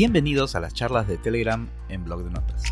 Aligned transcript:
Bienvenidos 0.00 0.54
a 0.54 0.60
las 0.60 0.72
charlas 0.72 1.06
de 1.06 1.18
Telegram 1.18 1.68
en 1.90 2.04
Blog 2.04 2.24
de 2.24 2.30
Notas. 2.30 2.62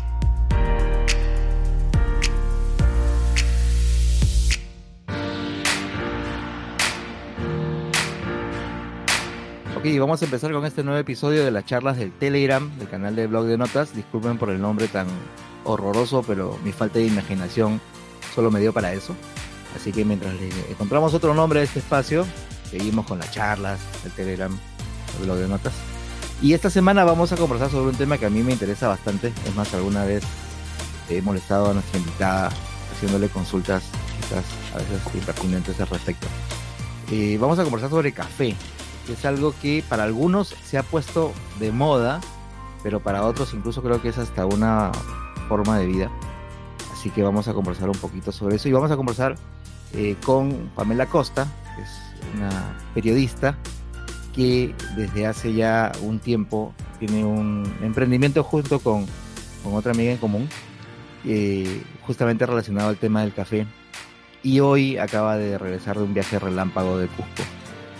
Ok, 9.77 9.85
vamos 9.99 10.19
a 10.19 10.25
empezar 10.25 10.51
con 10.51 10.65
este 10.65 10.83
nuevo 10.83 10.97
episodio 10.97 11.45
de 11.45 11.51
las 11.51 11.65
charlas 11.65 11.99
del 11.99 12.11
Telegram, 12.13 12.75
del 12.79 12.89
canal 12.89 13.15
de 13.15 13.27
Blog 13.27 13.45
de 13.45 13.59
Notas. 13.59 13.93
Disculpen 13.95 14.39
por 14.39 14.49
el 14.49 14.59
nombre 14.59 14.87
tan 14.87 15.05
horroroso, 15.65 16.23
pero 16.23 16.57
mi 16.63 16.71
falta 16.71 16.97
de 16.97 17.05
imaginación 17.05 17.79
solo 18.33 18.49
me 18.49 18.59
dio 18.59 18.73
para 18.73 18.91
eso. 18.93 19.15
Así 19.75 19.91
que 19.91 20.03
mientras 20.03 20.33
le 20.33 20.49
encontramos 20.71 21.13
otro 21.13 21.35
nombre 21.35 21.59
a 21.59 21.63
este 21.63 21.77
espacio, 21.77 22.25
seguimos 22.71 23.05
con 23.05 23.19
las 23.19 23.31
charlas 23.31 23.79
del 24.01 24.13
Telegram, 24.13 24.57
del 25.19 25.25
Blog 25.25 25.37
de 25.37 25.47
Notas. 25.47 25.88
Y 26.41 26.53
esta 26.53 26.69
semana 26.69 27.03
vamos 27.03 27.33
a 27.33 27.35
conversar 27.35 27.69
sobre 27.69 27.89
un 27.89 27.95
tema 27.95 28.17
que 28.17 28.25
a 28.25 28.29
mí 28.29 28.41
me 28.43 28.53
interesa 28.53 28.87
bastante. 28.87 29.33
Es 29.45 29.55
más, 29.55 29.73
alguna 29.73 30.05
vez 30.05 30.23
he 31.09 31.21
molestado 31.21 31.71
a 31.71 31.73
nuestra 31.73 31.99
invitada 31.99 32.49
haciéndole 32.93 33.27
consultas 33.27 33.83
quizás 34.15 34.45
a 34.73 34.77
veces 34.77 35.01
impertinentes 35.15 35.79
al 35.81 35.87
respecto. 35.87 36.27
Eh, 37.11 37.37
vamos 37.41 37.59
a 37.59 37.63
conversar 37.63 37.89
sobre 37.89 38.13
café, 38.13 38.55
que 39.05 39.13
es 39.13 39.25
algo 39.25 39.53
que 39.61 39.83
para 39.89 40.03
algunos 40.03 40.55
se 40.63 40.77
ha 40.77 40.83
puesto 40.83 41.33
de 41.59 41.73
moda, 41.73 42.21
pero 42.83 43.01
para 43.01 43.25
otros 43.25 43.53
incluso 43.53 43.81
creo 43.83 44.01
que 44.01 44.09
es 44.09 44.17
hasta 44.17 44.45
una 44.45 44.91
forma 45.49 45.77
de 45.77 45.87
vida. 45.87 46.09
Así 46.93 47.09
que 47.09 47.21
vamos 47.21 47.49
a 47.49 47.53
conversar 47.53 47.89
un 47.89 47.97
poquito 47.97 48.31
sobre 48.31 48.55
eso 48.55 48.69
y 48.69 48.71
vamos 48.71 48.91
a 48.91 48.95
conversar 48.95 49.35
eh, 49.93 50.15
con 50.25 50.71
Pamela 50.73 51.07
Costa, 51.07 51.47
que 51.75 51.81
es 51.81 51.89
una 52.35 52.77
periodista 52.93 53.57
que 54.39 54.73
desde 54.95 55.27
hace 55.27 55.53
ya 55.53 55.91
un 56.01 56.19
tiempo 56.19 56.73
tiene 56.97 57.25
un 57.25 57.69
emprendimiento 57.81 58.41
junto 58.41 58.79
con, 58.79 59.05
con 59.65 59.73
otra 59.73 59.91
amiga 59.91 60.13
en 60.13 60.17
común, 60.17 60.47
eh, 61.25 61.83
justamente 62.03 62.45
relacionado 62.45 62.87
al 62.87 62.95
tema 62.95 63.19
del 63.19 63.33
café. 63.33 63.67
Y 64.41 64.61
hoy 64.61 64.97
acaba 64.97 65.35
de 65.35 65.57
regresar 65.57 65.97
de 65.97 66.05
un 66.05 66.13
viaje 66.13 66.39
relámpago 66.39 66.97
de 66.97 67.07
Cusco, 67.07 67.43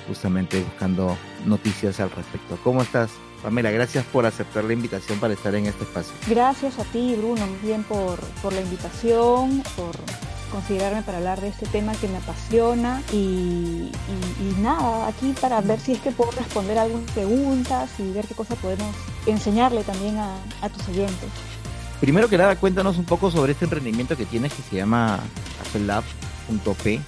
justamente 0.08 0.64
buscando 0.64 1.18
noticias 1.46 2.00
al 2.00 2.10
respecto. 2.10 2.58
¿Cómo 2.64 2.84
estás, 2.84 3.12
Pamela? 3.44 3.70
Gracias 3.72 4.06
por 4.06 4.26
aceptar 4.26 4.64
la 4.64 4.72
invitación 4.72 5.20
para 5.20 5.34
estar 5.34 5.54
en 5.56 5.66
este 5.66 5.84
espacio. 5.84 6.14
Gracias 6.26 6.80
a 6.80 6.86
ti, 6.86 7.16
Bruno, 7.18 7.46
bien 7.62 7.84
por, 7.84 8.18
por 8.42 8.54
la 8.54 8.62
invitación, 8.62 9.62
por 9.76 9.94
considerarme 10.50 11.02
para 11.04 11.20
hablar 11.20 11.42
de 11.42 11.50
este 11.50 11.66
tema 11.68 11.94
que 11.94 12.08
me 12.08 12.18
apasiona 12.18 13.02
y, 13.14 13.92
nada, 14.60 15.08
aquí 15.08 15.34
para 15.40 15.62
ver 15.62 15.80
si 15.80 15.94
es 15.94 16.00
que 16.00 16.12
puedo 16.12 16.32
responder 16.32 16.78
algunas 16.78 17.10
preguntas 17.12 17.90
y 18.00 18.12
ver 18.12 18.28
qué 18.28 18.36
cosas 18.36 18.58
podemos 18.58 18.96
enseñarle 19.26 19.84
también 19.84 20.18
a, 20.18 20.70
tus 20.70 20.88
oyentes. 20.90 21.30
Primero 22.00 22.30
que 22.30 22.38
nada, 22.38 22.56
cuéntanos 22.56 22.98
un 22.98 23.06
poco 23.06 23.32
sobre 23.32 23.54
este 23.54 23.66
emprendimiento 23.66 24.16
que 24.16 24.26
tienes 24.26 24.54
que 24.54 24.62
se 24.62 24.78
llama 24.78 25.20
cafelab.p. 25.60 27.02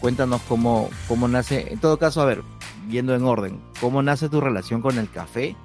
Cuéntanos 0.00 0.40
cómo, 0.48 0.90
cómo 1.08 1.26
nace, 1.26 1.72
en 1.72 1.80
todo 1.80 1.98
caso, 1.98 2.20
a 2.20 2.24
ver, 2.24 2.42
viendo 2.86 3.14
en 3.14 3.24
orden, 3.24 3.60
cómo 3.80 4.02
nace 4.02 4.28
tu 4.28 4.40
relación 4.40 4.80
con 4.80 4.98
el 4.98 5.10
café 5.10 5.56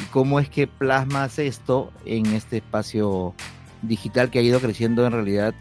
y 0.00 0.04
cómo 0.12 0.38
es 0.38 0.48
que 0.48 0.66
plasmas 0.66 1.38
esto 1.38 1.90
en 2.04 2.26
este 2.26 2.58
espacio 2.58 3.34
digital 3.82 4.30
que 4.30 4.38
ha 4.38 4.42
ido 4.42 4.60
creciendo 4.60 5.06
en 5.06 5.12
realidad 5.12 5.54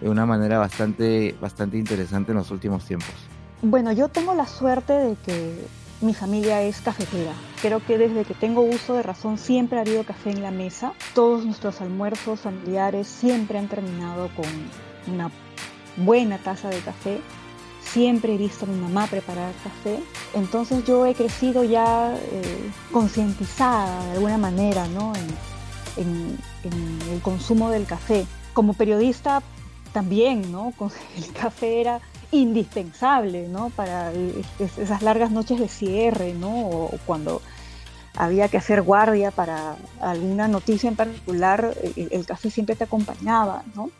de 0.00 0.08
una 0.08 0.26
manera 0.26 0.58
bastante, 0.58 1.34
bastante 1.40 1.76
interesante 1.76 2.32
en 2.32 2.38
los 2.38 2.50
últimos 2.50 2.84
tiempos. 2.84 3.14
Bueno, 3.62 3.92
yo 3.92 4.08
tengo 4.08 4.34
la 4.34 4.46
suerte 4.46 4.92
de 4.92 5.16
que 5.16 5.54
mi 6.00 6.14
familia 6.14 6.62
es 6.62 6.80
cafetera. 6.80 7.32
Creo 7.60 7.84
que 7.84 7.98
desde 7.98 8.24
que 8.24 8.32
tengo 8.32 8.62
uso 8.62 8.94
de 8.94 9.02
razón 9.02 9.36
siempre 9.36 9.78
ha 9.78 9.82
habido 9.82 10.02
café 10.04 10.30
en 10.30 10.42
la 10.42 10.50
mesa. 10.50 10.94
Todos 11.14 11.44
nuestros 11.44 11.80
almuerzos 11.82 12.40
familiares 12.40 13.06
siempre 13.06 13.58
han 13.58 13.68
terminado 13.68 14.30
con 14.34 14.46
una 15.12 15.30
buena 15.98 16.38
taza 16.38 16.70
de 16.70 16.78
café. 16.78 17.20
Siempre 17.82 18.34
he 18.34 18.38
visto 18.38 18.64
a 18.64 18.68
mi 18.68 18.80
mamá 18.80 19.06
preparar 19.08 19.52
café. 19.62 19.98
Entonces 20.32 20.84
yo 20.86 21.04
he 21.04 21.14
crecido 21.14 21.64
ya 21.64 22.16
eh, 22.16 22.70
concientizada 22.92 24.04
de 24.06 24.12
alguna 24.12 24.38
manera 24.38 24.86
¿no? 24.88 25.12
en 25.96 26.38
el 27.12 27.20
consumo 27.20 27.68
del 27.70 27.84
café. 27.84 28.24
Como 28.54 28.72
periodista 28.72 29.42
también, 29.92 30.50
¿no? 30.52 30.72
El 31.16 31.32
café 31.32 31.80
era 31.80 32.00
indispensable, 32.32 33.48
¿no? 33.48 33.70
Para 33.70 34.12
esas 34.58 35.02
largas 35.02 35.30
noches 35.30 35.58
de 35.58 35.68
cierre, 35.68 36.34
¿no? 36.34 36.68
O 36.68 36.90
cuando 37.06 37.42
había 38.16 38.48
que 38.48 38.56
hacer 38.56 38.82
guardia 38.82 39.30
para 39.30 39.76
alguna 40.00 40.48
noticia 40.48 40.88
en 40.88 40.96
particular, 40.96 41.74
el, 41.96 42.26
café 42.26 42.50
siempre 42.50 42.76
te 42.76 42.84
acompañaba, 42.84 43.64
¿no? 43.74 43.90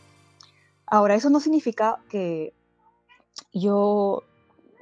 Ahora, 0.85 1.15
eso 1.15 1.29
no 1.29 1.39
significa 1.39 1.99
que 2.09 2.53
yo 3.53 4.23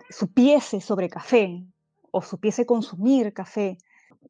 supiese 0.10 0.82
sobre 0.82 1.10
café 1.10 1.64
o 2.12 2.22
supiese 2.22 2.66
consumir 2.66 3.34
café. 3.34 3.78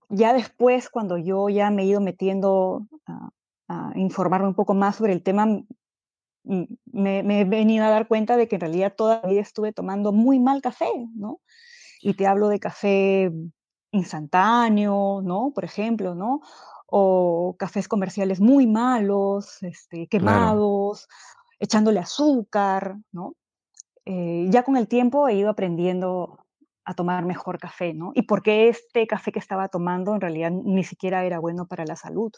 Ya 0.10 0.34
después, 0.34 0.90
cuando 0.90 1.18
yo 1.18 1.50
ya 1.50 1.70
me 1.72 1.84
he 1.84 1.86
ido 1.86 2.02
metiendo 2.02 2.86
a, 3.06 3.30
a 3.70 3.92
informarme 3.96 4.48
un 4.48 4.56
poco 4.56 4.74
más 4.74 4.98
sobre 4.98 5.14
el 5.14 5.24
tema, 5.24 5.46
me, 6.44 7.42
he 7.42 7.46
venido 7.46 7.86
a 7.86 7.90
dar 7.90 8.08
cuenta 8.08 8.38
de 8.38 8.48
que 8.48 8.56
en 8.56 8.62
realidad 8.62 8.94
todavía 8.96 9.42
estuve 9.42 9.74
tomando 9.74 10.12
muy 10.12 10.40
mal 10.40 10.62
café, 10.62 10.92
¿no? 11.16 11.42
Y 12.02 12.14
te 12.14 12.28
hablo 12.28 12.48
de 12.48 12.60
café 12.60 13.32
instantáneo, 13.92 15.22
¿no? 15.24 15.52
Por 15.54 15.66
ejemplo, 15.66 16.16
¿no? 16.16 16.42
O 16.88 17.56
cafés 17.58 17.88
comerciales 17.88 18.40
muy 18.40 18.68
malos, 18.68 19.62
este, 19.62 20.08
quemados, 20.08 21.08
echándole 21.60 22.00
azúcar, 22.00 22.98
¿no? 23.12 23.36
Eh, 24.06 24.48
ya 24.50 24.64
con 24.64 24.78
el 24.78 24.88
tiempo 24.88 25.28
he 25.28 25.36
ido 25.36 25.50
aprendiendo 25.50 26.46
a 26.86 26.96
tomar 26.96 27.26
mejor 27.26 27.60
café, 27.60 27.94
¿no? 27.94 28.12
Y 28.16 28.24
porque 28.24 28.70
este 28.70 29.06
café 29.06 29.32
que 29.32 29.40
estaba 29.40 29.68
tomando 29.68 30.16
en 30.16 30.22
realidad 30.22 30.50
ni 30.52 30.84
siquiera 30.84 31.24
era 31.26 31.38
bueno 31.38 31.68
para 31.68 31.86
la 31.86 31.96
salud. 31.96 32.32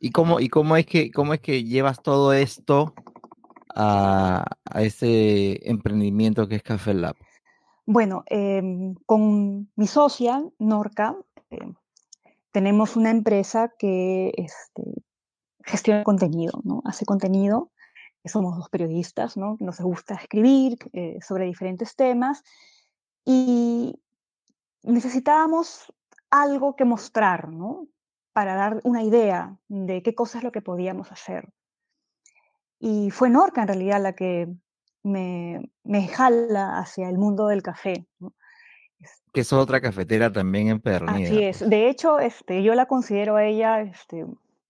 ¿Y 0.00 0.10
cómo, 0.10 0.40
y 0.40 0.48
cómo, 0.48 0.76
es, 0.76 0.86
que, 0.86 1.10
cómo 1.12 1.34
es 1.34 1.40
que 1.40 1.62
llevas 1.62 2.02
todo 2.02 2.32
esto 2.32 2.94
a, 3.76 4.44
ese 4.74 5.60
emprendimiento 5.68 6.48
que 6.48 6.56
es 6.56 6.62
Café 6.62 6.94
Lab? 6.94 7.16
Bueno, 7.84 8.24
em, 8.26 8.94
con 9.06 9.70
mi 9.76 9.86
socia, 9.86 10.42
Norca, 10.58 11.16
em, 11.50 11.74
tenemos 12.50 12.96
una 12.96 13.10
empresa 13.10 13.72
que 13.78 14.32
este, 14.36 14.82
gestiona 15.62 16.02
contenido, 16.02 16.60
¿no? 16.64 16.82
Hace 16.84 17.04
contenido. 17.04 17.70
Somos 18.24 18.56
dos 18.56 18.68
periodistas, 18.70 19.36
¿no? 19.36 19.56
Nos 19.60 19.78
gusta 19.78 20.14
escribir 20.14 20.78
eh, 20.92 21.18
sobre 21.20 21.44
diferentes 21.44 21.94
temas 21.94 22.42
y 23.24 24.00
necesitábamos 24.82 25.92
algo 26.30 26.74
que 26.74 26.84
mostrar, 26.84 27.50
¿no? 27.50 27.86
Para 28.32 28.54
dar 28.54 28.80
una 28.82 29.04
idea 29.04 29.56
de 29.68 30.02
qué 30.02 30.14
cosas 30.14 30.36
es 30.36 30.44
lo 30.44 30.50
que 30.50 30.60
podíamos 30.60 31.12
hacer. 31.12 31.52
Y 32.78 33.10
fue 33.10 33.30
Norca 33.30 33.62
en 33.62 33.68
realidad 33.68 34.02
la 34.02 34.14
que 34.14 34.48
me, 35.02 35.70
me 35.84 36.08
jala 36.08 36.78
hacia 36.78 37.08
el 37.08 37.18
mundo 37.18 37.46
del 37.48 37.62
café. 37.62 38.06
Que 39.32 39.40
es 39.42 39.52
otra 39.52 39.80
cafetera 39.80 40.32
también 40.32 40.68
en 40.68 40.80
Pernilla. 40.80 41.28
Así 41.28 41.42
es. 41.42 41.68
De 41.68 41.88
hecho, 41.88 42.18
este, 42.18 42.62
yo 42.62 42.74
la 42.74 42.86
considero 42.86 43.36
a 43.36 43.44
ella 43.44 43.80
este, 43.82 44.26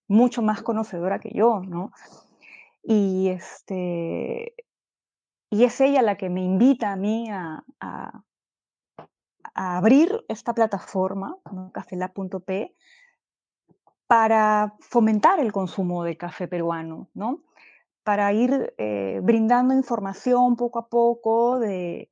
mucho 0.07 0.41
más 0.41 0.61
conocedora 0.61 1.19
que 1.19 1.31
yo, 1.33 1.61
¿no? 1.61 1.91
Y, 2.83 3.29
este, 3.29 4.53
y 5.49 5.63
es 5.63 5.81
ella 5.81 6.01
la 6.01 6.17
que 6.17 6.29
me 6.29 6.41
invita 6.41 6.91
a 6.91 6.95
mí 6.95 7.29
a, 7.29 7.63
a, 7.79 8.23
abrir 9.53 10.23
esta 10.27 10.53
plataforma, 10.53 11.37
¿no? 11.51 11.71
cafelab.p, 11.71 12.75
para 14.05 14.75
fomentar 14.79 15.39
el 15.39 15.51
consumo 15.51 16.03
de 16.03 16.15
café 16.15 16.47
peruano, 16.47 17.09
¿no? 17.13 17.43
Para 18.07 18.31
ir 18.31 18.73
eh, 18.77 19.19
brindando 19.21 19.73
información 19.73 20.55
poco 20.55 20.79
a 20.79 20.87
poco 20.87 21.59
de, 21.59 22.09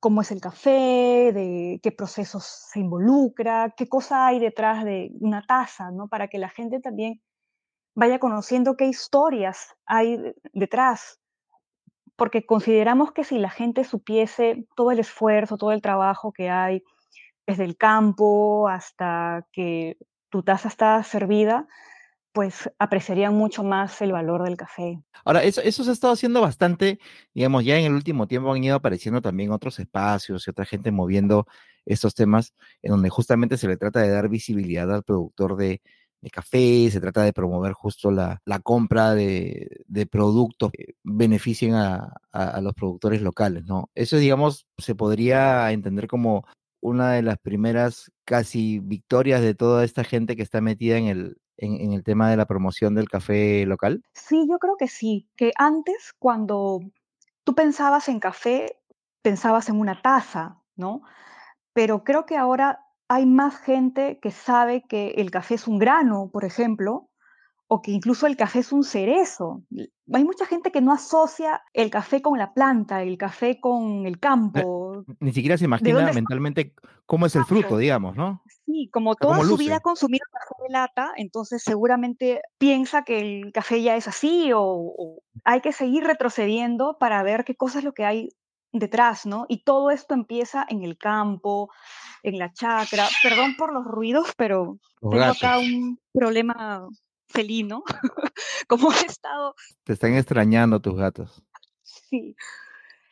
cómo 0.00 0.22
es 0.22 0.30
el 0.30 0.40
café, 0.40 1.32
de 1.34 1.80
qué 1.82 1.92
procesos 1.92 2.46
se 2.46 2.80
involucra, 2.80 3.74
qué 3.76 3.90
cosa 3.90 4.26
hay 4.26 4.38
detrás 4.38 4.82
de 4.86 5.10
una 5.20 5.42
taza, 5.42 5.90
¿no? 5.90 6.08
Para 6.08 6.28
que 6.28 6.38
la 6.38 6.48
gente 6.48 6.80
también 6.80 7.20
vaya 7.94 8.18
conociendo 8.18 8.78
qué 8.78 8.86
historias 8.86 9.76
hay 9.84 10.18
detrás. 10.54 11.20
Porque 12.16 12.46
consideramos 12.46 13.12
que 13.12 13.24
si 13.24 13.36
la 13.36 13.50
gente 13.50 13.84
supiese 13.84 14.66
todo 14.76 14.92
el 14.92 14.98
esfuerzo, 14.98 15.58
todo 15.58 15.72
el 15.72 15.82
trabajo 15.82 16.32
que 16.32 16.48
hay 16.48 16.82
desde 17.46 17.64
el 17.64 17.76
campo 17.76 18.66
hasta 18.66 19.46
que 19.52 19.98
tu 20.30 20.42
taza 20.42 20.68
está 20.68 21.02
servida, 21.02 21.68
pues 22.32 22.70
apreciarían 22.78 23.34
mucho 23.34 23.64
más 23.64 24.00
el 24.02 24.12
valor 24.12 24.44
del 24.44 24.56
café. 24.56 25.02
Ahora, 25.24 25.42
eso, 25.42 25.60
eso 25.62 25.84
se 25.84 25.90
ha 25.90 25.92
estado 25.92 26.12
haciendo 26.12 26.40
bastante, 26.40 26.98
digamos, 27.34 27.64
ya 27.64 27.78
en 27.78 27.86
el 27.86 27.94
último 27.94 28.26
tiempo 28.26 28.52
han 28.52 28.62
ido 28.62 28.76
apareciendo 28.76 29.20
también 29.20 29.50
otros 29.50 29.78
espacios 29.78 30.46
y 30.46 30.50
otra 30.50 30.64
gente 30.64 30.90
moviendo 30.92 31.46
estos 31.84 32.14
temas 32.14 32.54
en 32.82 32.92
donde 32.92 33.08
justamente 33.08 33.56
se 33.56 33.68
le 33.68 33.76
trata 33.76 34.00
de 34.00 34.10
dar 34.10 34.28
visibilidad 34.28 34.92
al 34.94 35.02
productor 35.02 35.56
de, 35.56 35.82
de 36.20 36.30
café, 36.30 36.90
se 36.90 37.00
trata 37.00 37.22
de 37.22 37.32
promover 37.32 37.72
justo 37.72 38.10
la, 38.10 38.40
la 38.44 38.60
compra 38.60 39.14
de, 39.14 39.82
de, 39.86 40.06
productos 40.06 40.70
que 40.72 40.94
beneficien 41.02 41.74
a, 41.74 42.14
a, 42.32 42.44
a, 42.44 42.60
los 42.60 42.74
productores 42.74 43.22
locales, 43.22 43.64
¿no? 43.64 43.90
Eso, 43.94 44.16
digamos, 44.18 44.66
se 44.78 44.94
podría 44.94 45.70
entender 45.72 46.06
como 46.06 46.44
una 46.80 47.12
de 47.12 47.22
las 47.22 47.38
primeras 47.38 48.10
casi 48.24 48.78
victorias 48.80 49.42
de 49.42 49.54
toda 49.54 49.84
esta 49.84 50.04
gente 50.04 50.36
que 50.36 50.42
está 50.42 50.60
metida 50.60 50.96
en 50.98 51.06
el, 51.06 51.36
en, 51.60 51.92
el 51.92 52.02
tema 52.02 52.30
de 52.30 52.36
la 52.36 52.46
promoción 52.46 52.94
del 52.94 53.08
café 53.08 53.64
local? 53.66 54.02
Sí, 54.14 54.46
yo 54.48 54.58
creo 54.58 54.76
que 54.76 54.88
sí, 54.88 55.28
que 55.36 55.52
antes 55.56 56.14
cuando 56.18 56.80
tú 57.44 57.54
pensabas 57.54 58.08
en 58.08 58.20
café, 58.20 58.78
pensabas 59.22 59.68
en 59.68 59.78
una 59.78 60.00
taza, 60.00 60.62
¿no? 60.76 61.02
Pero 61.72 62.04
creo 62.04 62.26
que 62.26 62.36
ahora 62.36 62.86
hay 63.08 63.26
más 63.26 63.58
gente 63.58 64.18
que 64.20 64.30
sabe 64.30 64.84
que 64.88 65.10
el 65.16 65.30
café 65.30 65.54
es 65.54 65.66
un 65.66 65.78
grano, 65.78 66.30
por 66.32 66.44
ejemplo, 66.44 67.09
o 67.72 67.80
que 67.80 67.92
incluso 67.92 68.26
el 68.26 68.36
café 68.36 68.58
es 68.58 68.72
un 68.72 68.82
cerezo. 68.82 69.62
Hay 70.12 70.24
mucha 70.24 70.44
gente 70.44 70.72
que 70.72 70.80
no 70.80 70.92
asocia 70.92 71.62
el 71.72 71.88
café 71.88 72.20
con 72.20 72.36
la 72.36 72.52
planta, 72.52 73.00
el 73.00 73.16
café 73.16 73.60
con 73.60 74.06
el 74.06 74.18
campo. 74.18 75.04
Ni 75.20 75.32
siquiera 75.32 75.56
se 75.56 75.66
imagina 75.66 76.12
mentalmente 76.12 76.74
cómo 77.06 77.26
es 77.26 77.36
el 77.36 77.44
fruto, 77.44 77.78
digamos, 77.78 78.16
¿no? 78.16 78.42
Sí, 78.66 78.90
como 78.92 79.14
toda 79.14 79.44
su 79.44 79.56
vida 79.56 79.76
ha 79.76 79.80
consumido 79.80 80.26
café 80.32 80.64
de 80.64 80.72
lata, 80.72 81.12
entonces 81.16 81.62
seguramente 81.62 82.40
piensa 82.58 83.04
que 83.04 83.20
el 83.20 83.52
café 83.52 83.80
ya 83.80 83.94
es 83.94 84.08
así 84.08 84.52
o, 84.52 84.62
o 84.62 85.22
hay 85.44 85.60
que 85.60 85.72
seguir 85.72 86.02
retrocediendo 86.02 86.96
para 86.98 87.22
ver 87.22 87.44
qué 87.44 87.54
cosa 87.54 87.78
es 87.78 87.84
lo 87.84 87.92
que 87.92 88.04
hay 88.04 88.30
detrás, 88.72 89.26
¿no? 89.26 89.46
Y 89.48 89.62
todo 89.62 89.92
esto 89.92 90.14
empieza 90.14 90.66
en 90.68 90.82
el 90.82 90.98
campo, 90.98 91.70
en 92.24 92.36
la 92.36 92.52
chacra. 92.52 93.06
Perdón 93.22 93.54
por 93.56 93.72
los 93.72 93.84
ruidos, 93.84 94.32
pero 94.36 94.78
tengo 95.00 95.22
acá 95.22 95.60
un 95.60 96.00
problema 96.12 96.88
felino. 97.30 97.82
Como 98.68 98.92
he 98.92 99.06
estado. 99.06 99.54
Te 99.84 99.94
están 99.94 100.14
extrañando 100.14 100.80
tus 100.80 100.96
gatos. 100.96 101.42
Sí. 101.82 102.36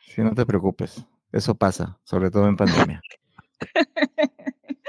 Sí, 0.01 0.21
no 0.21 0.33
te 0.33 0.45
preocupes. 0.45 1.03
Eso 1.31 1.55
pasa, 1.55 1.99
sobre 2.03 2.31
todo 2.31 2.47
en 2.47 2.57
pandemia. 2.57 3.01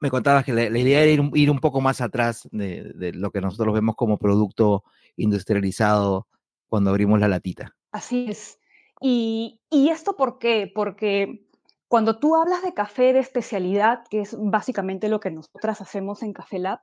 Me 0.00 0.10
contabas 0.10 0.44
que 0.44 0.52
la, 0.52 0.68
la 0.68 0.78
idea 0.78 1.02
era 1.02 1.12
ir, 1.12 1.30
ir, 1.34 1.50
un 1.50 1.60
poco 1.60 1.80
más 1.80 2.00
atrás 2.00 2.48
de, 2.52 2.92
de 2.94 3.12
lo 3.12 3.30
que 3.30 3.40
nosotros 3.40 3.72
vemos 3.74 3.96
como 3.96 4.18
producto 4.18 4.84
industrializado 5.16 6.26
cuando 6.68 6.90
abrimos 6.90 7.20
la 7.20 7.28
latita. 7.28 7.74
Así 7.92 8.26
es. 8.28 8.58
Y, 9.00 9.60
y, 9.70 9.90
esto 9.90 10.16
por 10.16 10.38
qué? 10.38 10.70
Porque 10.74 11.46
cuando 11.88 12.18
tú 12.18 12.36
hablas 12.36 12.62
de 12.62 12.74
café 12.74 13.12
de 13.12 13.20
especialidad, 13.20 14.04
que 14.08 14.22
es 14.22 14.36
básicamente 14.38 15.08
lo 15.08 15.20
que 15.20 15.30
nosotras 15.30 15.80
hacemos 15.80 16.22
en 16.22 16.32
Café 16.32 16.58
Lab, 16.58 16.80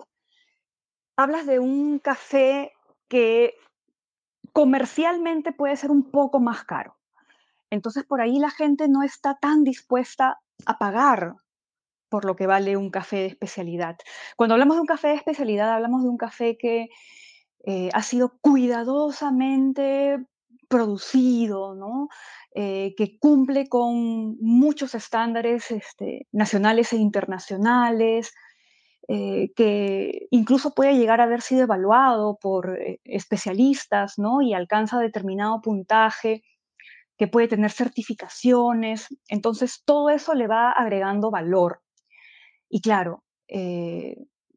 hablas 1.21 1.45
de 1.45 1.59
un 1.59 1.99
café 1.99 2.73
que 3.07 3.55
comercialmente 4.53 5.51
puede 5.51 5.75
ser 5.77 5.91
un 5.91 6.11
poco 6.11 6.39
más 6.39 6.63
caro. 6.63 6.97
Entonces 7.69 8.03
por 8.03 8.21
ahí 8.21 8.39
la 8.39 8.49
gente 8.49 8.87
no 8.87 9.03
está 9.03 9.37
tan 9.39 9.63
dispuesta 9.63 10.39
a 10.65 10.77
pagar 10.77 11.35
por 12.09 12.25
lo 12.25 12.35
que 12.35 12.45
vale 12.45 12.75
un 12.75 12.89
café 12.89 13.17
de 13.17 13.27
especialidad. 13.27 13.97
Cuando 14.35 14.55
hablamos 14.55 14.75
de 14.75 14.81
un 14.81 14.87
café 14.87 15.09
de 15.09 15.15
especialidad, 15.15 15.71
hablamos 15.71 16.03
de 16.03 16.09
un 16.09 16.17
café 16.17 16.57
que 16.57 16.89
eh, 17.63 17.89
ha 17.93 18.03
sido 18.03 18.37
cuidadosamente 18.41 20.19
producido, 20.67 21.73
¿no? 21.75 22.09
Eh, 22.53 22.95
que 22.97 23.17
cumple 23.17 23.69
con 23.69 24.37
muchos 24.41 24.93
estándares 24.93 25.71
este, 25.71 26.27
nacionales 26.33 26.91
e 26.91 26.97
internacionales, 26.97 28.33
eh, 29.13 29.51
que 29.57 30.29
incluso 30.31 30.73
puede 30.73 30.95
llegar 30.95 31.19
a 31.19 31.25
haber 31.25 31.41
sido 31.41 31.63
evaluado 31.63 32.37
por 32.41 32.79
eh, 32.79 33.01
especialistas, 33.03 34.17
¿no? 34.17 34.41
Y 34.41 34.53
alcanza 34.53 34.99
determinado 34.99 35.59
puntaje, 35.59 36.45
que 37.17 37.27
puede 37.27 37.49
tener 37.49 37.71
certificaciones. 37.71 39.07
Entonces, 39.27 39.83
todo 39.83 40.11
eso 40.11 40.33
le 40.33 40.47
va 40.47 40.71
agregando 40.71 41.29
valor. 41.29 41.81
Y 42.69 42.79
claro, 42.79 43.25
eh, 43.49 44.15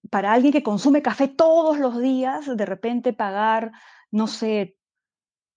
para 0.09 0.33
alguien 0.33 0.53
que 0.53 0.63
consume 0.63 1.03
café 1.03 1.27
todos 1.27 1.81
los 1.81 1.99
días, 1.99 2.57
de 2.57 2.65
repente 2.65 3.13
pagar, 3.13 3.73
no 4.13 4.29
sé, 4.29 4.77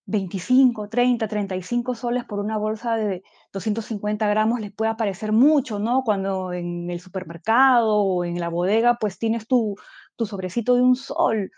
25, 0.08 0.88
30, 0.88 1.28
35 1.28 1.94
soles 1.94 2.24
por 2.24 2.40
una 2.40 2.56
bolsa 2.56 2.96
de 2.96 3.22
250 3.52 4.26
gramos 4.26 4.58
les 4.58 4.72
puede 4.72 4.94
parecer 4.94 5.32
mucho, 5.32 5.78
¿no? 5.78 6.02
Cuando 6.02 6.54
en 6.54 6.90
el 6.90 6.98
supermercado 6.98 7.98
o 7.98 8.24
en 8.24 8.40
la 8.40 8.48
bodega 8.48 8.96
pues 8.98 9.18
tienes 9.18 9.46
tu, 9.46 9.76
tu 10.16 10.24
sobrecito 10.24 10.74
de 10.74 10.80
un 10.80 10.96
sol. 10.96 11.50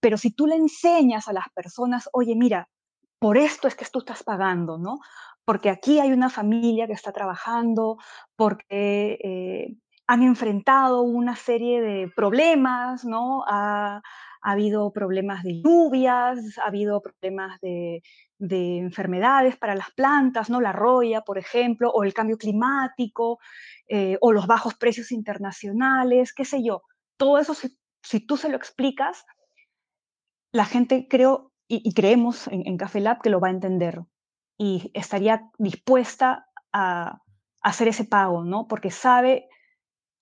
Pero 0.00 0.16
si 0.18 0.30
tú 0.30 0.46
le 0.46 0.54
enseñas 0.54 1.26
a 1.26 1.32
las 1.32 1.46
personas, 1.52 2.08
oye, 2.12 2.36
mira, 2.36 2.68
por 3.18 3.36
esto 3.36 3.66
es 3.66 3.74
que 3.74 3.84
tú 3.86 3.98
estás 3.98 4.22
pagando, 4.22 4.78
¿no? 4.78 5.00
Porque 5.44 5.68
aquí 5.68 5.98
hay 5.98 6.12
una 6.12 6.30
familia 6.30 6.86
que 6.86 6.92
está 6.92 7.10
trabajando, 7.10 7.96
porque 8.36 9.18
eh, 9.24 9.76
han 10.06 10.22
enfrentado 10.22 11.02
una 11.02 11.34
serie 11.34 11.80
de 11.80 12.08
problemas, 12.14 13.04
¿no? 13.04 13.42
A, 13.48 14.00
ha 14.48 14.52
habido 14.52 14.90
problemas 14.92 15.42
de 15.44 15.60
lluvias, 15.60 16.56
ha 16.58 16.68
habido 16.68 17.02
problemas 17.02 17.60
de, 17.60 18.02
de, 18.38 18.78
enfermedades 18.78 19.58
para 19.58 19.74
las 19.74 19.90
plantas, 19.90 20.48
¿no? 20.48 20.62
La 20.62 20.72
roya, 20.72 21.20
por 21.20 21.36
ejemplo, 21.36 21.90
o 21.90 22.02
el 22.02 22.14
cambio 22.14 22.38
climático, 22.38 23.40
eh, 23.88 24.16
o 24.22 24.32
los 24.32 24.46
bajos 24.46 24.74
precios 24.74 25.12
internacionales, 25.12 26.32
qué 26.32 26.46
sé 26.46 26.64
yo. 26.64 26.80
Todo 27.18 27.36
eso, 27.38 27.52
si, 27.52 27.78
si 28.02 28.20
tú 28.20 28.38
se 28.38 28.48
lo 28.48 28.56
explicas, 28.56 29.26
la 30.50 30.64
gente 30.64 31.08
creo 31.10 31.52
y, 31.68 31.92
creemos 31.92 32.48
en, 32.48 32.66
en, 32.66 32.78
Café 32.78 33.00
Lab 33.00 33.20
que 33.20 33.28
lo 33.28 33.40
va 33.40 33.48
a 33.48 33.50
entender 33.58 34.00
y 34.56 34.90
estaría 34.94 35.50
dispuesta 35.58 36.46
a 36.72 37.20
hacer 37.60 37.88
ese 37.88 38.04
pago, 38.04 38.44
¿no? 38.44 38.66
Porque 38.66 38.90
sabe 38.90 39.50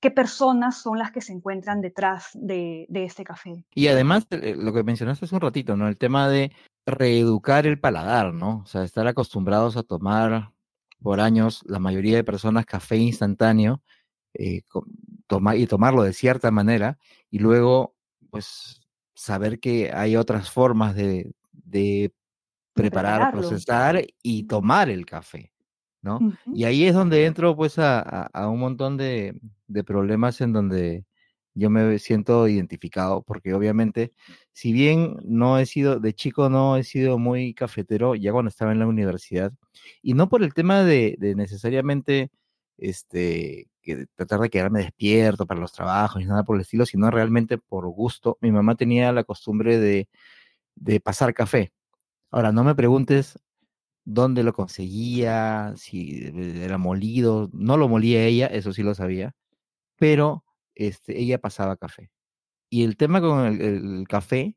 qué 0.00 0.10
personas 0.10 0.80
son 0.80 0.98
las 0.98 1.10
que 1.10 1.20
se 1.20 1.32
encuentran 1.32 1.80
detrás 1.80 2.30
de, 2.34 2.86
de, 2.88 3.04
este 3.04 3.24
café. 3.24 3.64
Y 3.74 3.88
además, 3.88 4.26
eh, 4.30 4.54
lo 4.56 4.72
que 4.72 4.82
mencionaste 4.82 5.24
hace 5.24 5.34
un 5.34 5.40
ratito, 5.40 5.76
¿no? 5.76 5.88
El 5.88 5.96
tema 5.96 6.28
de 6.28 6.52
reeducar 6.84 7.66
el 7.66 7.80
paladar, 7.80 8.34
¿no? 8.34 8.60
O 8.64 8.66
sea, 8.66 8.84
estar 8.84 9.06
acostumbrados 9.06 9.76
a 9.76 9.82
tomar 9.82 10.52
por 11.00 11.20
años 11.20 11.62
la 11.66 11.78
mayoría 11.78 12.16
de 12.16 12.24
personas 12.24 12.66
café 12.66 12.96
instantáneo 12.96 13.82
eh, 14.34 14.62
toma, 15.26 15.56
y 15.56 15.66
tomarlo 15.66 16.02
de 16.02 16.12
cierta 16.12 16.50
manera 16.50 16.98
y 17.30 17.38
luego, 17.38 17.94
pues, 18.30 18.80
saber 19.14 19.60
que 19.60 19.92
hay 19.92 20.16
otras 20.16 20.50
formas 20.50 20.94
de, 20.94 21.32
de 21.52 22.12
preparar, 22.74 23.32
procesar 23.32 24.04
y 24.22 24.44
tomar 24.44 24.90
el 24.90 25.06
café. 25.06 25.52
¿No? 26.06 26.18
Uh 26.18 26.20
-huh. 26.30 26.36
Y 26.54 26.64
ahí 26.64 26.86
es 26.86 26.94
donde 26.94 27.26
entro 27.26 27.56
pues 27.56 27.78
a, 27.78 28.00
a, 28.00 28.22
a 28.32 28.48
un 28.48 28.60
montón 28.60 28.96
de, 28.96 29.38
de, 29.68 29.84
problemas 29.84 30.40
en 30.40 30.52
donde 30.54 31.04
yo 31.54 31.70
me 31.70 31.98
siento 31.98 32.48
identificado, 32.48 33.22
porque 33.22 33.54
obviamente, 33.54 34.12
si 34.52 34.72
bien 34.72 35.16
no 35.24 35.58
he 35.58 35.66
sido, 35.66 36.00
de 36.00 36.14
chico 36.14 36.48
no 36.50 36.76
he 36.76 36.84
sido 36.84 37.18
muy 37.18 37.54
cafetero, 37.54 38.14
ya 38.14 38.32
cuando 38.32 38.50
estaba 38.50 38.72
en 38.72 38.78
la 38.78 38.86
universidad, 38.86 39.52
y 40.02 40.14
no 40.14 40.28
por 40.28 40.42
el 40.42 40.54
tema 40.54 40.82
de, 40.84 41.16
de 41.18 41.34
necesariamente, 41.34 42.30
este, 42.78 43.68
que 43.82 44.06
tratar 44.16 44.40
de 44.40 44.50
quedarme 44.50 44.80
despierto 44.80 45.46
para 45.46 45.60
los 45.60 45.72
trabajos 45.72 46.22
y 46.22 46.26
nada 46.26 46.44
por 46.44 46.56
el 46.56 46.62
estilo, 46.62 46.84
sino 46.86 47.10
realmente 47.10 47.58
por 47.58 47.88
gusto. 47.88 48.36
Mi 48.42 48.52
mamá 48.52 48.74
tenía 48.76 49.12
la 49.12 49.24
costumbre 49.24 49.78
de, 49.78 50.08
de 50.74 51.00
pasar 51.00 51.34
café. 51.34 51.72
Ahora, 52.30 52.52
no 52.52 52.64
me 52.64 52.74
preguntes 52.74 53.38
dónde 54.06 54.44
lo 54.44 54.54
conseguía, 54.54 55.74
si 55.76 56.30
era 56.62 56.78
molido, 56.78 57.50
no 57.52 57.76
lo 57.76 57.88
molía 57.88 58.24
ella, 58.24 58.46
eso 58.46 58.72
sí 58.72 58.82
lo 58.82 58.94
sabía, 58.94 59.34
pero 59.96 60.44
este, 60.74 61.20
ella 61.20 61.38
pasaba 61.40 61.76
café. 61.76 62.10
Y 62.70 62.84
el 62.84 62.96
tema 62.96 63.20
con 63.20 63.46
el, 63.46 63.60
el, 63.60 64.08
café 64.08 64.56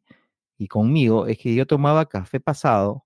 y 0.57 0.67
conmigo 0.67 1.27
es 1.27 1.39
que 1.39 1.55
yo 1.55 1.67
tomaba 1.67 2.07
café 2.07 2.39
pasado 2.39 3.05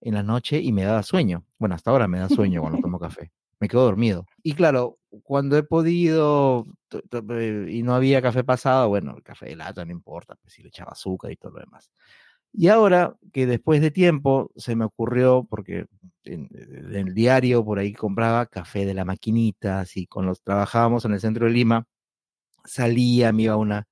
en 0.00 0.14
la 0.14 0.22
noche 0.22 0.60
y 0.60 0.72
me 0.72 0.84
daba 0.84 1.02
sueño. 1.02 1.46
Bueno, 1.58 1.76
hasta 1.76 1.90
ahora 1.90 2.08
me 2.08 2.18
da 2.18 2.28
sueño 2.28 2.60
cuando 2.60 2.80
tomo 2.80 2.98
café. 3.00 3.32
Me 3.60 3.68
quedo 3.68 3.84
dormido. 3.84 4.26
Y 4.42 4.54
claro, 4.54 4.98
cuando 5.22 5.56
he 5.56 5.62
podido 5.62 6.66
y 7.68 7.82
no 7.82 7.94
había 7.94 8.20
café 8.20 8.44
pasado, 8.44 8.88
bueno, 8.88 9.14
el 9.16 9.22
café 9.22 9.46
de 9.46 9.56
lata 9.56 9.84
no 9.84 9.92
importa, 9.92 10.34
pues 10.36 10.54
si 10.54 10.62
le 10.62 10.68
echaba 10.68 10.92
azúcar 10.92 11.30
y 11.30 11.36
todo 11.36 11.52
lo 11.52 11.60
demás. 11.60 11.90
Y 12.56 12.68
ahora 12.68 13.16
que 13.32 13.46
después 13.46 13.80
de 13.80 13.90
tiempo 13.90 14.52
se 14.56 14.76
me 14.76 14.84
ocurrió, 14.84 15.44
porque 15.50 15.86
en, 16.22 16.48
el 16.94 17.12
diario 17.12 17.64
por 17.64 17.80
ahí 17.80 17.92
compraba 17.92 18.46
café 18.46 18.86
de 18.86 18.94
la 18.94 19.04
maquinita, 19.04 19.80
así 19.80 20.06
con 20.06 20.24
los 20.26 20.40
trabajábamos 20.42 21.04
en 21.04 21.14
el 21.14 21.20
centro 21.20 21.46
de 21.46 21.52
Lima, 21.52 21.86
salía, 22.64 23.32
me 23.32 23.44
iba 23.44 23.54
a 23.54 23.56
una 23.58 23.88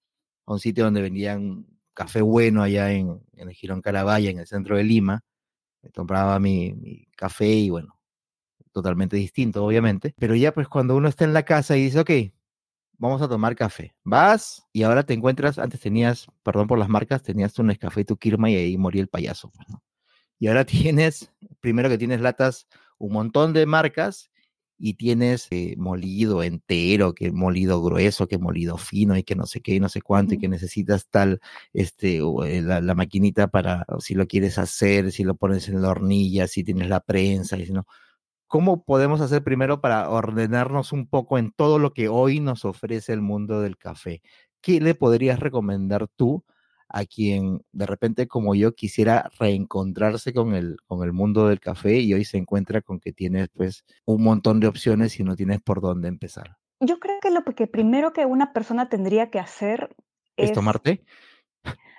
a 0.47 0.53
un 0.53 0.61
sitio 0.61 0.85
donde 0.85 1.03
vendían 1.03 1.67
café 1.95 2.23
bueno 2.23 2.63
allá 2.63 2.93
en, 2.93 3.21
en 3.35 3.49
el 3.49 3.55
Girón 3.55 3.83
Carabaya, 3.83 4.31
en 4.31 4.39
el 4.39 4.47
centro 4.47 4.77
de 4.77 4.85
Lima. 4.85 5.23
Me 5.83 5.91
compraba 5.91 6.39
mi, 6.39 6.73
mi 6.75 7.07
café 7.17 7.49
y 7.49 7.71
bueno, 7.71 7.99
totalmente 8.73 9.17
distinto, 9.17 9.65
obviamente. 9.65 10.15
Pero 10.19 10.37
ya 10.37 10.53
pues 10.55 10.69
cuando 10.69 10.97
uno 10.97 11.09
está 11.09 11.25
en 11.25 11.33
la 11.33 11.45
casa 11.45 11.77
y 11.77 11.85
dice, 11.85 12.01
ok, 12.01 12.11
vamos 13.03 13.21
a 13.21 13.29
tomar 13.29 13.57
café. 13.57 13.93
Vas 14.05 14.65
y 14.73 14.85
ahora 14.85 15.03
te 15.03 15.13
encuentras, 15.13 15.59
antes 15.59 15.81
tenías, 15.81 16.29
perdón 16.45 16.69
por 16.69 16.79
las 16.79 16.89
marcas, 16.89 17.21
tenías 17.21 17.53
tu 17.53 17.65
Nescafé, 17.65 18.05
tu 18.05 18.17
Kirma 18.17 18.49
y 18.49 18.55
ahí 18.55 18.79
moría 18.79 19.03
el 19.03 19.09
payaso. 19.09 19.51
pues, 19.51 19.69
¿no? 19.69 19.83
Y 20.39 20.47
ahora 20.47 20.65
tienes, 20.65 21.33
primero 21.61 21.89
que 21.89 21.99
tienes 21.99 22.21
latas, 22.21 22.69
un 22.99 23.13
montón 23.13 23.53
de 23.55 23.67
marcas 23.67 24.31
y 24.79 24.95
tienes 24.95 25.49
eh, 25.51 25.75
molido 25.79 26.45
entero, 26.45 27.13
que 27.13 27.33
molido 27.33 27.83
grueso, 27.83 28.29
que 28.29 28.39
molido 28.39 28.79
fino 28.79 29.17
y 29.17 29.25
que 29.25 29.35
no 29.35 29.47
sé 29.47 29.61
qué 29.61 29.75
y 29.75 29.81
no 29.81 29.89
sé 29.89 30.01
cuánto 30.01 30.35
y 30.35 30.39
que 30.39 30.49
necesitas 30.49 31.09
tal, 31.09 31.41
este, 31.73 32.19
eh, 32.19 32.63
la, 32.63 32.81
la, 32.81 32.95
maquinita 32.95 33.49
para, 33.49 33.85
si 33.99 34.15
lo 34.15 34.29
quieres 34.29 34.59
hacer, 34.59 35.11
si 35.11 35.25
lo 35.25 35.35
pones 35.35 35.69
en 35.69 35.83
la 35.83 35.91
hornilla, 35.91 36.47
si 36.47 36.63
tienes 36.63 36.89
la 36.89 37.01
prensa, 37.01 37.59
y 37.59 37.67
si 37.67 37.73
no. 37.73 37.85
¿Cómo 38.53 38.85
podemos 38.85 39.23
hacer 39.23 39.43
primero 39.43 39.81
para 39.81 40.11
ordenarnos 40.11 40.93
un 40.93 41.07
poco 41.07 41.39
en 41.39 41.53
todo 41.53 41.79
lo 41.79 41.95
que 41.95 42.09
hoy 42.09 42.39
nos 42.39 42.67
ofrece 42.67 43.15
el 43.15 43.23
mundo 43.23 43.63
del 43.63 43.79
café? 43.79 44.21
¿Qué 44.61 44.79
le 44.79 44.95
podrías 44.95 45.41
recomendar 45.41 46.07
tú 46.07 46.45
a 46.87 47.07
quien 47.07 47.65
de 47.73 47.87
repente 47.87 48.29
como 48.29 48.55
yo 48.55 48.75
quisiera 48.75 49.31
reencontrarse 49.39 50.35
con 50.35 50.55
el, 50.55 50.77
con 50.87 51.03
el 51.03 51.15
mundo 51.15 51.49
del 51.49 51.61
café 51.61 52.01
y 52.01 52.13
hoy 52.13 52.27
se 52.27 52.37
encuentra 52.37 52.83
con 52.83 53.01
que 53.01 53.15
tienes 53.15 53.49
pues 53.55 53.87
un 54.05 54.23
montón 54.23 54.61
de 54.61 54.67
opciones 54.67 55.19
y 55.19 55.25
no 55.25 55.35
tienes 55.35 55.63
por 55.63 55.81
dónde 55.81 56.09
empezar? 56.09 56.59
Yo 56.79 57.01
creo 57.01 57.21
que 57.23 57.31
lo 57.31 57.45
que 57.45 57.67
primero 57.67 58.13
que 58.13 58.27
una 58.27 58.53
persona 58.53 58.91
tendría 58.91 59.31
que 59.31 59.39
hacer 59.39 59.97
es, 60.37 60.51
¿Es 60.51 60.53
tomar 60.53 60.79
té. 60.79 61.03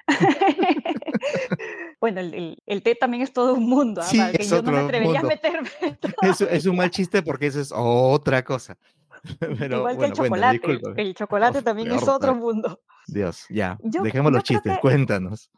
bueno, 1.99 2.19
el, 2.21 2.33
el, 2.33 2.63
el, 2.65 2.83
té 2.83 2.95
también 2.95 3.23
es 3.23 3.33
todo 3.33 3.53
un 3.53 3.67
mundo, 3.69 4.01
¿ah? 4.01 4.05
sí, 4.05 4.19
que 4.35 4.41
es 4.43 4.49
yo 4.49 4.57
otro 4.59 4.71
no 4.71 4.77
me 4.79 4.83
atrevería 4.83 5.21
mundo. 5.21 5.27
a 5.27 5.29
meterme. 5.29 5.69
Es, 6.21 6.41
es, 6.41 6.65
un 6.65 6.75
mal 6.75 6.89
chiste 6.91 7.21
porque 7.21 7.47
eso 7.47 7.59
es 7.61 7.71
otra 7.75 8.43
cosa. 8.43 8.77
Pero, 9.59 9.77
Igual 9.77 9.97
que 9.97 10.05
el 10.05 10.13
chocolate. 10.13 10.59
Bueno, 10.67 10.93
el 10.97 11.15
chocolate 11.15 11.57
Uf, 11.59 11.63
también 11.63 11.87
peor, 11.89 12.01
es 12.01 12.07
otro 12.09 12.35
mundo. 12.35 12.81
Dios, 13.07 13.45
ya. 13.49 13.77
Yo- 13.81 14.01
Dejemos 14.03 14.31
yo 14.31 14.35
los 14.35 14.43
chistes, 14.43 14.73
que- 14.73 14.79
cuéntanos. 14.81 15.49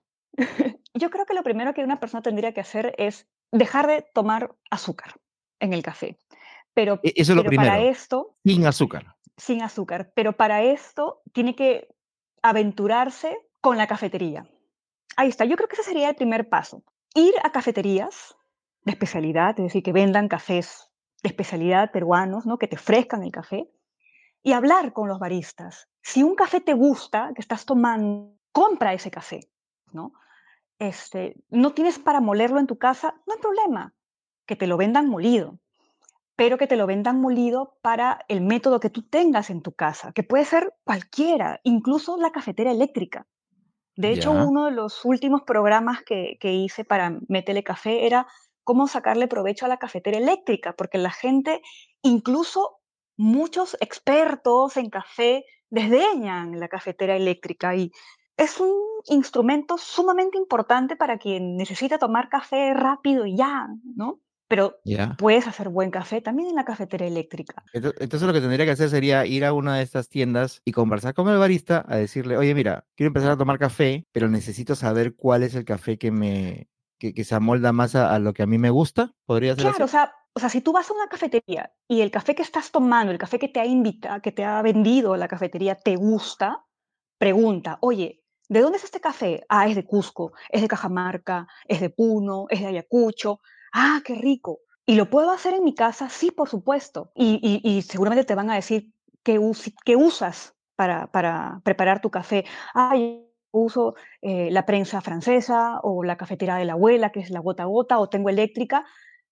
Yo 0.93 1.09
creo 1.09 1.25
que 1.25 1.33
lo 1.33 1.43
primero 1.43 1.73
que 1.73 1.83
una 1.83 1.99
persona 1.99 2.21
tendría 2.21 2.53
que 2.53 2.61
hacer 2.61 2.93
es 2.97 3.27
dejar 3.51 3.87
de 3.87 4.05
tomar 4.13 4.53
azúcar 4.69 5.15
en 5.59 5.73
el 5.73 5.81
café. 5.81 6.17
Pero, 6.73 6.99
E- 7.03 7.13
Eso 7.15 7.31
es 7.31 7.35
lo 7.37 7.43
para 7.43 7.49
primero. 7.49 7.75
esto, 7.89 8.35
Sin 8.43 8.65
azúcar. 8.67 9.15
sin 9.37 9.61
azúcar, 9.61 10.11
pero 10.15 10.33
para 10.33 10.61
esto 10.63 11.21
tiene 11.33 11.55
que 11.55 11.87
aventurarse 12.41 13.35
con 13.65 13.79
la 13.79 13.87
cafetería. 13.87 14.47
Ahí 15.17 15.27
está, 15.27 15.43
yo 15.43 15.55
creo 15.55 15.67
que 15.67 15.73
ese 15.73 15.81
sería 15.81 16.09
el 16.09 16.15
primer 16.15 16.49
paso. 16.49 16.83
Ir 17.15 17.33
a 17.41 17.51
cafeterías 17.51 18.35
de 18.83 18.91
especialidad, 18.91 19.57
es 19.57 19.63
decir, 19.63 19.81
que 19.81 19.91
vendan 19.91 20.27
cafés 20.27 20.91
de 21.23 21.29
especialidad 21.29 21.91
peruanos, 21.91 22.45
¿no? 22.45 22.59
que 22.59 22.67
te 22.67 22.75
ofrezcan 22.75 23.23
el 23.23 23.31
café, 23.31 23.67
y 24.43 24.53
hablar 24.53 24.93
con 24.93 25.07
los 25.07 25.17
baristas. 25.17 25.89
Si 26.03 26.21
un 26.21 26.35
café 26.35 26.61
te 26.61 26.75
gusta, 26.75 27.31
que 27.33 27.41
estás 27.41 27.65
tomando, 27.65 28.37
compra 28.51 28.93
ese 28.93 29.09
café, 29.09 29.49
¿no? 29.91 30.13
Este, 30.77 31.35
no 31.49 31.73
tienes 31.73 31.97
para 31.97 32.21
molerlo 32.21 32.59
en 32.59 32.67
tu 32.67 32.77
casa, 32.77 33.15
no 33.25 33.33
hay 33.33 33.39
problema, 33.39 33.95
que 34.45 34.55
te 34.55 34.67
lo 34.67 34.77
vendan 34.77 35.09
molido, 35.09 35.57
pero 36.35 36.59
que 36.59 36.67
te 36.67 36.75
lo 36.75 36.85
vendan 36.85 37.19
molido 37.19 37.79
para 37.81 38.25
el 38.27 38.41
método 38.41 38.79
que 38.79 38.91
tú 38.91 39.01
tengas 39.01 39.49
en 39.49 39.63
tu 39.63 39.71
casa, 39.71 40.11
que 40.11 40.21
puede 40.21 40.45
ser 40.45 40.75
cualquiera, 40.83 41.61
incluso 41.63 42.15
la 42.17 42.29
cafetera 42.29 42.69
eléctrica. 42.69 43.25
De 43.95 44.11
hecho, 44.11 44.31
uno 44.31 44.65
de 44.65 44.71
los 44.71 45.05
últimos 45.05 45.43
programas 45.43 46.03
que, 46.03 46.37
que 46.39 46.53
hice 46.53 46.83
para 46.83 47.17
Métele 47.29 47.63
Café 47.63 48.05
era 48.05 48.27
cómo 48.63 48.87
sacarle 48.87 49.27
provecho 49.27 49.65
a 49.65 49.69
la 49.69 49.77
cafetera 49.77 50.17
eléctrica, 50.17 50.73
porque 50.73 50.97
la 50.97 51.11
gente, 51.11 51.61
incluso 52.01 52.79
muchos 53.15 53.77
expertos 53.79 54.75
en 54.75 54.89
café, 54.89 55.45
desdeñan 55.69 56.59
la 56.59 56.67
cafetera 56.67 57.15
eléctrica 57.15 57.75
y 57.75 57.91
es 58.37 58.59
un 58.59 58.73
instrumento 59.05 59.77
sumamente 59.77 60.37
importante 60.37 60.95
para 60.95 61.17
quien 61.17 61.55
necesita 61.55 61.97
tomar 61.97 62.27
café 62.27 62.73
rápido 62.73 63.25
y 63.25 63.37
ya, 63.37 63.67
¿no? 63.95 64.19
Pero 64.47 64.75
puedes 65.17 65.47
hacer 65.47 65.69
buen 65.69 65.91
café 65.91 66.21
también 66.21 66.49
en 66.49 66.55
la 66.55 66.65
cafetera 66.65 67.05
eléctrica. 67.05 67.63
Ento- 67.73 67.93
Entonces 67.99 68.27
lo 68.27 68.33
que 68.33 68.41
tendría 68.41 68.65
que 68.65 68.71
hacer 68.71 68.89
sería 68.89 69.25
ir 69.25 69.43
a 69.45 69.53
una 69.53 69.77
de 69.77 69.83
estas 69.83 70.07
tiendas 70.09 70.61
y 70.65 70.71
conversar 70.71 71.13
con 71.13 71.27
el 71.29 71.37
barista 71.37 71.83
a 71.87 71.97
decirle, 71.97 72.37
oye, 72.37 72.53
mira, 72.53 72.85
quiero 72.95 73.07
empezar 73.09 73.31
a 73.31 73.37
tomar 73.37 73.57
café, 73.59 74.05
pero 74.11 74.29
necesito 74.29 74.75
saber 74.75 75.15
cuál 75.15 75.43
es 75.43 75.55
el 75.55 75.65
café 75.65 75.97
que 75.97 76.11
me 76.11 76.67
que, 76.97 77.13
que 77.13 77.23
se 77.25 77.35
amolda 77.35 77.73
más 77.73 77.93
a, 77.95 78.13
a 78.13 78.19
lo 78.19 78.33
que 78.33 78.43
a 78.43 78.47
mí 78.47 78.57
me 78.57 78.69
gusta. 78.69 79.11
¿Podría 79.25 79.55
ser 79.55 79.65
Claro, 79.65 79.83
o 79.83 79.87
así? 79.87 79.91
sea, 79.91 80.13
o 80.33 80.39
sea, 80.39 80.49
si 80.49 80.61
tú 80.61 80.71
vas 80.71 80.89
a 80.89 80.93
una 80.93 81.07
cafetería 81.07 81.73
y 81.89 82.01
el 82.01 82.11
café 82.11 82.35
que 82.35 82.41
estás 82.41 82.71
tomando, 82.71 83.11
el 83.11 83.17
café 83.17 83.37
que 83.39 83.49
te 83.49 83.59
ha 83.59 83.65
invitado, 83.65 84.21
que 84.21 84.31
te 84.31 84.43
ha 84.45 84.61
vendido 84.61 85.15
la 85.17 85.27
cafetería, 85.27 85.75
te 85.75 85.95
gusta, 85.95 86.63
pregunta, 87.17 87.77
oye, 87.81 88.23
¿de 88.49 88.61
dónde 88.61 88.77
es 88.77 88.83
este 88.83 88.99
café? 89.01 89.45
Ah, 89.49 89.67
es 89.67 89.75
de 89.75 89.85
Cusco, 89.85 90.33
es 90.49 90.61
de 90.61 90.67
Cajamarca, 90.67 91.47
es 91.67 91.81
de 91.81 91.89
Puno, 91.89 92.45
es 92.49 92.59
de 92.61 92.67
Ayacucho. 92.67 93.41
Ah, 93.77 94.01
qué 94.05 94.15
rico. 94.15 94.59
¿Y 94.85 94.95
lo 94.95 95.09
puedo 95.09 95.31
hacer 95.31 95.53
en 95.53 95.63
mi 95.63 95.73
casa? 95.75 96.09
Sí, 96.09 96.31
por 96.31 96.47
supuesto. 96.49 97.11
Y, 97.15 97.39
y- 97.43 97.77
y 97.77 97.81
seguramente 97.81 98.23
te 98.23 98.35
van 98.35 98.49
a 98.49 98.55
decir 98.55 98.93
qué, 99.23 99.37
us- 99.39 99.73
qué 99.83 99.95
usas 99.97 100.55
para, 100.75 101.07
para 101.11 101.59
preparar 101.63 101.99
tu 102.01 102.09
café. 102.09 102.45
Ah, 102.73 102.95
yo 102.95 103.23
uso 103.51 103.95
eh, 104.21 104.49
la 104.51 104.65
prensa 104.65 105.01
francesa 105.01 105.79
o 105.83 106.03
la 106.03 106.15
cafetera 106.17 106.57
de 106.57 106.65
la 106.65 106.73
abuela, 106.73 107.11
que 107.11 107.19
es 107.19 107.29
la 107.31 107.39
gota 107.41 107.63
a 107.63 107.65
gota, 107.67 107.99
o 107.99 108.07
tengo 108.09 108.29
eléctrica. 108.29 108.85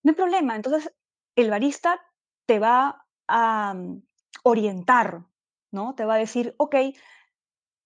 No 0.03 0.11
hay 0.11 0.15
problema. 0.15 0.55
Entonces, 0.55 0.93
el 1.37 1.49
barista 1.49 1.99
te 2.45 2.59
va 2.59 3.05
a 3.27 3.73
mm, 3.75 4.01
orientar, 4.43 5.23
¿no? 5.71 5.95
Te 5.95 6.05
va 6.05 6.15
a 6.15 6.17
decir, 6.17 6.53
ok, 6.57 6.75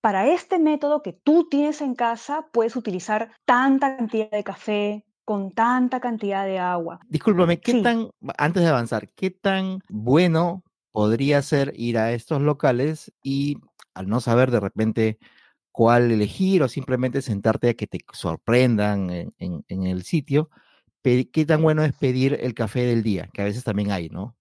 para 0.02 0.28
este 0.28 0.60
método 0.60 1.02
que 1.02 1.14
tú 1.14 1.50
tienes 1.50 1.82
en 1.82 1.96
casa, 1.96 2.48
puedes 2.54 2.76
utilizar 2.76 3.32
tanta 3.46 3.98
cantidad 3.98 4.30
de 4.32 4.44
café 4.44 5.06
con 5.27 5.51
tanta 5.51 6.00
cantidad 6.00 6.46
de 6.46 6.57
agua. 6.57 7.01
Discúlpame, 7.10 7.60
¿qué 7.60 7.74
Sí. 7.74 7.84
tan, 7.84 8.10
antes 8.38 8.63
de 8.63 8.69
avanzar, 8.69 9.10
qué 9.13 9.29
tan 9.29 9.81
bueno 9.89 10.63
podría 10.93 11.41
ser 11.41 11.74
ir 11.75 11.98
a 11.98 12.13
estos 12.13 12.41
locales 12.41 13.12
y 13.22 13.57
al 13.93 14.07
no 14.07 14.22
saber 14.22 14.51
de 14.51 14.62
repente 14.62 15.17
cuál 15.74 16.12
elegir 16.12 16.63
o 16.63 16.69
simplemente 16.69 17.22
sentarte 17.22 17.67
a 17.67 17.74
que 17.74 17.88
te 17.88 18.00
sorprendan 18.13 19.10
en, 19.10 19.34
en- 19.38 19.65
en 19.67 19.84
el 19.84 20.03
sitio, 20.03 20.50
qué 21.03 21.46
tan 21.46 21.62
bueno 21.62 21.84
es 21.84 21.91
pedir 21.93 22.38
el 22.41 22.53
café 22.53 22.86
del 22.86 23.03
día, 23.03 23.27
que 23.34 23.41
a 23.41 23.46
veces 23.46 23.65
también 23.65 23.91
hay, 23.91 24.07
¿no? 24.07 24.37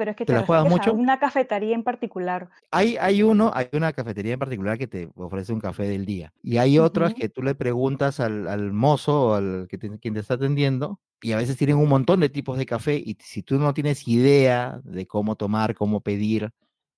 Pero 0.00 0.12
es 0.12 0.16
que 0.16 0.24
¿Te 0.24 0.32
te, 0.32 0.38
la 0.38 0.46
juegas 0.46 0.66
mucho? 0.66 0.94
una 0.94 1.18
cafetería 1.18 1.74
en 1.74 1.82
particular. 1.82 2.48
Hay, 2.70 2.96
hay 2.96 3.22
uno, 3.22 3.50
hay 3.52 3.68
una 3.74 3.92
cafetería 3.92 4.32
en 4.32 4.38
particular 4.38 4.78
que 4.78 4.86
te 4.86 5.10
ofrece 5.14 5.52
un 5.52 5.60
café 5.60 5.82
del 5.82 6.06
día. 6.06 6.32
Y 6.42 6.56
hay 6.56 6.78
otras 6.78 7.12
que 7.12 7.28
tú 7.28 7.42
le 7.42 7.54
preguntas 7.54 8.18
al, 8.18 8.48
al 8.48 8.72
mozo 8.72 9.26
o 9.26 9.34
al 9.34 9.66
que 9.68 9.76
te- 9.76 9.98
quien 9.98 10.14
te 10.14 10.20
está 10.20 10.34
atendiendo, 10.34 11.00
y 11.20 11.32
a 11.32 11.36
veces 11.36 11.58
tienen 11.58 11.76
un 11.76 11.90
montón 11.90 12.20
de 12.20 12.30
tipos 12.30 12.56
de 12.56 12.64
café, 12.64 12.96
y 12.96 13.18
si 13.20 13.42
tú 13.42 13.58
no 13.58 13.74
tienes 13.74 14.08
idea 14.08 14.80
de 14.84 15.06
cómo 15.06 15.36
tomar, 15.36 15.74
cómo 15.74 16.00
pedir, 16.00 16.48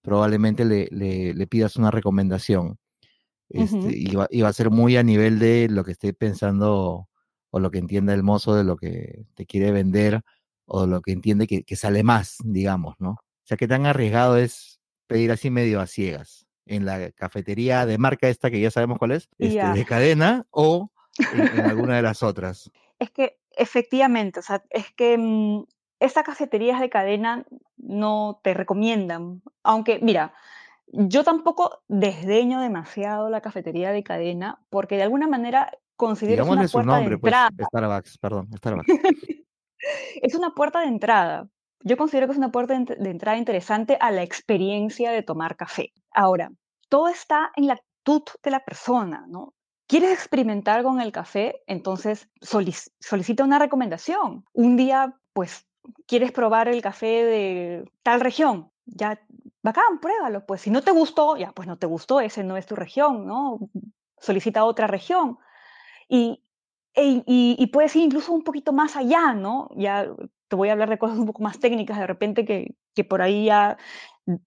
probablemente 0.01 0.65
le, 0.65 0.87
le- 0.93 1.35
le 1.35 1.47
pidas 1.49 1.75
una 1.75 1.91
recomendación. 1.91 2.79
Este, 3.49 3.77
Ujú. 3.79 3.91
y, 3.91 4.15
va, 4.15 4.29
y 4.31 4.43
va 4.43 4.49
a 4.49 4.53
ser 4.53 4.71
muy 4.71 4.97
a 4.97 5.03
nivel 5.03 5.41
de 5.41 5.67
lo 5.69 5.83
que 5.83 5.91
esté 5.91 6.15
pensando 6.15 7.09
o 7.51 7.59
lo 7.59 7.71
que 7.73 7.79
entienda 7.79 8.15
el 8.15 8.23
mozo 8.23 8.55
de 8.55 8.63
lo 8.63 8.77
que 8.77 9.25
te 9.35 9.45
quiere 9.45 9.73
vender 9.73 10.23
o 10.67 10.87
lo 10.87 11.01
que 11.01 11.13
entiende 11.13 11.47
que, 11.47 11.65
que 11.65 11.77
sale 11.77 12.03
más, 12.03 12.37
digamos, 12.45 12.97
¿no? 12.99 13.11
O 13.11 13.45
sea, 13.45 13.57
qué 13.57 13.69
tan 13.69 13.87
arriesgado 13.87 14.37
es 14.37 14.81
pedir 15.07 15.31
así 15.33 15.51
medio 15.51 15.81
a 15.81 15.87
ciegas 15.87 16.47
en 16.67 16.87
la 16.87 17.11
cafetería 17.11 17.87
de 17.87 17.99
marca 17.99 18.29
esta 18.29 18.51
que 18.51 18.61
ya 18.61 18.71
sabemos 18.71 18.99
cuál 18.99 19.13
es, 19.13 19.29
este, 19.39 19.67
de 19.67 19.85
cadena 19.85 20.47
o 20.51 20.91
en, 21.35 21.59
en 21.59 21.67
alguna 21.67 21.97
de 21.97 22.03
las 22.03 22.23
otras. 22.23 22.71
Es 22.99 23.11
que 23.11 23.39
efectivamente, 23.51 24.41
o 24.41 24.43
sea, 24.43 24.65
es 24.71 24.93
que 24.93 25.19
mm, 25.19 25.65
estas 26.01 26.25
cafeterías 26.25 26.81
de 26.81 26.91
cadena 26.91 27.45
no 27.77 28.41
te 28.43 28.55
recomiendan. 28.55 29.43
Aunque, 29.63 29.99
mira, 30.01 30.35
yo 30.87 31.25
tampoco 31.25 31.83
desdeño 31.89 32.61
demasiado 32.61 33.31
la 33.31 33.41
cafetería 33.41 33.93
de 33.93 34.03
cadena 34.03 34.61
porque 34.71 34.97
de 34.97 35.05
alguna 35.05 35.27
manera 35.27 35.71
considero 35.97 36.45
Digámosle 36.45 36.61
una 36.61 36.69
su 36.69 36.73
puerta 36.73 36.93
de 36.93 36.99
nombre, 36.99 37.19
pues. 37.19 37.35
Starbucks, 37.69 38.19
perdón, 38.19 38.49
Starbucks. 38.57 38.87
Es 40.23 40.35
una 40.35 40.51
puerta 40.55 40.81
de 40.81 40.87
entrada. 40.87 41.49
Yo 41.81 41.97
considero 41.97 42.27
que 42.27 42.33
es 42.33 42.39
una 42.39 42.53
puerta 42.53 42.75
de, 42.75 42.81
ent- 42.81 42.97
de 42.97 43.11
entrada 43.11 43.39
interesante 43.39 43.97
a 44.01 44.11
la 44.11 44.23
experiencia 44.23 45.11
de 45.11 45.23
tomar 45.23 45.57
café. 45.57 45.93
Ahora, 46.13 46.51
todo 46.89 47.09
está 47.09 47.51
en 47.57 47.67
la 47.67 47.75
actitud 47.75 48.23
de 48.43 48.51
la 48.51 48.65
persona, 48.65 49.25
¿no? 49.29 49.55
¿Quieres 49.89 50.13
experimentar 50.13 50.83
con 50.83 51.01
el 51.01 51.13
café? 51.13 51.63
Entonces 51.67 52.29
solic- 52.41 52.91
solicita 53.01 53.45
una 53.45 53.59
recomendación. 53.59 54.45
Un 54.53 54.77
día, 54.77 55.19
pues, 55.33 55.67
quieres 56.07 56.33
probar 56.33 56.69
el 56.69 56.81
café 56.83 57.25
de 57.25 57.91
tal 58.03 58.21
región. 58.21 58.71
Ya 58.87 59.21
bacán, 59.63 59.99
pruébalo. 60.01 60.47
Pues 60.47 60.61
si 60.63 60.71
no 60.71 60.83
te 60.83 60.93
gustó, 60.93 61.37
ya, 61.37 61.53
pues 61.53 61.67
no 61.69 61.79
te 61.79 61.87
gustó, 61.87 62.21
ese 62.21 62.45
no 62.45 62.57
es 62.57 62.67
tu 62.67 62.77
región, 62.77 63.27
¿no? 63.27 63.59
Solicita 64.19 64.65
otra 64.65 64.87
región. 64.87 65.39
Y, 66.09 66.43
e, 66.95 67.23
y, 67.27 67.57
y 67.59 67.67
puedes 67.69 67.95
ir 67.97 68.03
incluso 68.03 68.33
un 68.33 68.45
poquito 68.45 68.73
más 68.73 68.97
allá, 68.97 69.33
¿no? 69.33 69.71
Ya 69.77 70.09
te 70.49 70.57
voy 70.57 70.69
a 70.69 70.73
hablar 70.73 70.91
de 70.91 70.99
cosas 70.99 71.19
un 71.19 71.27
poco 71.27 71.43
más 71.43 71.59
técnicas 71.59 71.99
de 71.99 72.07
repente 72.07 72.45
que, 72.45 72.75
que 72.95 73.05
por 73.05 73.23
ahí 73.23 73.47
ya 73.47 73.79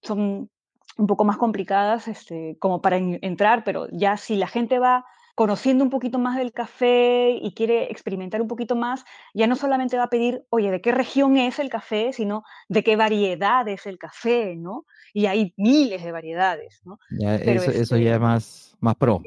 son 0.01 0.49
un 0.97 1.07
poco 1.07 1.25
más 1.25 1.37
complicadas 1.37 2.07
este, 2.07 2.57
como 2.59 2.81
para 2.81 2.97
entrar, 2.97 3.63
pero 3.63 3.87
ya 3.91 4.17
si 4.17 4.35
la 4.35 4.47
gente 4.47 4.79
va 4.79 5.05
conociendo 5.35 5.83
un 5.83 5.89
poquito 5.89 6.17
más 6.17 6.37
del 6.37 6.53
café 6.53 7.37
y 7.41 7.53
quiere 7.53 7.91
experimentar 7.91 8.41
un 8.41 8.47
poquito 8.47 8.77
más, 8.77 9.03
ya 9.33 9.47
no 9.47 9.57
solamente 9.57 9.97
va 9.97 10.03
a 10.03 10.09
pedir, 10.09 10.45
oye, 10.49 10.71
¿de 10.71 10.79
qué 10.79 10.93
región 10.93 11.35
es 11.35 11.59
el 11.59 11.69
café? 11.69 12.13
Sino 12.13 12.43
de 12.69 12.83
qué 12.83 12.95
variedad 12.95 13.67
es 13.67 13.85
el 13.85 13.97
café, 13.97 14.55
¿no? 14.55 14.85
Y 15.13 15.25
hay 15.25 15.53
miles 15.57 16.03
de 16.03 16.11
variedades, 16.13 16.81
¿no? 16.85 16.99
Ya, 17.19 17.35
eso, 17.35 17.71
eso, 17.71 17.97
ya 17.97 18.11
es 18.11 18.13
este 18.13 18.19
más, 18.19 18.77
más 18.79 18.95
pro. 18.95 19.21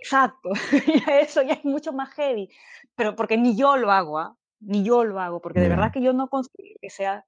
Exacto, 0.00 0.50
eso 1.20 1.42
ya 1.42 1.54
es 1.54 1.64
mucho 1.64 1.92
más 1.92 2.10
heavy, 2.14 2.48
pero 2.94 3.14
porque 3.16 3.36
ni 3.36 3.56
yo 3.56 3.76
lo 3.76 3.90
hago, 3.90 4.18
¿ah? 4.18 4.36
Ni 4.60 4.82
yo 4.82 5.04
lo 5.04 5.20
hago, 5.20 5.40
porque 5.40 5.60
de 5.60 5.68
verdad 5.68 5.92
que 5.92 6.00
yo 6.00 6.12
no 6.12 6.28
consigo 6.28 6.78
que 6.80 6.90
sea 6.90 7.24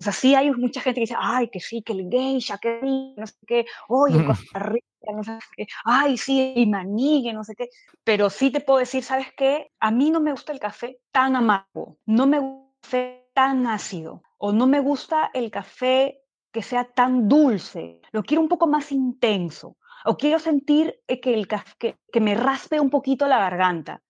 o 0.00 0.04
sea, 0.04 0.12
sí 0.12 0.34
hay 0.36 0.50
mucha 0.52 0.80
gente 0.80 1.00
que 1.00 1.06
dice, 1.06 1.16
ay, 1.18 1.48
que 1.48 1.58
sí, 1.58 1.82
que 1.82 1.92
el 1.92 2.08
geisha, 2.08 2.58
que 2.58 2.80
no 3.16 3.26
sé 3.26 3.34
qué, 3.46 3.66
oye, 3.88 4.18
Costa 4.52 4.58
Rica, 4.60 4.86
no 5.12 5.24
sé 5.24 5.38
qué, 5.56 5.66
ay, 5.84 6.16
sí, 6.16 6.52
y 6.54 6.66
manigue, 6.66 7.32
no 7.32 7.42
sé 7.42 7.54
qué. 7.56 7.68
Pero 8.04 8.30
sí 8.30 8.50
te 8.50 8.60
puedo 8.60 8.78
decir, 8.78 9.02
¿sabes 9.02 9.28
qué? 9.36 9.72
A 9.80 9.90
mí 9.90 10.10
no 10.10 10.20
me 10.20 10.30
gusta 10.30 10.52
el 10.52 10.60
café 10.60 11.00
tan 11.10 11.34
amargo, 11.34 11.98
no 12.06 12.26
me 12.26 12.38
gusta 12.38 12.62
el 12.62 12.80
café 12.80 13.30
tan 13.34 13.66
ácido, 13.66 14.22
o 14.38 14.52
no 14.52 14.68
me 14.68 14.78
gusta 14.80 15.30
el 15.34 15.50
café 15.50 16.20
que 16.52 16.62
sea 16.62 16.84
tan 16.84 17.28
dulce, 17.28 18.00
lo 18.12 18.22
quiero 18.22 18.40
un 18.40 18.48
poco 18.48 18.68
más 18.68 18.92
intenso, 18.92 19.76
o 20.04 20.16
quiero 20.16 20.38
sentir 20.38 21.00
eh, 21.08 21.20
que, 21.20 21.34
el 21.34 21.48
que 21.48 22.20
me 22.20 22.34
raspe 22.34 22.80
un 22.80 22.90
poquito 22.90 23.26
la 23.26 23.38
garganta. 23.38 24.02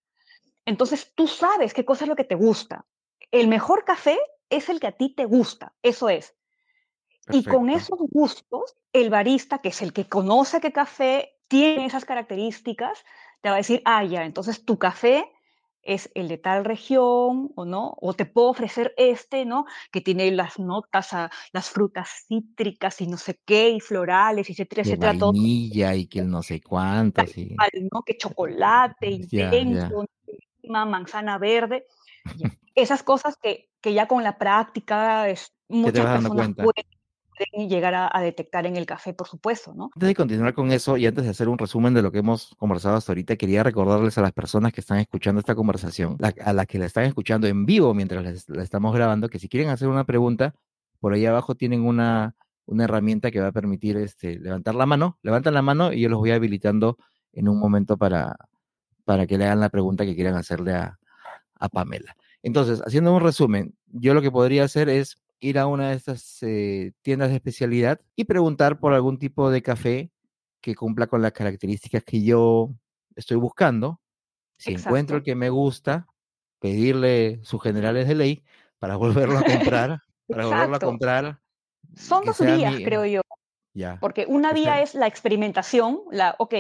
Entonces 0.65 1.13
tú 1.15 1.27
sabes 1.27 1.73
qué 1.73 1.85
cosa 1.85 2.05
es 2.05 2.09
lo 2.09 2.17
que 2.17 2.25
te 2.25 2.35
gusta. 2.35 2.85
El 3.31 3.49
mejor 3.49 3.85
café 3.85 4.19
es 4.51 4.69
el 4.69 4.81
que 4.81 4.87
a 4.87 4.93
ti 4.93 5.15
te 5.15 5.25
gusta, 5.25 5.75
eso 5.83 6.09
es. 6.09 6.35
Y 7.31 7.45
con 7.45 7.69
esos 7.69 7.99
gustos, 7.99 8.77
el 8.93 9.11
barista, 9.11 9.59
que 9.59 9.69
es 9.69 9.83
el 9.83 9.93
que 9.93 10.09
conoce 10.09 10.61
qué 10.61 10.73
café 10.73 11.37
tiene 11.47 11.87
esas 11.87 12.05
características, 12.05 13.05
te 13.43 13.49
va 13.51 13.57
a 13.57 13.59
decir, 13.59 13.83
ah, 13.85 14.05
ya, 14.05 14.25
entonces 14.25 14.65
tu 14.65 14.79
café 14.79 15.31
es 15.83 16.11
el 16.15 16.29
de 16.29 16.39
tal 16.39 16.65
región 16.65 17.53
o 17.55 17.65
no, 17.65 17.95
o 18.01 18.13
te 18.13 18.27
puedo 18.27 18.49
ofrecer 18.49 18.95
este, 18.97 19.45
¿no? 19.45 19.65
Que 19.91 20.01
tiene 20.01 20.31
las 20.31 20.59
notas, 20.59 21.13
a, 21.13 21.31
las 21.53 21.71
frutas 21.71 22.25
cítricas 22.27 23.01
y 23.01 23.07
no 23.07 23.17
sé 23.17 23.41
qué, 23.45 23.71
y 23.71 23.81
florales, 23.81 24.51
etcétera, 24.51 24.83
que 24.83 24.91
etcétera. 24.91 25.15
Vainilla 25.15 25.95
y 25.95 26.07
que 26.07 26.23
no 26.23 26.43
sé 26.43 26.61
cuántos. 26.61 27.37
Y... 27.37 27.57
¿no? 27.93 28.03
Que 28.03 28.17
chocolate, 28.17 29.07
intenso, 29.11 30.07
manzana 30.65 31.39
verde. 31.39 31.87
Esas 32.75 33.03
cosas 33.03 33.37
que, 33.37 33.71
que, 33.81 33.93
ya 33.93 34.07
con 34.07 34.23
la 34.23 34.39
práctica 34.39 35.29
es, 35.29 35.53
muchas 35.69 36.07
personas 36.07 36.55
pueden 36.55 36.87
llegar 37.69 37.95
a, 37.95 38.21
detectar 38.21 38.67
en 38.67 38.77
el 38.77 38.87
café, 38.87 39.15
por 39.15 39.29
supuesto, 39.29 39.75
¿no? 39.75 39.91
Antes 39.95 40.09
de 40.09 40.15
continuar 40.15 40.55
con 40.55 40.73
eso 40.73 40.97
y 40.97 41.07
antes 41.07 41.25
de 41.25 41.31
hacer 41.31 41.49
un 41.49 41.59
resumen 41.59 41.95
de 41.95 42.03
lo 42.03 42.13
que 42.13 42.19
hemos 42.19 42.55
conversado 42.59 42.97
hasta 42.97 43.13
ahorita, 43.13 43.37
quería 43.37 43.63
recordarles 43.63 44.19
a 44.19 44.23
las 44.23 44.33
personas 44.33 44.73
que 44.73 44.81
están 44.81 44.99
escuchando 44.99 45.39
esta 45.41 45.55
conversación, 45.55 46.17
a 46.21 46.53
las 46.53 46.67
que 46.67 46.79
la 46.79 46.87
están 46.87 47.05
escuchando 47.05 47.47
en 47.47 47.67
vivo 47.67 47.95
mientras 47.95 48.49
la 48.49 48.63
estamos 48.63 48.95
grabando, 48.95 49.29
que 49.29 49.39
si 49.39 49.49
quieren 49.49 49.71
hacer 49.71 49.89
una 49.89 50.05
pregunta, 50.05 50.55
por 51.01 51.13
ahí 51.13 51.27
abajo 51.27 51.55
tienen 51.55 51.85
una, 51.85 52.35
una 52.67 52.85
herramienta 52.85 53.31
que 53.31 53.41
va 53.41 53.49
a 53.49 53.53
permitir 53.53 53.97
este, 53.97 54.39
levantar 54.39 54.75
la 54.75 54.87
mano, 54.87 55.19
levantan 55.23 55.55
la 55.55 55.63
mano 55.63 55.93
y 55.93 56.01
yo 56.01 56.09
los 56.09 56.19
voy 56.19 56.33
habilitando 56.33 56.99
en 57.33 57.49
un 57.49 57.59
momento 57.59 57.97
para, 57.97 58.37
para 59.05 59.27
que 59.27 59.39
le 59.39 59.45
hagan 59.45 59.61
la 59.61 59.69
pregunta 59.71 60.05
que 60.05 60.15
quieran 60.15 60.35
hacerle 60.35 60.75
a, 60.75 60.99
a 61.55 61.69
Pamela. 61.69 62.17
Entonces, 62.43 62.83
haciendo 62.87 63.15
un 63.15 63.23
resumen, 63.23 63.75
yo 63.87 64.15
lo 64.15 64.23
que 64.23 64.31
podría 64.31 64.65
hacer 64.65 64.89
es 64.89 65.19
ir 65.41 65.59
a 65.59 65.67
una 65.67 65.91
de 65.91 65.97
estas 65.97 66.43
eh, 66.43 66.93
tiendas 67.03 67.31
de 67.31 67.37
especialidad 67.37 68.01
y 68.17 68.25
preguntar 68.25 68.79
por 68.79 68.93
algún 68.93 69.19
tipo 69.19 69.51
de 69.51 69.63
café 69.63 70.11
que 70.61 70.75
cumpla 70.75 71.07
con 71.07 71.23
las 71.23 71.33
características 71.33 72.03
que 72.05 72.23
yo 72.23 72.71
estoy 73.15 73.37
buscando. 73.37 74.01
Si 74.57 74.73
encuentro 74.73 75.19
el 75.19 75.23
que 75.23 75.35
me 75.35 75.51
gusta, 75.51 76.09
pedirle 76.59 77.41
sus 77.45 77.63
generales 77.63 78.09
de 78.09 78.15
ley 78.15 78.45
para 78.79 78.97
volverlo 78.97 79.39
a 79.39 79.45
comprar, 79.45 80.01
para 80.27 80.47
volverlo 80.47 80.77
a 80.77 80.81
comprar. 80.81 81.41
Son 81.95 82.25
dos 82.25 82.41
vías, 82.41 82.75
creo 82.85 83.05
yo. 83.05 83.23
Ya. 83.75 83.99
Porque 84.01 84.27
una 84.29 84.53
vía 84.53 84.83
es 84.83 84.95
la 84.95 85.07
experimentación, 85.07 86.01
la, 86.11 86.35
ok, 86.39 86.55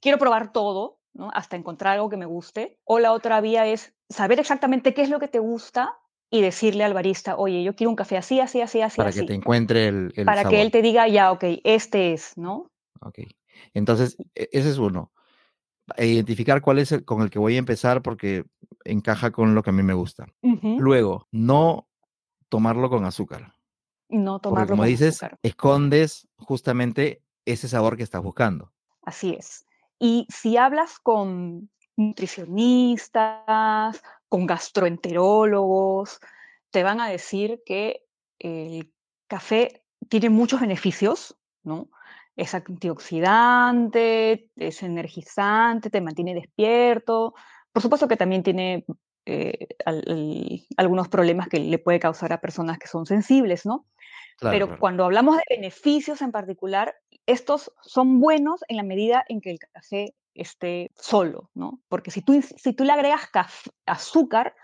quiero 0.00 0.18
probar 0.18 0.52
todo, 0.52 1.00
¿no? 1.12 1.30
hasta 1.34 1.56
encontrar 1.56 1.94
algo 1.94 2.08
que 2.08 2.16
me 2.16 2.26
guste. 2.26 2.78
O 2.84 3.00
la 3.00 3.12
otra 3.12 3.40
vía 3.40 3.66
es 3.66 3.94
saber 4.08 4.38
exactamente 4.38 4.94
qué 4.94 5.02
es 5.02 5.10
lo 5.10 5.18
que 5.18 5.28
te 5.28 5.40
gusta 5.40 5.98
y 6.30 6.42
decirle 6.42 6.84
al 6.84 6.94
barista, 6.94 7.36
oye, 7.36 7.62
yo 7.62 7.74
quiero 7.74 7.90
un 7.90 7.96
café 7.96 8.16
así, 8.16 8.40
así, 8.40 8.60
así, 8.60 8.80
así. 8.80 8.96
Para 8.96 9.12
que 9.12 9.22
te 9.22 9.34
encuentre 9.34 9.88
el, 9.88 10.12
Para 10.24 10.48
que 10.48 10.62
él 10.62 10.70
te 10.70 10.82
diga, 10.82 11.06
ya, 11.08 11.30
ok, 11.32 11.44
este 11.64 12.12
es, 12.12 12.36
¿no? 12.36 12.70
Ok. 13.00 13.20
Entonces, 13.72 14.16
e, 14.34 14.48
ese 14.52 14.70
es 14.70 14.78
uno. 14.78 15.12
Identificar 15.98 16.62
cuál 16.62 16.78
es 16.78 16.92
el 16.92 17.04
con 17.04 17.22
el 17.22 17.30
que 17.30 17.38
voy 17.38 17.56
a 17.56 17.58
empezar 17.58 18.02
porque 18.02 18.44
encaja 18.84 19.30
con 19.30 19.54
lo 19.54 19.62
que 19.62 19.70
a 19.70 19.72
mí 19.72 19.82
me 19.82 19.94
gusta. 19.94 20.26
Luego, 20.42 21.28
no 21.30 21.88
tomarlo 22.48 22.88
con 22.88 23.04
azúcar. 23.04 23.52
No 24.08 24.40
tomarlo 24.40 24.66
porque, 24.66 24.70
como 24.70 24.84
dices, 24.84 25.20
escondes 25.42 26.26
justamente 26.36 27.22
ese 27.44 27.68
sabor 27.68 27.96
que 27.96 28.02
estás 28.02 28.22
buscando. 28.22 28.72
Así 29.02 29.34
es. 29.38 29.66
Y 29.98 30.26
si 30.30 30.56
hablas 30.56 30.98
con 30.98 31.70
nutricionistas, 31.96 34.02
con 34.28 34.46
gastroenterólogos, 34.46 36.20
te 36.70 36.82
van 36.82 37.00
a 37.00 37.08
decir 37.08 37.62
que 37.64 38.04
el 38.38 38.92
café 39.28 39.84
tiene 40.08 40.30
muchos 40.30 40.60
beneficios, 40.60 41.36
¿no? 41.62 41.88
Es 42.36 42.54
antioxidante, 42.54 44.50
es 44.56 44.82
energizante, 44.82 45.88
te 45.88 46.00
mantiene 46.00 46.34
despierto. 46.34 47.34
Por 47.72 47.82
supuesto 47.82 48.08
que 48.08 48.16
también 48.16 48.42
tiene 48.42 48.84
eh, 49.24 49.68
algunos 50.76 51.08
problemas 51.08 51.48
que 51.48 51.60
le 51.60 51.78
puede 51.78 52.00
causar 52.00 52.32
a 52.32 52.40
personas 52.40 52.78
que 52.78 52.88
son 52.88 53.06
sensibles, 53.06 53.64
¿no? 53.64 53.86
Pero 54.40 54.78
cuando 54.80 55.04
hablamos 55.04 55.36
de 55.36 55.44
beneficios 55.48 56.20
en 56.20 56.32
particular, 56.32 56.96
estos 57.24 57.72
son 57.82 58.20
buenos 58.20 58.62
en 58.68 58.76
la 58.76 58.82
medida 58.82 59.24
en 59.28 59.40
que 59.40 59.52
el 59.52 59.58
café 59.58 60.14
esté 60.34 60.90
solo, 60.96 61.50
¿no? 61.54 61.80
Porque 61.88 62.10
si 62.10 62.22
tú, 62.22 62.40
si 62.42 62.72
tú 62.72 62.84
le 62.84 62.92
agregas 62.92 63.28
azúcar, 63.86 64.54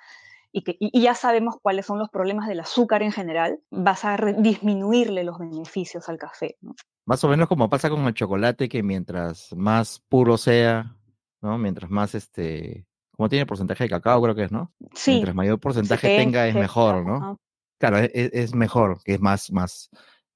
y, 0.52 0.62
que, 0.62 0.76
y 0.80 1.00
ya 1.00 1.14
sabemos 1.14 1.56
cuáles 1.62 1.86
son 1.86 1.98
los 1.98 2.10
problemas 2.10 2.48
del 2.48 2.60
azúcar 2.60 3.02
en 3.02 3.12
general, 3.12 3.60
vas 3.70 4.04
a 4.04 4.16
disminuirle 4.16 5.22
los 5.22 5.38
beneficios 5.38 6.08
al 6.08 6.18
café, 6.18 6.56
¿no? 6.60 6.74
Más 7.06 7.22
o 7.24 7.28
menos 7.28 7.48
como 7.48 7.68
pasa 7.68 7.88
con 7.88 8.04
el 8.06 8.14
chocolate, 8.14 8.68
que 8.68 8.82
mientras 8.82 9.52
más 9.56 10.00
puro 10.08 10.36
sea, 10.36 10.96
¿no? 11.40 11.58
Mientras 11.58 11.90
más 11.90 12.14
este, 12.14 12.86
como 13.16 13.28
tiene 13.28 13.46
porcentaje 13.46 13.84
de 13.84 13.90
cacao, 13.90 14.22
creo 14.22 14.34
que 14.34 14.44
es, 14.44 14.52
¿no? 14.52 14.72
Sí. 14.94 15.12
Mientras 15.12 15.34
mayor 15.34 15.60
porcentaje 15.60 16.16
tenga, 16.16 16.46
es 16.46 16.54
mejor, 16.54 17.04
¿no? 17.04 17.38
Claro, 17.78 17.98
es, 17.98 18.10
es, 18.14 18.54
mejor, 18.54 19.02
que 19.04 19.14
es 19.14 19.20
más, 19.20 19.50
más, 19.52 19.90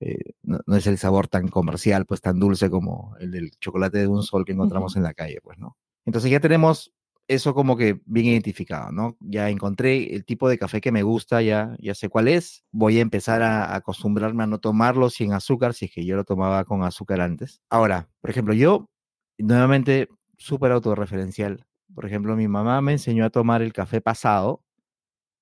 eh, 0.04 0.34
no, 0.42 0.60
es 0.76 0.86
el 0.86 0.98
sabor 0.98 1.28
tan 1.28 1.48
comercial, 1.48 2.04
pues 2.04 2.20
tan 2.20 2.38
dulce 2.38 2.68
como 2.68 3.16
el 3.20 3.30
del 3.30 3.52
chocolate 3.58 3.98
de 3.98 4.06
un 4.06 4.22
sol 4.22 4.44
que 4.44 4.52
encontramos 4.52 4.96
en 4.96 5.02
la 5.02 5.14
calle, 5.14 5.40
pues, 5.42 5.58
¿no? 5.58 5.78
Entonces 6.04 6.30
ya 6.30 6.40
tenemos 6.40 6.92
eso 7.26 7.54
como 7.54 7.74
que 7.78 8.02
bien 8.04 8.26
identificado, 8.26 8.92
¿no? 8.92 9.16
Ya 9.20 9.48
encontré 9.48 10.14
el 10.14 10.26
tipo 10.26 10.46
de 10.50 10.58
café 10.58 10.82
que 10.82 10.92
me 10.92 11.02
gusta, 11.02 11.40
ya, 11.40 11.74
ya 11.78 11.94
sé 11.94 12.10
cuál 12.10 12.28
es. 12.28 12.64
Voy 12.70 12.98
a 12.98 13.00
empezar 13.00 13.40
a, 13.40 13.74
acostumbrarme 13.74 14.42
a 14.42 14.46
no 14.46 14.58
tomarlo 14.58 15.08
sin 15.08 15.32
azúcar, 15.32 15.72
si 15.72 15.86
es 15.86 15.92
que 15.92 16.04
yo 16.04 16.16
lo 16.16 16.24
tomaba 16.24 16.66
con 16.66 16.82
azúcar 16.82 17.22
antes. 17.22 17.62
Ahora, 17.70 18.10
por 18.20 18.28
ejemplo, 18.28 18.52
yo, 18.52 18.90
nuevamente, 19.38 20.08
súper 20.36 20.72
autorreferencial. 20.72 21.64
Por 21.94 22.04
ejemplo, 22.04 22.36
mi 22.36 22.46
mamá 22.46 22.82
me 22.82 22.92
enseñó 22.92 23.24
a 23.24 23.30
tomar 23.30 23.62
el 23.62 23.72
café 23.72 24.02
pasado 24.02 24.62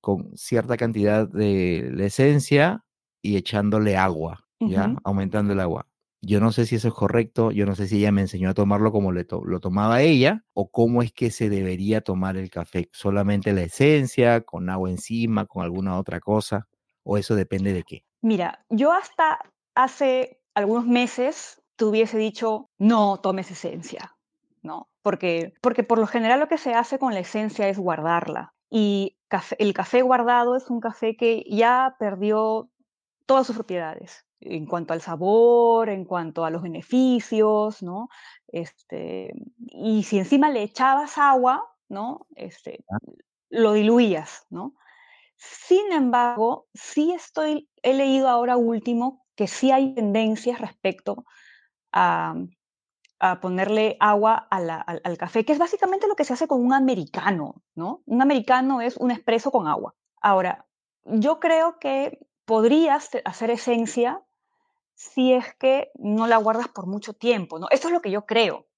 con 0.01 0.37
cierta 0.37 0.77
cantidad 0.77 1.27
de 1.29 1.91
la 1.93 2.07
esencia 2.07 2.85
y 3.23 3.37
echándole 3.37 3.97
agua. 3.97 4.42
¿Ya? 4.69 4.95
Aumentando 5.05 5.53
el 5.53 5.61
agua. 5.61 5.87
Yo 6.25 6.39
no 6.39 6.53
sé 6.53 6.67
si 6.67 6.77
eso 6.77 6.87
es 6.87 6.95
correcto, 6.95 7.51
yo 7.51 7.67
no 7.67 7.75
sé 7.75 7.89
si 7.89 7.99
ella 7.99 8.13
me 8.13 8.21
enseñó 8.21 8.51
a 8.51 8.55
tomarlo 8.55 8.93
como 8.93 9.11
le 9.11 9.27
lo 9.45 9.59
tomaba 9.59 10.03
ella 10.03 10.45
o 10.55 10.71
cómo 10.71 11.03
es 11.03 11.13
que 11.13 11.33
se 11.33 11.51
debería 11.51 12.01
tomar 12.01 12.37
el 12.37 12.49
café, 12.49 12.89
solamente 12.93 13.53
la 13.53 13.63
esencia, 13.63 14.43
con 14.43 14.71
agua 14.71 14.89
encima, 14.89 15.47
con 15.47 15.65
alguna 15.65 15.99
otra 15.99 16.21
cosa, 16.21 16.69
o 17.03 17.19
eso 17.19 17.35
depende 17.35 17.73
de 17.73 17.83
qué. 17.83 18.05
Mira, 18.21 18.65
yo 18.69 18.93
hasta 18.93 19.41
hace 19.75 20.41
algunos 20.55 20.87
meses 20.87 21.61
te 21.75 21.87
hubiese 21.87 22.19
dicho, 22.19 22.71
no 22.79 23.19
tomes 23.19 23.51
esencia, 23.51 24.15
¿no? 24.63 24.89
Porque, 25.03 25.55
porque 25.61 25.83
por 25.83 25.99
lo 25.99 26.07
general 26.07 26.39
lo 26.39 26.47
que 26.47 26.59
se 26.59 26.73
hace 26.73 27.01
con 27.01 27.15
la 27.15 27.21
esencia 27.21 27.69
es 27.69 27.79
guardarla. 27.79 28.55
Y 28.71 29.19
el 29.59 29.75
café 29.75 30.03
guardado 30.03 30.55
es 30.55 30.71
un 30.71 30.79
café 30.79 31.17
que 31.17 31.45
ya 31.51 31.97
perdió 31.99 32.71
todas 33.27 33.49
sus 33.49 33.57
propiedades 33.57 34.25
en 34.43 34.67
cuanto 34.67 34.93
al 34.95 35.01
sabor, 35.03 35.89
en 35.89 36.05
cuanto 36.05 36.45
a 36.45 36.51
los 36.51 36.63
beneficios, 36.63 37.83
¿no? 37.83 38.09
Este, 38.49 39.33
y 39.59 40.03
si 40.05 40.19
encima 40.19 40.51
le 40.51 40.63
echabas 40.63 41.19
agua, 41.19 41.65
¿no? 41.89 42.27
Este, 42.37 42.85
Ah. 42.91 42.99
lo 43.51 43.73
diluías, 43.75 44.47
¿no? 44.51 44.75
Sin 45.37 45.93
embargo, 45.93 46.69
sí 46.75 47.13
estoy, 47.13 47.71
he 47.83 47.95
leído 47.95 48.29
ahora 48.29 48.57
último 48.57 49.27
que 49.37 49.49
sí 49.49 49.71
hay 49.73 49.95
tendencias 49.95 50.61
respecto 50.61 51.25
a, 51.93 52.35
a 53.21 53.41
ponerle 53.41 53.97
agua 54.01 54.35
a 54.51 54.61
la- 54.61 54.81
al, 54.81 55.01
al 55.05 55.19
café, 55.19 55.45
que 55.45 55.53
es 55.53 55.59
básicamente 55.59 56.09
lo 56.09 56.17
que 56.17 56.25
se 56.25 56.33
hace 56.33 56.49
con 56.49 56.65
un 56.65 56.73
americano, 56.73 57.63
¿no? 57.75 58.03
Un 58.07 58.23
americano 58.23 58.81
es 58.81 58.97
un 58.97 59.11
espresso 59.11 59.51
con 59.53 59.69
agua. 59.69 59.95
Ahora, 60.21 60.67
yo 61.05 61.41
creo 61.41 61.79
que 61.79 62.19
podrías 62.45 63.11
hacer 63.25 63.51
esencia 63.51 64.23
si 65.03 65.33
es 65.33 65.55
que 65.57 65.91
no 65.99 66.27
la 66.27 66.37
guardas 66.37 66.69
por 66.69 66.87
mucho 66.87 67.13
tiempo, 67.13 67.59
¿no? 67.59 67.67
Eso 67.71 67.89
es 67.89 67.93
lo 67.93 68.01
que 68.01 68.11
yo 68.11 68.25
creo. 68.25 68.69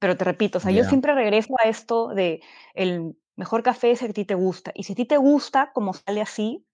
Pero 0.00 0.16
te 0.16 0.24
repito, 0.24 0.58
o 0.58 0.60
sea, 0.60 0.72
yo 0.72 0.82
siempre 0.82 1.14
regreso 1.14 1.54
a 1.62 1.68
esto 1.68 2.08
de 2.08 2.42
el 2.74 3.16
mejor 3.36 3.62
café 3.62 3.92
es 3.92 4.02
el 4.02 4.08
que 4.08 4.10
a 4.10 4.14
ti 4.14 4.24
te 4.24 4.34
gusta. 4.34 4.72
Y 4.74 4.82
si 4.82 4.94
a 4.94 4.96
ti 4.96 5.04
te 5.04 5.16
gusta 5.16 5.70
como 5.72 5.94
sale 5.94 6.20
así 6.20 6.66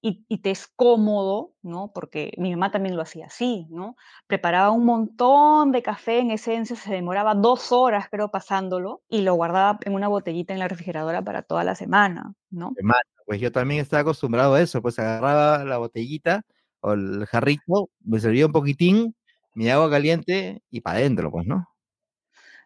y, 0.00 0.24
y 0.28 0.38
te 0.42 0.52
es 0.52 0.68
cómodo, 0.68 1.54
¿no? 1.62 1.90
Porque 1.92 2.32
mi 2.38 2.52
mamá 2.52 2.70
también 2.70 2.94
lo 2.94 3.02
hacía 3.02 3.26
así, 3.26 3.66
¿no? 3.70 3.96
Preparaba 4.28 4.70
un 4.70 4.84
montón 4.84 5.72
de 5.72 5.82
café 5.82 6.20
en 6.20 6.30
esencia, 6.30 6.76
se 6.76 6.92
demoraba 6.92 7.34
dos 7.34 7.72
horas, 7.72 8.06
creo, 8.08 8.30
pasándolo 8.30 9.02
y 9.08 9.22
lo 9.22 9.34
guardaba 9.34 9.80
en 9.84 9.94
una 9.94 10.06
botellita 10.06 10.52
en 10.52 10.60
la 10.60 10.68
refrigeradora 10.68 11.22
para 11.22 11.42
toda 11.42 11.64
la 11.64 11.74
semana, 11.74 12.34
¿no? 12.50 12.70
de 12.76 12.84
mano, 12.84 13.02
Pues 13.26 13.40
yo 13.40 13.50
también 13.50 13.80
estaba 13.80 14.02
acostumbrado 14.02 14.54
a 14.54 14.62
eso, 14.62 14.80
pues 14.80 14.96
agarraba 15.00 15.64
la 15.64 15.78
botellita 15.78 16.44
o 16.80 16.92
el 16.92 17.26
jarrito, 17.26 17.90
me 18.00 18.20
servía 18.20 18.46
un 18.46 18.52
poquitín, 18.52 19.14
mi 19.54 19.68
agua 19.70 19.90
caliente 19.90 20.62
y 20.70 20.80
para 20.80 20.98
adentro, 20.98 21.30
pues, 21.30 21.46
¿no? 21.46 21.68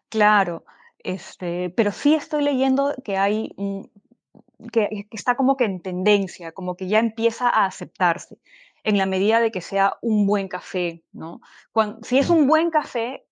Claro, 0.09 0.65
este, 0.99 1.69
pero 1.71 1.91
sí 1.91 2.13
estoy 2.15 2.43
leyendo 2.43 2.93
que 3.03 3.17
hay 3.17 3.49
que, 4.71 4.87
que 5.09 5.17
está 5.17 5.35
como 5.35 5.57
que 5.57 5.65
en 5.65 5.81
tendencia, 5.81 6.51
como 6.51 6.75
que 6.75 6.87
ya 6.87 6.99
empieza 6.99 7.49
a 7.49 7.65
aceptarse, 7.65 8.37
en 8.83 8.97
la 8.97 9.05
medida 9.05 9.39
de 9.39 9.51
que 9.51 9.61
sea 9.61 9.95
un 10.01 10.27
buen 10.27 10.47
café, 10.47 11.03
¿no? 11.11 11.41
Cuan- 11.71 11.99
si 12.03 12.17
es 12.19 12.29
un 12.29 12.47
buen 12.47 12.69
café, 12.69 13.25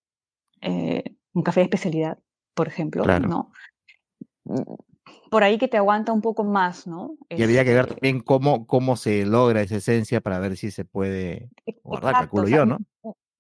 eh, 0.62 1.04
un 1.34 1.44
café 1.44 1.62
de 1.62 1.65
especialidad, 1.65 2.20
por 2.54 2.67
ejemplo, 2.67 3.04
Claro. 3.04 3.28
¿no? 3.28 3.52
Por 5.30 5.43
ahí 5.43 5.58
que 5.58 5.67
te 5.67 5.78
aguanta 5.78 6.12
un 6.13 6.21
poco 6.21 6.43
más, 6.43 6.88
¿no? 6.88 7.17
Y 7.36 7.43
habría 7.43 7.63
que 7.63 7.74
ver 7.74 7.86
Este, 7.86 7.95
también 7.95 8.19
cómo, 8.19 8.67
cómo 8.67 8.97
se 8.97 9.26
logra 9.26 9.62
esa 9.62 9.78
esencia 9.78 10.21
para 10.21 10.39
ver 10.39 10.58
si 10.58 10.69
se 10.71 10.86
puede 10.86 11.50
e- 11.65 11.82
guardar, 11.84 12.12
exacto, 12.13 12.17
calculo 12.17 12.43
o 12.43 12.47
sea, 12.47 12.60
yo, 12.60 12.65
¿no? 12.65 12.80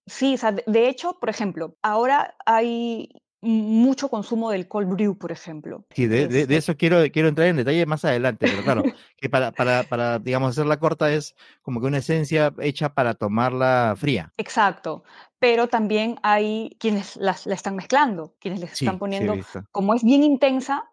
sí, 0.05 0.35
o 0.35 0.37
sea, 0.37 0.51
de, 0.51 0.89
hecho, 0.89 1.19
por 1.19 1.29
ejemplo, 1.29 1.77
ahora 1.81 2.35
hay 2.45 3.09
mucho 3.41 4.09
consumo 4.09 4.51
del 4.51 4.67
cold 4.67 4.89
brew, 4.89 5.17
por 5.17 5.31
ejemplo. 5.31 5.85
Sí, 5.93 6.07
de, 6.07 6.27
de- 6.27 6.47
de 6.47 6.55
Este, 6.55 6.57
eso 6.57 6.77
quiero, 6.77 6.99
quiero 7.11 7.27
entrar 7.27 7.47
en 7.49 7.57
detalle 7.57 7.85
más 7.85 8.05
adelante, 8.05 8.47
pero 8.47 8.63
claro, 8.63 8.87
que 9.17 9.29
para, 9.29 9.51
para, 9.51 9.89
para, 9.89 10.19
digamos, 10.19 10.51
hacerla 10.51 10.79
corta 10.79 11.11
es 11.13 11.35
como 11.61 11.81
que 11.81 11.87
una 11.87 11.97
esencia 11.97 12.53
hecha 12.59 12.93
para 12.93 13.13
tomarla 13.13 13.93
fría. 13.97 14.33
Exacto, 14.37 15.03
pero 15.39 15.67
también 15.67 16.17
hay 16.23 16.75
quienes 16.79 17.15
las, 17.17 17.45
la 17.45 17.53
están 17.53 17.75
mezclando, 17.75 18.35
quienes 18.39 18.59
les 18.59 18.71
Sí, 18.71 18.75
están 18.79 18.97
sí 18.97 18.99
poniendo, 18.99 19.33
visto. 19.35 19.63
como 19.71 19.93
es 19.93 20.03
bien 20.03 20.23
intensa, 20.23 20.89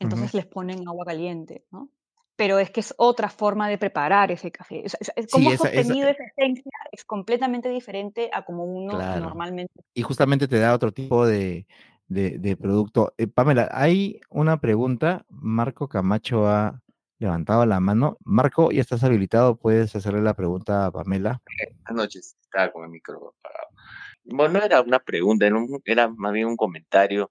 entonces 0.00 0.30
Ujú. 0.30 0.38
les 0.38 0.46
ponen 0.46 0.88
agua 0.88 1.04
caliente, 1.04 1.64
¿no? 1.70 1.88
Pero 2.36 2.58
es 2.58 2.70
que 2.70 2.80
es 2.80 2.94
otra 2.96 3.28
forma 3.28 3.68
de 3.68 3.76
preparar 3.78 4.32
ese 4.32 4.50
café. 4.50 4.84
Es, 4.84 4.96
es- 4.98 5.12
es- 5.14 5.26
Sí, 5.26 5.30
cómo 5.30 5.50
has 5.50 5.54
esa, 5.60 5.68
esa, 5.68 5.80
obtenido 5.80 6.08
esa 6.08 6.24
esencia 6.24 6.72
es 6.90 7.04
completamente 7.04 7.68
diferente 7.68 8.30
a 8.32 8.44
como 8.44 8.64
uno 8.64 8.94
claro. 8.94 9.20
normalmente. 9.20 9.72
Y 9.94 10.02
justamente 10.02 10.48
te 10.48 10.58
da 10.58 10.74
otro 10.74 10.90
tipo 10.90 11.26
de, 11.26 11.66
de, 12.08 12.38
de 12.38 12.56
producto. 12.56 13.12
Eh, 13.18 13.26
Pamela, 13.26 13.68
hay 13.72 14.20
una 14.30 14.58
pregunta. 14.60 15.26
Marco 15.28 15.86
Camacho 15.88 16.46
ha 16.48 16.80
levantado 17.18 17.66
la 17.66 17.78
mano. 17.78 18.16
Marco, 18.24 18.72
ya 18.72 18.80
estás 18.80 19.04
habilitado, 19.04 19.56
puedes 19.56 19.94
hacerle 19.94 20.22
la 20.22 20.32
pregunta 20.32 20.86
a 20.86 20.90
Pamela. 20.90 21.42
Buenas 21.84 22.04
noches, 22.06 22.36
estaba 22.40 22.72
con 22.72 22.84
el 22.84 22.90
micro 22.90 23.34
apagado. 23.38 23.68
Bueno, 24.24 24.58
no 24.60 24.64
era 24.64 24.80
una 24.80 24.98
pregunta, 25.00 25.46
era, 25.46 25.56
un- 25.56 25.82
era 25.84 26.08
más 26.08 26.32
bien 26.32 26.46
un 26.46 26.56
comentario, 26.56 27.30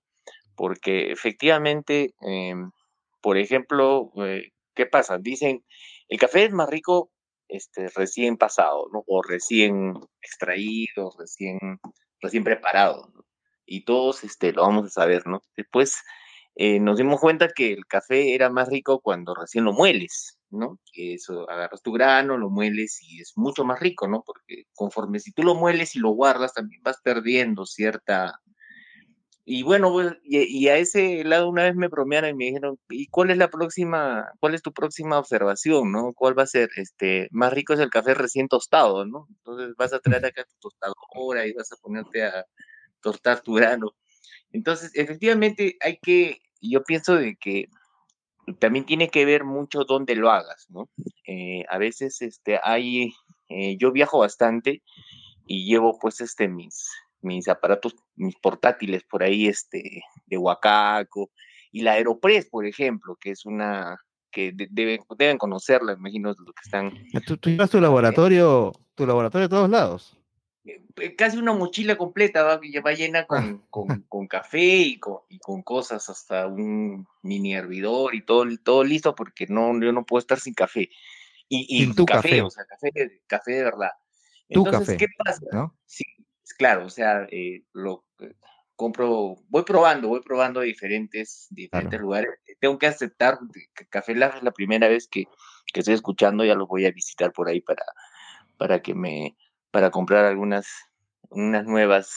porque 0.60 1.12
efectivamente, 1.14 2.16
em, 2.20 2.72
por 3.22 3.38
ejemplo, 3.38 4.12
eh, 4.26 4.52
¿qué 4.76 4.86
pasa? 4.86 5.18
Dicen, 5.18 5.64
el 6.10 6.20
café 6.20 6.44
es 6.46 6.52
más 6.52 6.70
rico 6.70 7.12
este, 7.48 7.88
recién 7.96 8.36
pasado, 8.38 8.90
¿no? 8.92 9.04
O 9.08 9.22
recién 9.24 9.94
extraído, 10.22 11.12
recién, 11.18 11.60
recién 12.22 12.44
preparado. 12.44 13.10
Y 13.66 13.86
todos 13.86 14.26
este, 14.26 14.52
lo 14.52 14.64
vamos 14.64 14.88
a 14.88 14.90
saber, 14.90 15.26
¿no? 15.28 15.42
Después 15.56 15.96
eh, 16.56 16.82
nos 16.82 16.98
dimos 16.98 17.22
cuenta 17.22 17.48
que 17.56 17.72
el 17.72 17.86
café 17.88 18.36
era 18.36 18.50
más 18.50 18.68
rico 18.68 19.00
cuando 19.00 19.34
recién 19.36 19.64
lo 19.64 19.72
mueles, 19.72 20.40
¿no? 20.50 20.78
Que 20.92 21.14
eso, 21.14 21.50
agarras 21.50 21.82
tu 21.82 21.94
grano, 21.94 22.38
lo 22.38 22.50
mueles 22.50 23.00
y 23.02 23.22
es 23.22 23.32
mucho 23.38 23.64
más 23.64 23.80
rico, 23.80 24.10
¿no? 24.10 24.24
Porque 24.26 24.64
conforme 24.76 25.20
si 25.22 25.32
tú 25.32 25.44
lo 25.44 25.56
mueles 25.56 25.96
y 25.96 26.00
lo 26.00 26.10
guardas, 26.12 26.54
también 26.54 26.82
vas 26.84 27.00
perdiendo 27.02 27.66
cierta... 27.66 28.42
Y 29.52 29.64
bueno, 29.64 29.92
pues, 29.92 30.16
y, 30.24 30.68
a 30.68 30.78
ese 30.78 31.24
lado 31.24 31.50
una 31.50 31.64
vez 31.64 31.76
me 31.76 31.88
bromearon 31.88 32.30
y 32.30 32.34
me 32.36 32.46
dijeron, 32.46 32.78
¿y 32.88 33.08
cuál 33.08 33.32
es 33.32 33.38
la 33.38 33.50
próxima, 33.50 34.32
cuál 34.40 34.54
es 34.54 34.62
tu 34.62 34.72
próxima 34.72 35.18
observación, 35.18 35.92
no? 35.92 36.14
¿Cuál 36.14 36.38
va 36.38 36.44
a 36.44 36.46
ser? 36.46 36.70
Este, 36.76 37.30
más 37.32 37.52
rico 37.52 37.74
es 37.74 37.80
el 37.80 37.90
café 37.90 38.14
recién 38.14 38.48
tostado, 38.48 39.08
¿no? 39.08 39.26
Entonces 39.28 39.76
vas 39.76 39.92
a 39.92 40.00
traer 40.02 40.24
acá 40.24 40.44
tu 40.44 40.70
tostadora 40.70 41.48
y 41.48 41.54
vas 41.54 41.72
a 41.72 41.78
ponerte 41.78 42.26
a 42.26 42.46
tostar 43.02 43.42
tu 43.42 43.56
grano. 43.56 43.96
Entonces, 44.52 44.92
efectivamente, 44.94 45.78
hay 45.82 45.98
que, 45.98 46.38
yo 46.62 46.84
pienso 46.84 47.16
de 47.16 47.36
que 47.36 47.70
también 48.60 48.86
tiene 48.86 49.10
que 49.10 49.26
ver 49.26 49.46
mucho 49.46 49.84
dónde 49.84 50.16
lo 50.16 50.30
hagas, 50.30 50.68
¿no? 50.70 50.92
Eh, 51.26 51.64
a 51.70 51.80
veces, 51.80 52.22
este, 52.22 52.60
hay, 52.64 53.14
eh, 53.50 53.78
yo 53.80 53.92
viajo 53.92 54.20
bastante 54.20 54.84
y 55.48 55.66
llevo, 55.66 55.98
pues, 56.00 56.22
este, 56.22 56.48
mis, 56.48 56.88
mis 57.22 57.48
aparatos, 57.48 57.96
mis 58.16 58.36
portátiles 58.36 59.04
por 59.04 59.24
ahí, 59.24 59.48
este, 59.48 60.04
de 60.26 60.38
Huacaco 60.38 61.32
y 61.72 61.82
la 61.82 61.94
Aeropress, 61.94 62.48
por 62.50 62.66
ejemplo, 62.66 63.16
que 63.20 63.32
es 63.32 63.46
una 63.46 63.98
que 64.32 64.52
de- 64.52 64.68
deben, 64.70 65.02
deben 65.18 65.38
conocerla, 65.38 65.94
imagino, 65.94 66.30
los 66.30 66.38
que 66.38 66.62
están 66.64 66.94
¿Tú, 67.26 67.38
tú 67.38 67.50
llevas 67.50 67.70
tu 67.72 67.82
laboratorio, 67.82 68.72
tu 68.96 69.06
laboratorio 69.08 69.48
a 69.48 69.50
todos 69.50 69.70
lados? 69.70 70.16
eh, 70.66 71.16
casi 71.16 71.38
una 71.38 71.54
mochila 71.54 71.98
completa 71.98 72.44
va, 72.44 72.60
va 72.86 72.94
llena 72.94 73.20
Ah. 73.22 73.26
con, 73.28 73.66
con, 73.70 74.02
con 74.08 74.28
café 74.28 74.64
y 74.64 75.00
con, 75.00 75.20
y 75.30 75.40
con 75.40 75.64
cosas, 75.64 76.10
hasta 76.10 76.46
un 76.48 77.08
mini 77.24 77.56
hervidor 77.56 78.14
y 78.14 78.22
todo, 78.24 78.46
todo 78.64 78.84
listo, 78.84 79.16
porque 79.16 79.48
no, 79.48 79.80
yo 79.82 79.92
no 79.92 80.06
puedo 80.06 80.20
estar 80.20 80.40
sin 80.40 80.54
café. 80.54 80.90
Y, 81.52 81.92
tu 81.94 82.06
café, 82.06 82.30
café. 82.30 82.42
o 82.44 82.50
sea, 82.52 82.66
café, 82.66 82.92
de- 82.94 83.22
café 83.26 83.52
de 83.54 83.64
verdad. 83.64 83.90
Tu 84.52 84.60
Entonces, 84.60 84.88
café, 84.90 84.98
¿qué 84.98 85.06
pasa? 85.18 85.42
¿no? 85.52 85.76
Sí, 85.86 86.04
claro, 86.54 86.86
o 86.86 86.90
sea, 86.90 87.28
eh, 87.32 87.64
lo 87.74 88.06
eh, 88.20 88.34
compro, 88.76 89.36
voy 89.50 89.64
probando, 89.64 90.08
voy 90.10 90.22
probando 90.22 90.62
diferentes, 90.62 91.48
diferentes 91.50 91.98
Claro. 91.98 92.04
lugares. 92.06 92.30
Tengo 92.60 92.78
que 92.78 92.88
aceptar 92.88 93.40
que 93.76 93.86
Café 93.88 94.16
Lab 94.16 94.38
es 94.38 94.44
la 94.44 94.52
primera 94.52 94.88
vez 94.88 95.08
que, 95.08 95.26
que 95.74 95.80
estoy 95.82 95.96
escuchando, 95.96 96.44
ya 96.46 96.56
los 96.56 96.68
voy 96.68 96.86
a 96.86 96.92
visitar 96.92 97.32
por 97.34 97.48
ahí 97.50 97.62
para, 97.62 97.84
para 98.58 98.82
que 98.82 98.94
me, 98.94 99.38
para 99.72 99.92
comprar 99.92 100.26
algunas, 100.26 100.68
unas 101.30 101.66
nuevas. 101.66 102.12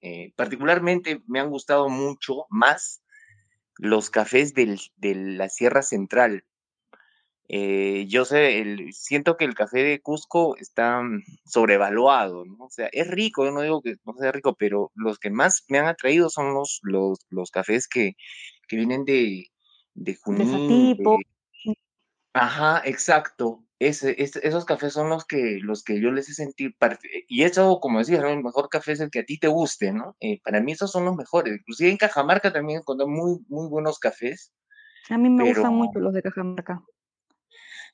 eh, 0.00 0.32
particularmente 0.36 1.22
me 1.26 1.40
han 1.40 1.50
gustado 1.50 1.88
mucho 1.88 2.46
más 2.50 3.02
los 3.76 4.10
cafés 4.10 4.54
del, 4.54 4.78
de 4.96 5.14
la 5.14 5.48
Sierra 5.48 5.82
Central. 5.82 6.44
Eh, 7.48 8.06
yo 8.08 8.24
sé, 8.24 8.60
el, 8.60 8.92
siento 8.94 9.36
que 9.36 9.44
el 9.44 9.54
café 9.54 9.82
de 9.82 10.00
Cusco 10.00 10.56
está 10.56 11.02
mm, 11.02 11.22
sobrevaluado, 11.44 12.44
¿no? 12.46 12.64
O 12.64 12.70
sea, 12.70 12.88
es 12.92 13.06
rico, 13.08 13.44
yo 13.44 13.50
no 13.52 13.60
digo 13.62 13.82
que 13.82 13.96
no 14.04 14.14
sea 14.18 14.32
rico, 14.32 14.54
pero 14.58 14.90
los 14.94 15.18
que 15.18 15.30
más 15.30 15.64
me 15.68 15.78
han 15.78 15.86
atraído 15.86 16.30
son 16.30 16.54
los, 16.54 16.80
los, 16.82 17.18
los 17.28 17.50
cafés 17.50 17.86
que, 17.86 18.14
que 18.68 18.76
vienen 18.76 19.04
de, 19.04 19.48
de 19.94 20.12
De 20.12 20.18
Junín, 20.22 20.96
de- 20.96 21.04
Ajá, 22.32 22.82
exacto. 22.84 23.60
Ese, 23.78 24.20
ese- 24.22 24.46
esos 24.46 24.64
cafés 24.64 24.92
son 24.92 25.08
los 25.10 25.24
que, 25.26 25.58
los 25.60 25.84
que 25.84 26.00
yo 26.00 26.10
les 26.10 26.28
he 26.30 26.34
sentido. 26.34 26.72
parte- 26.78 27.24
Y 27.28 27.42
eso, 27.42 27.78
como 27.80 27.98
decía, 27.98 28.20
¿no? 28.20 28.28
el 28.28 28.42
mejor 28.42 28.68
café 28.68 28.92
es 28.92 29.00
el 29.00 29.10
que 29.10 29.20
a 29.20 29.24
ti 29.24 29.38
te 29.38 29.48
guste, 29.48 29.92
¿no? 29.92 30.16
Eh, 30.20 30.40
para 30.42 30.60
mí 30.60 30.72
esos 30.72 30.90
son 30.90 31.04
los 31.04 31.16
mejores. 31.16 31.54
Inclusive 31.58 31.90
en 31.90 31.96
Cajamarca 31.96 32.52
también 32.52 32.80
encontré 32.80 33.06
muy, 33.06 33.38
muy 33.48 33.68
buenos 33.68 33.98
cafés, 33.98 34.52
A 35.10 35.18
mí 35.18 35.28
me 35.28 35.44
pero 35.44 35.56
gustan 35.56 35.74
mucho 35.74 35.98
los 35.98 36.14
de 36.14 36.22
Cajamarca. 36.22 36.82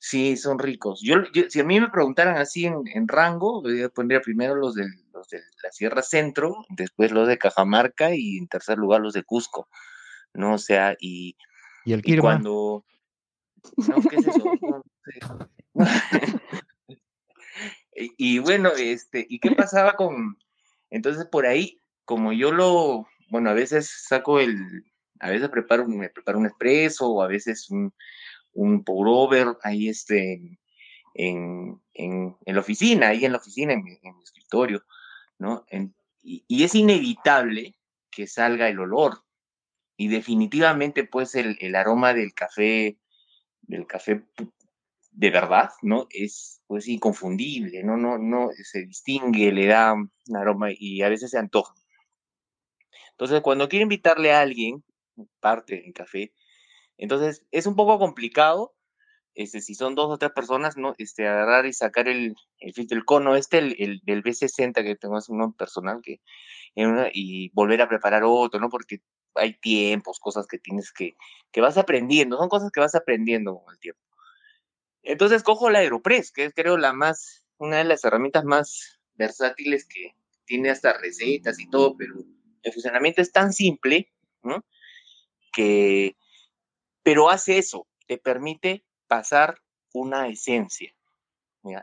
Sí, 0.01 0.37
son 0.37 0.59
ricos. 0.59 1.01
Yo, 1.03 1.23
yo- 1.33 1.49
si 1.49 1.61
a 1.61 1.65
mí 1.65 1.79
me 1.79 1.91
preguntaran 1.91 2.39
así 2.39 2.67
en, 2.67 2.83
en 2.93 3.07
rango, 3.07 3.63
yo 3.71 3.91
pondría 3.91 4.21
primero 4.21 4.57
los, 4.57 4.75
del, 4.75 4.89
los 5.13 5.29
de 5.29 5.41
la 5.63 5.71
Sierra 5.71 6.03
Centro, 6.03 6.57
después 6.71 7.13
los 7.13 7.29
de 7.29 7.39
Cajamarca 7.39 8.13
y 8.15 8.39
en 8.39 8.49
tercer 8.49 8.79
lugar 8.79 9.03
los 9.03 9.13
de 9.13 9.23
Cusco, 9.23 9.69
¿no? 10.35 10.55
O 10.55 10.59
sea, 10.59 10.97
y, 10.99 11.37
¿Y 11.85 11.93
el 11.93 12.03
y 12.05 12.19
cuando... 12.19 12.85
No, 13.77 14.03
¿qué 14.09 14.17
es 14.17 14.27
eso? 14.27 14.45
No. 14.63 14.83
Y, 17.93 18.39
bueno, 18.39 18.71
este, 18.71 19.27
¿y 19.29 19.41
qué 19.41 19.51
pasaba 19.51 19.93
con, 19.95 20.39
entonces 20.89 21.27
por 21.27 21.45
ahí, 21.45 21.83
como 22.07 22.33
yo 22.33 22.51
lo, 22.51 23.07
bueno, 23.29 23.51
a 23.51 23.53
veces 23.55 24.05
saco 24.09 24.41
el, 24.41 24.57
a 25.19 25.29
veces 25.29 25.51
preparo, 25.51 25.87
me 25.87 26.09
preparo 26.09 26.39
un 26.39 26.47
expreso 26.47 27.11
o 27.11 27.23
a 27.23 27.27
veces 27.29 27.69
un, 27.71 27.93
un 28.53 28.85
over 28.87 29.57
ahí 29.63 29.89
este, 29.89 30.59
en, 31.15 31.81
en, 31.95 32.37
la 32.47 32.61
oficina, 32.61 33.09
ahí 33.09 33.25
en 33.25 33.33
la 33.33 33.39
oficina, 33.39 33.73
en 33.73 33.83
mi, 33.83 33.99
escritorio, 34.23 34.85
¿no? 35.39 35.65
y, 36.23 36.45
y, 36.47 36.65
es 36.65 36.75
inevitable 36.75 37.77
que 38.11 38.27
salga 38.27 38.69
el 38.69 38.81
olor. 38.81 39.25
Y 39.97 40.09
definitivamente, 40.09 41.05
pues, 41.05 41.35
el, 41.35 41.59
el 41.61 41.75
aroma 41.77 42.15
del 42.15 42.33
café, 42.33 42.99
del 43.63 43.87
café 43.87 44.25
de 45.13 45.31
verdad, 45.31 45.71
¿no? 45.83 46.07
Es 46.11 46.63
pues 46.67 46.89
inconfundible, 46.89 47.83
¿no? 47.83 47.97
No, 47.97 48.19
no 48.19 48.51
se 48.63 48.87
distingue, 48.87 49.53
le 49.53 49.67
da 49.67 49.93
un 49.93 50.11
aroma 50.37 50.69
y 50.73 51.03
a 51.03 51.09
veces 51.09 51.31
se 51.31 51.39
antoja. 51.39 51.75
Entonces, 53.13 53.41
cuando 53.43 53.69
quiero 53.69 53.83
invitarle 53.83 54.33
a 54.33 54.41
alguien, 54.41 54.83
parte 55.41 55.85
en 55.85 55.93
café, 55.93 56.33
entonces 57.01 57.47
es 57.51 57.67
un 57.67 57.75
poco 57.77 57.99
complicado, 57.99 58.75
este, 59.35 59.63
si 59.63 59.75
son 59.75 59.95
dos 59.95 60.11
o 60.11 60.19
tres 60.19 60.33
personas, 60.33 60.77
¿no? 60.77 60.95
Este, 60.99 61.27
agarrar 61.27 61.65
y 61.65 61.73
sacar 61.73 62.09
el, 62.09 62.35
el 62.59 62.75
filtro, 62.75 62.99
el 62.99 63.07
cono, 63.07 63.37
este, 63.37 63.59
el, 63.59 63.75
el 63.79 64.01
del 64.05 64.23
B60 64.23 64.75
que 64.83 64.97
tengo, 64.97 65.17
es 65.17 65.31
uno 65.31 65.55
personal, 65.57 66.01
que, 66.03 66.21
y 67.15 67.51
volver 67.55 67.81
a 67.81 67.89
preparar 67.89 68.23
otro, 68.25 68.61
¿no? 68.61 68.69
Porque 68.69 69.01
hay 69.35 69.59
tiempos, 69.59 70.21
cosas 70.21 70.47
que 70.47 70.59
tienes 70.59 70.93
que, 70.93 71.17
que 71.53 71.63
vas 71.63 71.79
aprendiendo, 71.79 72.37
son 72.37 72.51
cosas 72.51 72.71
que 72.71 72.81
vas 72.81 72.95
aprendiendo 72.95 73.57
con 73.57 73.73
el 73.73 73.81
tiempo. 73.81 74.01
Entonces 75.03 75.43
cojo 75.43 75.71
la 75.71 75.79
Aeropress, 75.79 76.33
que 76.33 76.45
es 76.45 76.55
creo 76.55 76.77
la 76.77 76.93
más, 76.93 77.47
una 77.57 77.79
de 77.79 77.85
las 77.85 78.05
herramientas 78.05 78.45
más 78.45 79.01
versátiles 79.15 79.87
que 79.87 80.15
tiene 80.45 80.69
hasta 80.69 80.93
recetas 80.99 81.59
y 81.61 81.71
todo, 81.71 81.97
pero 81.97 82.15
el 82.63 82.73
funcionamiento 82.75 83.23
es 83.23 83.33
tan 83.33 83.55
simple, 83.55 84.13
¿no? 84.43 84.67
Que, 85.51 86.15
pero 87.03 87.31
hace 87.31 87.59
eso, 87.59 87.87
te 88.07 88.19
permite 88.19 88.85
pasar 89.07 89.61
una 89.93 90.29
esencia. 90.29 90.95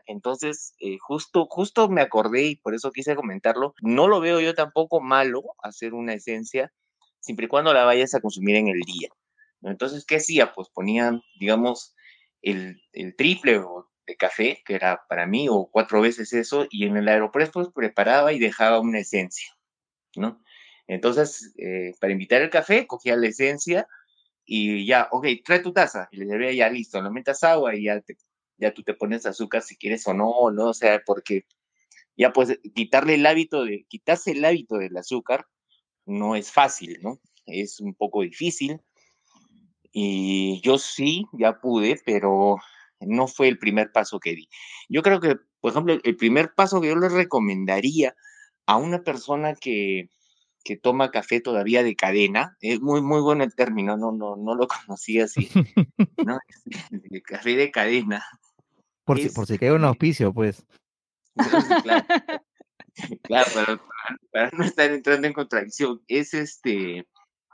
Entonces, 0.07 0.73
eh, 0.79 0.97
justo, 0.99 1.45
justo 1.45 1.87
me 1.87 2.01
acordé 2.01 2.43
y 2.47 2.55
por 2.55 2.73
eso 2.73 2.91
quise 2.91 3.15
comentarlo. 3.15 3.75
No 3.81 4.07
lo 4.07 4.19
veo 4.19 4.39
yo 4.39 4.55
tampoco 4.55 5.01
malo 5.01 5.43
hacer 5.61 5.93
una 5.93 6.13
esencia, 6.13 6.73
siempre 7.19 7.45
y 7.45 7.49
cuando 7.49 7.73
la 7.73 7.83
vayas 7.83 8.15
a 8.15 8.19
consumir 8.19 8.55
en 8.55 8.69
el 8.69 8.79
día. 8.79 9.09
Entonces, 9.61 10.05
¿qué 10.05 10.15
hacía? 10.17 10.53
Pues 10.53 10.69
ponía, 10.69 11.21
digamos, 11.39 11.95
el, 12.41 12.81
el 12.93 13.15
triple 13.15 13.61
de 14.07 14.15
café, 14.15 14.61
que 14.65 14.75
era 14.75 15.01
para 15.09 15.27
mí, 15.27 15.47
o 15.49 15.69
cuatro 15.71 16.01
veces 16.01 16.33
eso, 16.33 16.65
y 16.69 16.85
en 16.85 16.97
el 16.97 17.07
aeropuerto 17.07 17.51
pues 17.53 17.69
preparaba 17.73 18.33
y 18.33 18.39
dejaba 18.39 18.79
una 18.79 18.99
esencia, 18.99 19.49
¿no? 20.15 20.41
Entonces, 20.87 21.53
eh, 21.57 21.91
para 21.99 22.13
invitar 22.13 22.41
el 22.41 22.49
café, 22.49 22.87
cogía 22.87 23.17
la 23.17 23.27
esencia 23.27 23.87
y 24.47 24.85
ya, 24.85 25.09
ok, 25.11 25.27
trae 25.43 25.59
tu 25.59 25.73
taza, 25.73 26.07
y 26.11 26.17
le 26.17 26.25
llevé 26.25 26.55
ya 26.55 26.69
listo, 26.69 27.01
lo 27.01 27.11
metas 27.11 27.43
agua 27.43 27.75
y 27.75 27.83
ya, 27.83 28.01
ya 28.57 28.73
tú 28.73 28.81
te 28.81 28.93
pones 28.93 29.25
azúcar 29.25 29.61
si 29.61 29.75
quieres 29.75 30.07
o 30.07 30.13
no, 30.13 30.49
¿no? 30.51 30.67
O 30.69 30.73
sea, 30.73 31.01
porque 31.05 31.45
ya 32.15 32.31
pues 32.31 32.57
quitarle 32.73 33.15
el 33.15 33.25
hábito 33.25 33.65
de, 33.65 33.85
quitarse 33.89 34.31
el 34.31 34.45
hábito 34.45 34.77
del 34.77 34.95
azúcar 34.97 35.45
no 36.05 36.35
es 36.35 36.51
fácil, 36.51 36.97
¿no? 37.01 37.19
Es 37.45 37.81
un 37.81 37.93
poco 37.93 38.21
difícil, 38.21 38.79
y 39.91 40.61
yo 40.61 40.77
sí, 40.77 41.25
ya 41.33 41.59
pude, 41.59 41.99
pero 42.05 42.57
no 43.01 43.27
fue 43.27 43.49
el 43.49 43.59
primer 43.59 43.91
paso 43.91 44.19
que 44.19 44.35
di. 44.35 44.47
Yo 44.87 45.01
creo 45.01 45.19
que, 45.19 45.35
por 45.59 45.71
ejemplo, 45.71 45.97
el 46.01 46.15
primer 46.15 46.53
paso 46.53 46.79
que 46.79 46.87
yo 46.87 46.95
le 46.95 47.09
recomendaría 47.09 48.15
a 48.65 48.77
una 48.77 49.03
persona 49.03 49.55
que, 49.55 50.09
que 50.67 50.75
toma 50.75 51.11
café 51.11 51.39
todavía 51.39 51.81
de 51.81 51.95
cadena, 51.95 52.57
es 52.59 52.81
muy, 52.81 53.01
muy 53.01 53.21
bueno 53.21 53.45
el 53.45 53.55
término, 53.55 53.95
no, 53.95 54.11
no, 54.11 54.35
no 54.35 54.53
lo 54.53 54.67
conocía 54.87 55.23
así, 55.23 55.49
¿no? 56.25 56.39
Café 57.23 57.55
de 57.55 57.71
cadena. 57.71 58.21
Por, 59.05 59.17
si, 59.17 59.29
por 59.29 59.47
si 59.47 59.57
cae 59.57 59.71
un 59.71 59.85
auspicio, 59.85 60.33
pues. 60.33 60.65
claro, 61.83 62.05
claro 63.23 63.49
para, 63.53 63.81
para, 64.29 64.49
no 64.57 64.65
estar 64.65 64.91
entrando 64.91 65.25
en 65.25 65.33
contradicción, 65.33 66.01
es 66.09 66.33
este, 66.33 67.07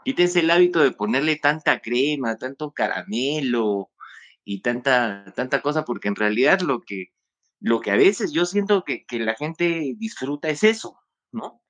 Quítense 0.04 0.40
el 0.40 0.50
hábito 0.50 0.80
de 0.80 0.92
ponerle 0.92 1.36
tanta 1.36 1.82
crema, 1.82 2.36
tanto 2.38 2.72
caramelo 2.72 3.92
y 4.44 4.62
tanta, 4.62 5.32
tanta 5.36 5.62
cosa, 5.62 5.86
porque 5.86 6.08
en 6.08 6.16
realidad 6.16 6.62
lo 6.62 6.82
que, 6.82 7.14
lo 7.60 7.80
que 7.80 7.92
a 7.92 7.96
veces 7.96 8.32
yo 8.34 8.48
siento 8.48 8.84
que, 8.84 9.06
que 9.06 9.20
la 9.20 9.36
gente 9.36 9.94
disfruta 9.98 10.50
es 10.50 10.64
eso, 10.64 11.00
¿no? 11.32 11.63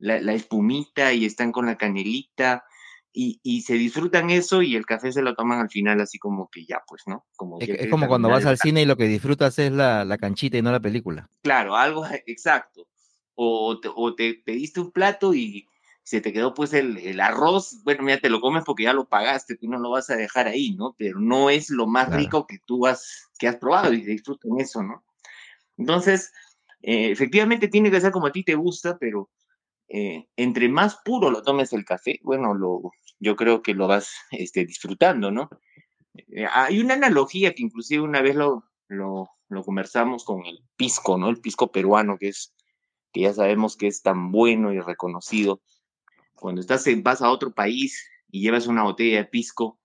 La, 0.00 0.20
la, 0.20 0.32
espumita 0.32 1.12
y 1.12 1.24
están 1.24 1.52
con 1.52 1.66
la 1.66 1.76
canelita 1.76 2.64
y, 3.12 3.40
y, 3.42 3.62
se 3.62 3.74
disfrutan 3.74 4.30
eso 4.30 4.62
y 4.62 4.76
el 4.76 4.86
café 4.86 5.12
se 5.12 5.22
lo 5.22 5.34
toman 5.34 5.60
al 5.60 5.68
final 5.68 6.00
así 6.00 6.18
como 6.18 6.48
que 6.48 6.64
ya, 6.64 6.82
pues, 6.86 7.02
¿no? 7.06 7.26
Como 7.36 7.60
es, 7.60 7.68
es 7.68 7.90
como 7.90 8.08
cuando 8.08 8.28
vas 8.28 8.46
al 8.46 8.58
cine 8.58 8.82
y 8.82 8.86
lo 8.86 8.96
que 8.96 9.04
disfrutas 9.04 9.58
es 9.58 9.72
la, 9.72 10.04
la 10.04 10.16
canchita 10.16 10.58
y 10.58 10.62
no 10.62 10.72
la 10.72 10.80
película. 10.80 11.28
Claro, 11.42 11.76
algo 11.76 12.04
exacto. 12.26 12.86
O 13.34 13.78
te, 13.80 13.88
o 13.94 14.14
te 14.14 14.34
pediste 14.34 14.80
un 14.80 14.92
plato 14.92 15.34
y 15.34 15.66
se 16.02 16.20
te 16.20 16.32
quedó 16.32 16.54
pues 16.54 16.72
el, 16.72 16.98
el, 16.98 17.20
arroz, 17.20 17.82
bueno, 17.84 18.02
mira, 18.02 18.18
te 18.18 18.30
lo 18.30 18.40
comes 18.40 18.64
porque 18.64 18.84
ya 18.84 18.92
lo 18.92 19.08
pagaste, 19.08 19.56
tú 19.56 19.68
no 19.68 19.78
lo 19.78 19.90
vas 19.90 20.10
a 20.10 20.16
dejar 20.16 20.48
ahí, 20.48 20.74
¿no? 20.74 20.94
Pero 20.98 21.20
no 21.20 21.50
es 21.50 21.70
lo 21.70 21.86
más 21.86 22.06
claro. 22.06 22.20
rico 22.20 22.46
que 22.46 22.58
tú 22.64 22.86
has, 22.86 23.30
que 23.38 23.48
has 23.48 23.56
probado 23.56 23.92
y 23.92 24.02
disfruten 24.02 24.58
eso, 24.58 24.82
¿no? 24.82 25.04
Entonces, 25.76 26.32
eh, 26.82 27.10
efectivamente 27.10 27.68
tiene 27.68 27.90
que 27.90 28.00
ser 28.00 28.12
como 28.12 28.26
a 28.26 28.32
ti 28.32 28.42
te 28.42 28.54
gusta, 28.54 28.98
pero 28.98 29.30
eh, 29.90 30.28
entre 30.36 30.68
más 30.68 30.98
puro 31.04 31.30
lo 31.30 31.42
tomes 31.42 31.72
el 31.72 31.84
café, 31.84 32.20
bueno, 32.22 32.54
lo, 32.54 32.92
yo 33.18 33.36
creo 33.36 33.60
que 33.60 33.74
lo 33.74 33.88
vas 33.88 34.14
este, 34.30 34.64
disfrutando, 34.64 35.30
¿no? 35.30 35.50
Eh, 36.14 36.46
hay 36.50 36.80
una 36.80 36.94
analogía 36.94 37.52
que 37.52 37.62
inclusive 37.62 38.02
una 38.02 38.22
vez 38.22 38.36
lo, 38.36 38.64
lo, 38.88 39.28
lo 39.48 39.62
conversamos 39.64 40.24
con 40.24 40.46
el 40.46 40.60
pisco, 40.76 41.18
¿no? 41.18 41.28
El 41.28 41.40
pisco 41.40 41.72
peruano, 41.72 42.18
que 42.18 42.28
es, 42.28 42.54
que 43.12 43.22
ya 43.22 43.34
sabemos 43.34 43.76
que 43.76 43.88
es 43.88 44.02
tan 44.02 44.30
bueno 44.30 44.72
y 44.72 44.80
reconocido 44.80 45.60
cuando 46.40 46.60
estás 46.60 46.86
en, 46.86 47.02
vas 47.02 47.20
a 47.22 47.30
otro 47.30 47.52
país 47.52 48.08
y 48.30 48.40
llevas 48.40 48.66
una 48.66 48.82
botella 48.82 49.18
de 49.18 49.24
pisco, 49.26 49.78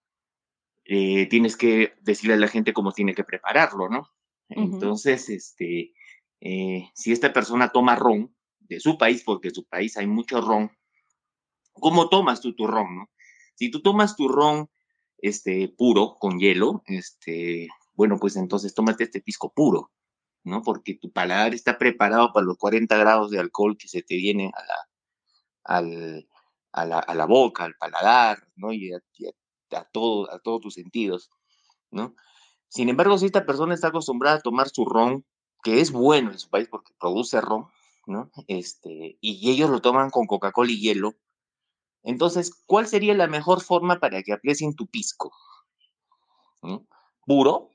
eh, 0.86 1.28
tienes 1.28 1.58
que 1.58 1.94
decirle 2.02 2.36
a 2.36 2.38
la 2.38 2.48
gente 2.48 2.74
cómo 2.74 2.92
tiene 2.92 3.14
que 3.14 3.24
prepararlo, 3.24 3.90
¿no? 3.90 4.10
Uh 4.50 4.56
-huh. 4.56 4.74
Entonces, 4.74 5.30
este, 5.30 5.94
eh, 6.42 6.90
si 6.94 7.12
esta 7.12 7.34
persona 7.34 7.70
toma 7.70 7.96
ron 7.96 8.36
de 8.68 8.80
su 8.80 8.98
país, 8.98 9.24
porque 9.26 9.50
en 9.50 9.56
su 9.56 9.66
país 9.66 9.98
hay 9.98 10.08
mucho 10.08 10.42
ron, 10.42 10.72
¿cómo 11.74 12.10
tomas 12.10 12.42
tú 12.42 12.54
tu 12.56 12.68
ron, 12.68 12.96
no? 12.96 13.10
Si 13.56 13.72
tú 13.72 13.82
tomas 13.82 14.16
tu 14.16 14.28
ron 14.28 14.70
este, 15.18 15.70
puro, 15.70 16.16
con 16.20 16.40
hielo, 16.40 16.84
este, 16.88 17.68
bueno, 17.94 18.18
pues 18.20 18.36
entonces 18.36 18.74
tómate 18.74 19.06
este 19.06 19.22
pisco 19.22 19.54
puro, 19.54 19.92
¿no? 20.44 20.62
Porque 20.62 20.96
tu 20.96 21.12
paladar 21.12 21.54
está 21.54 21.78
preparado 21.78 22.32
para 22.34 22.46
los 22.46 22.58
40 22.58 22.96
grados 22.98 23.32
de 23.32 23.40
alcohol 23.40 23.78
que 23.78 23.88
se 23.88 24.02
te 24.02 24.16
vienen 24.16 24.52
a 24.54 24.62
la, 24.66 24.76
al, 25.64 26.30
a 26.74 26.86
la, 26.86 27.00
a 27.00 27.16
la 27.16 27.26
boca, 27.26 27.64
al 27.64 27.76
paladar, 27.76 28.48
¿no? 28.56 28.74
Y 28.74 28.94
a, 28.94 29.00
y 29.14 29.28
a, 29.28 29.80
a, 29.80 29.86
todo, 29.86 30.32
a 30.32 30.40
todos 30.40 30.62
tus 30.62 30.74
sentidos, 30.76 31.30
¿no? 31.92 32.16
Sin 32.68 32.90
embargo, 32.90 33.18
si 33.18 33.26
esta 33.28 33.46
persona 33.46 33.74
está 33.74 33.88
acostumbrada 33.88 34.38
a 34.38 34.42
tomar 34.42 34.70
su 34.70 34.86
ron, 34.86 35.26
que 35.64 35.80
es 35.80 35.92
bueno 35.92 36.32
en 36.32 36.40
su 36.40 36.50
país 36.50 36.68
porque 36.70 36.94
produce 37.00 37.40
ron, 37.42 37.68
¿no? 38.08 38.32
Este, 38.48 39.18
y 39.22 39.52
ellos 39.52 39.70
lo 39.70 39.82
toman 39.82 40.10
con 40.10 40.28
Coca-Cola 40.28 40.72
y 40.72 40.80
hielo, 40.80 41.16
entonces, 42.06 42.54
¿cuál 42.68 42.88
sería 42.88 43.16
la 43.16 43.28
mejor 43.28 43.62
forma 43.62 44.00
para 44.00 44.22
que 44.22 44.32
aprecien 44.32 44.76
tu 44.76 44.86
pisco? 44.86 45.32
¿no? 46.62 46.88
¿Puro? 47.26 47.72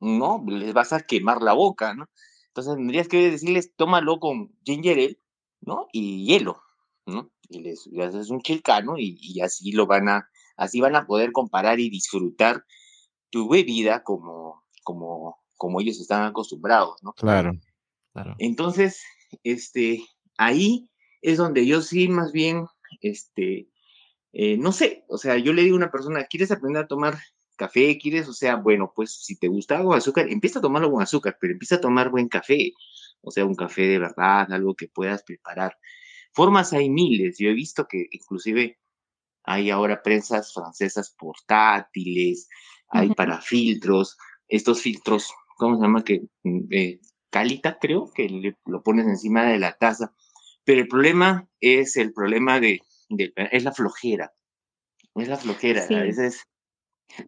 No, 0.00 0.44
les 0.46 0.74
vas 0.74 0.92
a 0.92 1.00
quemar 1.00 1.40
la 1.40 1.52
boca, 1.52 1.94
¿no? 1.94 2.08
Entonces 2.48 2.74
tendrías 2.74 3.08
que 3.08 3.30
decirles, 3.30 3.74
tómalo 3.76 4.18
con 4.18 4.52
ginger 4.64 4.98
ale, 4.98 5.20
¿no? 5.60 5.86
Y 5.92 6.26
hielo, 6.26 6.62
¿no? 7.06 7.30
Y 7.48 7.60
les, 7.60 7.86
les 7.86 8.08
haces 8.08 8.30
un 8.30 8.40
chilcano 8.42 8.98
y, 8.98 9.16
y, 9.20 9.40
así 9.40 9.70
lo 9.70 9.86
van 9.86 10.08
a, 10.08 10.28
así 10.56 10.80
van 10.80 10.96
a 10.96 11.06
poder 11.06 11.30
comparar 11.30 11.78
y 11.78 11.90
disfrutar 11.90 12.64
tu 13.30 13.48
bebida 13.48 14.02
como, 14.02 14.64
como, 14.82 15.38
como 15.56 15.80
ellos 15.80 16.00
están 16.00 16.24
acostumbrados, 16.24 17.02
¿no? 17.02 17.12
Claro, 17.12 17.52
claro. 18.12 18.34
Entonces, 18.38 19.00
este, 19.42 20.04
ahí 20.36 20.88
es 21.22 21.38
donde 21.38 21.66
yo 21.66 21.80
sí 21.80 22.08
más 22.08 22.32
bien, 22.32 22.66
este, 23.00 23.68
eh, 24.32 24.56
no 24.58 24.72
sé, 24.72 25.04
o 25.08 25.18
sea, 25.18 25.36
yo 25.38 25.52
le 25.52 25.62
digo 25.62 25.76
a 25.76 25.78
una 25.78 25.90
persona, 25.90 26.24
¿quieres 26.24 26.50
aprender 26.50 26.84
a 26.84 26.88
tomar 26.88 27.18
café? 27.56 27.98
¿Quieres? 27.98 28.28
O 28.28 28.32
sea, 28.32 28.56
bueno, 28.56 28.92
pues 28.94 29.12
si 29.24 29.38
te 29.38 29.48
gusta 29.48 29.78
algo 29.78 29.92
de 29.92 29.98
azúcar, 29.98 30.28
empieza 30.28 30.58
a 30.58 30.62
tomarlo 30.62 30.90
con 30.90 31.02
azúcar, 31.02 31.36
pero 31.40 31.52
empieza 31.52 31.76
a 31.76 31.80
tomar 31.80 32.10
buen 32.10 32.28
café, 32.28 32.72
o 33.20 33.30
sea, 33.30 33.44
un 33.44 33.54
café 33.54 33.82
de 33.82 33.98
verdad, 33.98 34.52
algo 34.52 34.74
que 34.74 34.88
puedas 34.88 35.22
preparar. 35.22 35.76
Formas 36.32 36.72
hay 36.72 36.90
miles. 36.90 37.38
Yo 37.38 37.48
he 37.48 37.54
visto 37.54 37.86
que 37.86 38.06
inclusive 38.10 38.78
hay 39.44 39.70
ahora 39.70 40.02
prensas 40.02 40.52
francesas 40.52 41.14
portátiles, 41.18 42.48
hay 42.88 43.10
para 43.14 43.40
filtros, 43.40 44.16
estos 44.48 44.82
filtros, 44.82 45.32
¿cómo 45.56 45.76
se 45.76 45.82
llama? 45.82 46.04
Que 46.04 46.22
mm, 46.42 46.60
eh, 46.70 47.00
calita, 47.34 47.80
creo, 47.80 48.12
que 48.14 48.54
lo 48.64 48.82
pones 48.84 49.08
encima 49.08 49.42
de 49.44 49.58
la 49.58 49.72
taza. 49.72 50.14
Pero 50.62 50.82
el 50.82 50.86
problema 50.86 51.48
es 51.60 51.96
el 51.96 52.12
problema 52.12 52.60
de, 52.60 52.80
es 53.08 53.64
la 53.64 53.72
flojera. 53.72 54.32
Es 55.16 55.26
la 55.26 55.36
flojera. 55.36 55.82
A 55.82 56.02
veces. 56.02 56.44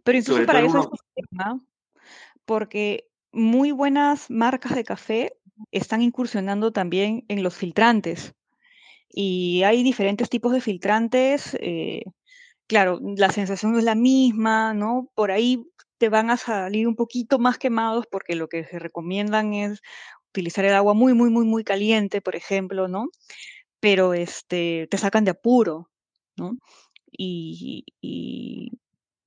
Pero 0.05 0.19
incluso 0.19 0.47
para 0.47 0.61
eso 0.61 0.79
es 0.79 1.01
es 1.17 1.29
tema, 1.29 1.61
porque 2.45 3.09
muy 3.33 3.73
buenas 3.73 4.31
marcas 4.31 4.77
de 4.77 4.85
café 4.85 5.33
están 5.73 6.03
incursionando 6.03 6.71
también 6.71 7.25
en 7.27 7.43
los 7.43 7.57
filtrantes. 7.57 8.33
Y 9.09 9.65
hay 9.65 9.83
diferentes 9.83 10.31
tipos 10.31 10.53
de 10.53 10.61
filtrantes. 10.61 11.59
Eh, 11.61 12.05
claro, 12.69 13.01
la 13.03 13.33
sensación 13.33 13.73
no 13.73 13.79
es 13.79 13.85
la 13.85 13.97
misma, 13.97 14.73
¿no? 14.73 15.11
Por 15.17 15.33
ahí 15.33 15.67
te 15.99 16.09
van 16.09 16.31
a 16.31 16.37
salir 16.37 16.89
un 16.89 16.97
poquito 16.97 17.39
más 17.39 17.59
quemados 17.59 18.07
porque 18.11 18.35
lo 18.35 18.49
que 18.49 18.65
se 18.65 18.79
recomiendan 18.79 19.55
es 19.55 19.83
utilizar 20.31 20.65
el 20.65 20.75
agua 20.75 20.95
muy, 20.95 21.15
muy, 21.15 21.31
muy, 21.31 21.45
muy 21.45 21.65
caliente, 21.65 22.21
por 22.21 22.37
ejemplo, 22.37 22.89
¿no? 22.89 23.09
Pero 23.81 24.15
este, 24.15 24.89
te 24.91 24.99
sacan 24.99 25.25
de 25.25 25.33
apuro, 25.33 25.91
¿no? 26.37 26.59
Y, 27.11 27.85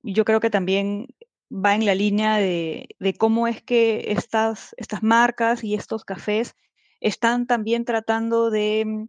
yo 0.02 0.24
creo 0.24 0.40
que 0.40 0.50
también 0.50 1.08
va 1.52 1.74
en 1.74 1.84
la 1.84 1.94
línea 1.94 2.38
de, 2.38 2.88
cómo 3.18 3.48
es 3.48 3.62
que 3.62 4.12
estas, 4.12 4.74
estas 4.78 5.02
marcas 5.02 5.62
y 5.62 5.74
estos 5.74 6.04
cafés 6.04 6.54
están 7.00 7.46
también 7.46 7.84
tratando 7.84 8.50
de 8.50 9.08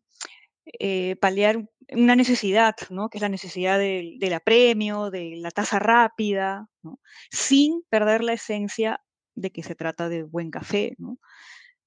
eh, 0.65 1.15
paliar 1.17 1.67
una 1.91 2.15
necesidad, 2.15 2.75
¿no? 2.89 3.09
que 3.09 3.17
es 3.17 3.21
la 3.21 3.29
necesidad 3.29 3.77
del, 3.79 4.19
del 4.19 4.33
apremio, 4.33 5.09
de 5.11 5.35
la 5.37 5.51
tasa 5.51 5.79
rápida, 5.79 6.67
¿no? 6.83 6.99
sin 7.31 7.83
perder 7.89 8.23
la 8.23 8.33
esencia 8.33 9.01
de 9.35 9.51
que 9.51 9.63
se 9.63 9.75
trata 9.75 10.09
de 10.09 10.23
buen 10.23 10.51
café. 10.51 10.95
¿no? 10.97 11.17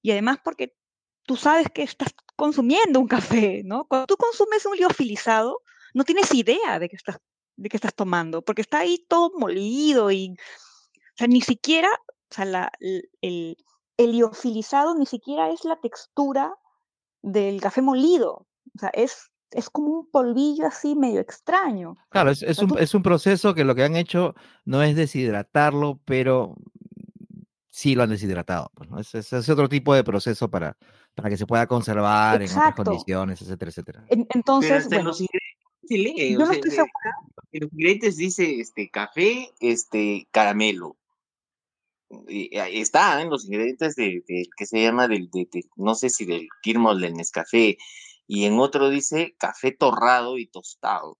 Y 0.01 0.11
además 0.11 0.39
porque 0.43 0.75
tú 1.25 1.35
sabes 1.35 1.67
que 1.73 1.83
estás 1.83 2.13
consumiendo 2.35 2.99
un 2.99 3.07
café, 3.07 3.63
¿no? 3.65 3.85
Cuando 3.87 4.07
tú 4.07 4.17
consumes 4.17 4.65
un 4.65 4.77
liofilizado, 4.77 5.61
no 5.93 6.03
tienes 6.03 6.33
idea 6.33 6.79
de 6.79 6.89
que 6.89 6.95
estás, 6.95 7.17
de 7.55 7.69
que 7.69 7.77
estás 7.77 7.95
tomando, 7.95 8.43
porque 8.43 8.61
está 8.61 8.79
ahí 8.79 9.03
todo 9.07 9.31
molido 9.37 10.11
y, 10.11 10.31
o 10.31 11.17
sea, 11.17 11.27
ni 11.27 11.41
siquiera, 11.41 11.89
o 12.29 12.33
sea, 12.33 12.45
la, 12.45 12.71
el, 12.79 13.57
el 13.97 14.11
liofilizado 14.11 14.95
ni 14.95 15.05
siquiera 15.05 15.49
es 15.49 15.63
la 15.65 15.79
textura 15.79 16.53
del 17.21 17.61
café 17.61 17.81
molido, 17.81 18.47
o 18.73 18.79
sea, 18.79 18.89
es, 18.89 19.31
es 19.51 19.69
como 19.69 19.87
un 19.89 20.09
polvillo 20.09 20.67
así 20.67 20.95
medio 20.95 21.19
extraño. 21.19 21.97
Claro, 22.09 22.31
es, 22.31 22.43
es, 22.43 22.59
un, 22.59 22.77
es 22.79 22.93
un 22.93 23.03
proceso 23.03 23.53
que 23.53 23.63
lo 23.63 23.75
que 23.75 23.83
han 23.83 23.95
hecho 23.95 24.35
no 24.65 24.81
es 24.83 24.95
deshidratarlo, 24.95 25.99
pero 26.05 26.55
sí 27.75 27.93
lo 27.93 28.03
han 28.03 28.09
deshidratado. 28.09 28.71
Pues, 28.89 29.13
es, 29.15 29.33
es, 29.33 29.49
otro 29.49 29.67
tipo 29.67 29.93
de 29.93 30.05
proceso 30.05 30.49
para, 30.49 30.77
para 31.13 31.29
que 31.29 31.35
se 31.35 31.45
pueda 31.45 31.67
conservar 31.67 32.41
en 32.41 32.49
otras 32.49 32.73
condiciones, 32.73 33.41
etcétera, 33.41 33.69
etcétera. 33.69 34.05
entonces, 34.09 34.87
bueno, 34.87 35.03
los 35.03 35.19
ingredientes, 35.19 36.31
yo 36.31 36.39
no 36.39 36.51
estoy 36.51 36.71
segura. 36.71 36.91
En 37.51 37.61
los 37.63 37.73
ingredientes 37.73 38.15
dice 38.15 38.61
este 38.61 38.89
café, 38.89 39.51
este 39.59 40.25
caramelo. 40.31 40.95
está 42.29 43.21
en 43.21 43.29
los 43.29 43.43
ingredientes 43.45 43.95
de, 43.95 44.23
que 44.55 44.65
se 44.65 44.81
llama 44.81 45.09
del, 45.09 45.29
de, 45.29 45.47
no 45.75 45.95
sé 45.95 46.09
si 46.09 46.23
del 46.23 46.47
Kirmol 46.61 47.01
del 47.01 47.15
Nescafé, 47.15 47.77
y 48.27 48.45
en 48.45 48.59
otro 48.59 48.89
dice 48.89 49.35
café 49.37 49.71
torrado 49.71 50.37
y 50.37 50.47
tostado. 50.47 51.17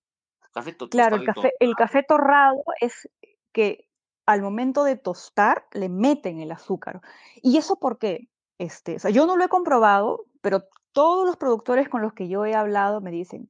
Café 0.51 0.75
claro, 0.89 1.17
el 1.17 1.25
café, 1.25 1.53
el 1.59 1.75
café 1.75 2.03
torrado 2.03 2.63
es 2.79 3.09
que 3.51 3.89
al 4.25 4.41
momento 4.41 4.83
de 4.83 4.95
tostar 4.95 5.67
le 5.73 5.89
meten 5.89 6.39
el 6.39 6.51
azúcar. 6.51 7.01
¿Y 7.41 7.57
eso 7.57 7.77
por 7.77 7.99
qué? 7.99 8.29
Este, 8.57 8.95
o 8.95 8.99
sea, 8.99 9.11
yo 9.11 9.25
no 9.25 9.35
lo 9.35 9.43
he 9.43 9.49
comprobado, 9.49 10.25
pero 10.41 10.63
todos 10.93 11.27
los 11.27 11.35
productores 11.35 11.89
con 11.89 12.01
los 12.01 12.13
que 12.13 12.29
yo 12.29 12.45
he 12.45 12.55
hablado 12.55 13.01
me 13.01 13.11
dicen, 13.11 13.49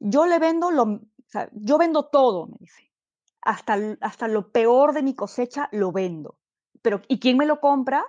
yo 0.00 0.26
le 0.26 0.38
vendo 0.38 0.70
lo, 0.70 0.82
o 0.84 1.00
sea, 1.26 1.48
yo 1.52 1.78
vendo 1.78 2.06
todo, 2.06 2.46
me 2.46 2.56
dice. 2.58 2.90
Hasta, 3.42 3.76
hasta 4.00 4.26
lo 4.26 4.50
peor 4.50 4.94
de 4.94 5.02
mi 5.02 5.14
cosecha 5.14 5.68
lo 5.70 5.92
vendo. 5.92 6.38
Pero, 6.80 7.02
¿y 7.08 7.20
quién 7.20 7.36
me 7.36 7.44
lo 7.44 7.60
compra? 7.60 8.04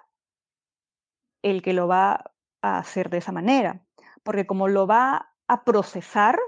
El 1.41 1.62
que 1.62 1.73
lo 1.73 1.88
va 1.88 2.32
a 2.62 2.78
hacer 2.78 3.10
de 3.10 3.17
esa 3.17 3.34
manera. 3.34 3.85
Porque 4.26 4.48
como 4.48 4.68
lo 4.68 4.88
va 4.88 5.30
a 5.48 5.64
procesar, 5.64 6.40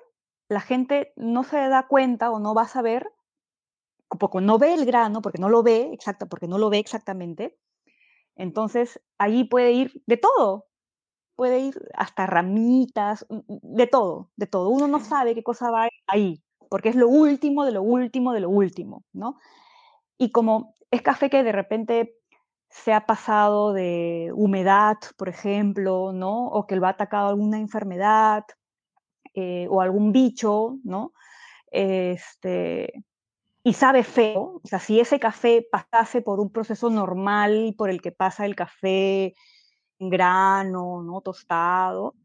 la 0.50 0.62
gente 0.62 1.13
no 1.16 1.44
se 1.44 1.58
da 1.70 1.88
cuenta 1.88 2.32
o 2.32 2.40
no 2.40 2.56
va 2.56 2.63
a 2.63 2.68
saber 2.68 3.12
porque 4.20 4.42
no 4.42 4.58
ve 4.58 4.74
el 4.74 4.86
grano, 4.86 5.22
porque 5.22 5.38
no 5.38 5.50
lo 5.50 5.63
ve, 5.63 5.92
exacto, 5.94 6.28
porque 6.28 6.48
no 6.48 6.58
lo 6.58 6.70
ve 6.70 6.80
exactamente, 6.80 7.58
entonces 8.36 9.02
allí 9.18 9.44
puede 9.44 9.74
ir 9.74 10.02
de 10.06 10.18
todo, 10.18 10.68
puede 11.36 11.60
ir 11.60 11.76
hasta 11.96 12.26
ramitas, 12.26 13.26
mm, 13.30 13.36
mm, 13.36 13.60
de 13.62 13.88
todo, 13.88 14.32
de 14.38 14.48
todo. 14.48 14.70
Uno 14.70 14.88
no 14.88 15.00
sabe 15.00 15.36
qué 15.36 15.44
cosa 15.44 15.72
va 15.72 15.90
ahí, 16.08 16.42
porque 16.70 16.90
es 16.90 16.96
lo 16.96 17.10
último 17.10 17.66
de 17.66 17.74
lo 17.74 17.84
último 17.84 18.34
de 18.34 18.42
lo 18.42 18.50
último, 18.50 19.04
¿no? 19.13 19.38
Y 20.18 20.32
como 20.32 20.76
es 20.92 21.02
café 21.02 21.30
que 21.30 21.44
de 21.44 21.52
repente 21.52 22.16
se 22.84 22.94
ha 22.94 23.06
pasado 23.06 23.74
de 23.74 24.32
humedad, 24.34 24.98
por 25.18 25.30
ejemplo, 25.30 26.12
¿no? 26.13 26.48
O 26.48 26.68
que 26.68 26.76
lo 26.76 26.86
ha 26.86 26.90
atacado 26.90 27.30
alguna 27.30 27.58
enfermedad 27.60 28.44
eh, 29.34 29.68
o 29.70 29.82
algún 29.82 30.12
bicho, 30.12 30.78
¿no? 30.84 31.13
Este, 31.72 33.04
y 33.63 33.74
sabe 33.74 34.04
feo, 34.04 34.62
o 34.63 34.68
sea, 34.68 34.80
si 34.80 35.00
ese 35.00 35.20
café 35.20 35.68
pasase 35.70 36.22
por 36.22 36.40
un 36.40 36.52
proceso 36.52 36.90
normal 36.90 37.76
por 37.78 37.90
el 37.90 38.02
que 38.02 38.12
pasa 38.12 38.46
el 38.46 38.56
café 38.56 39.36
en 40.00 40.10
grano, 40.10 41.04
¿no? 41.04 41.22
tostado, 41.22 42.16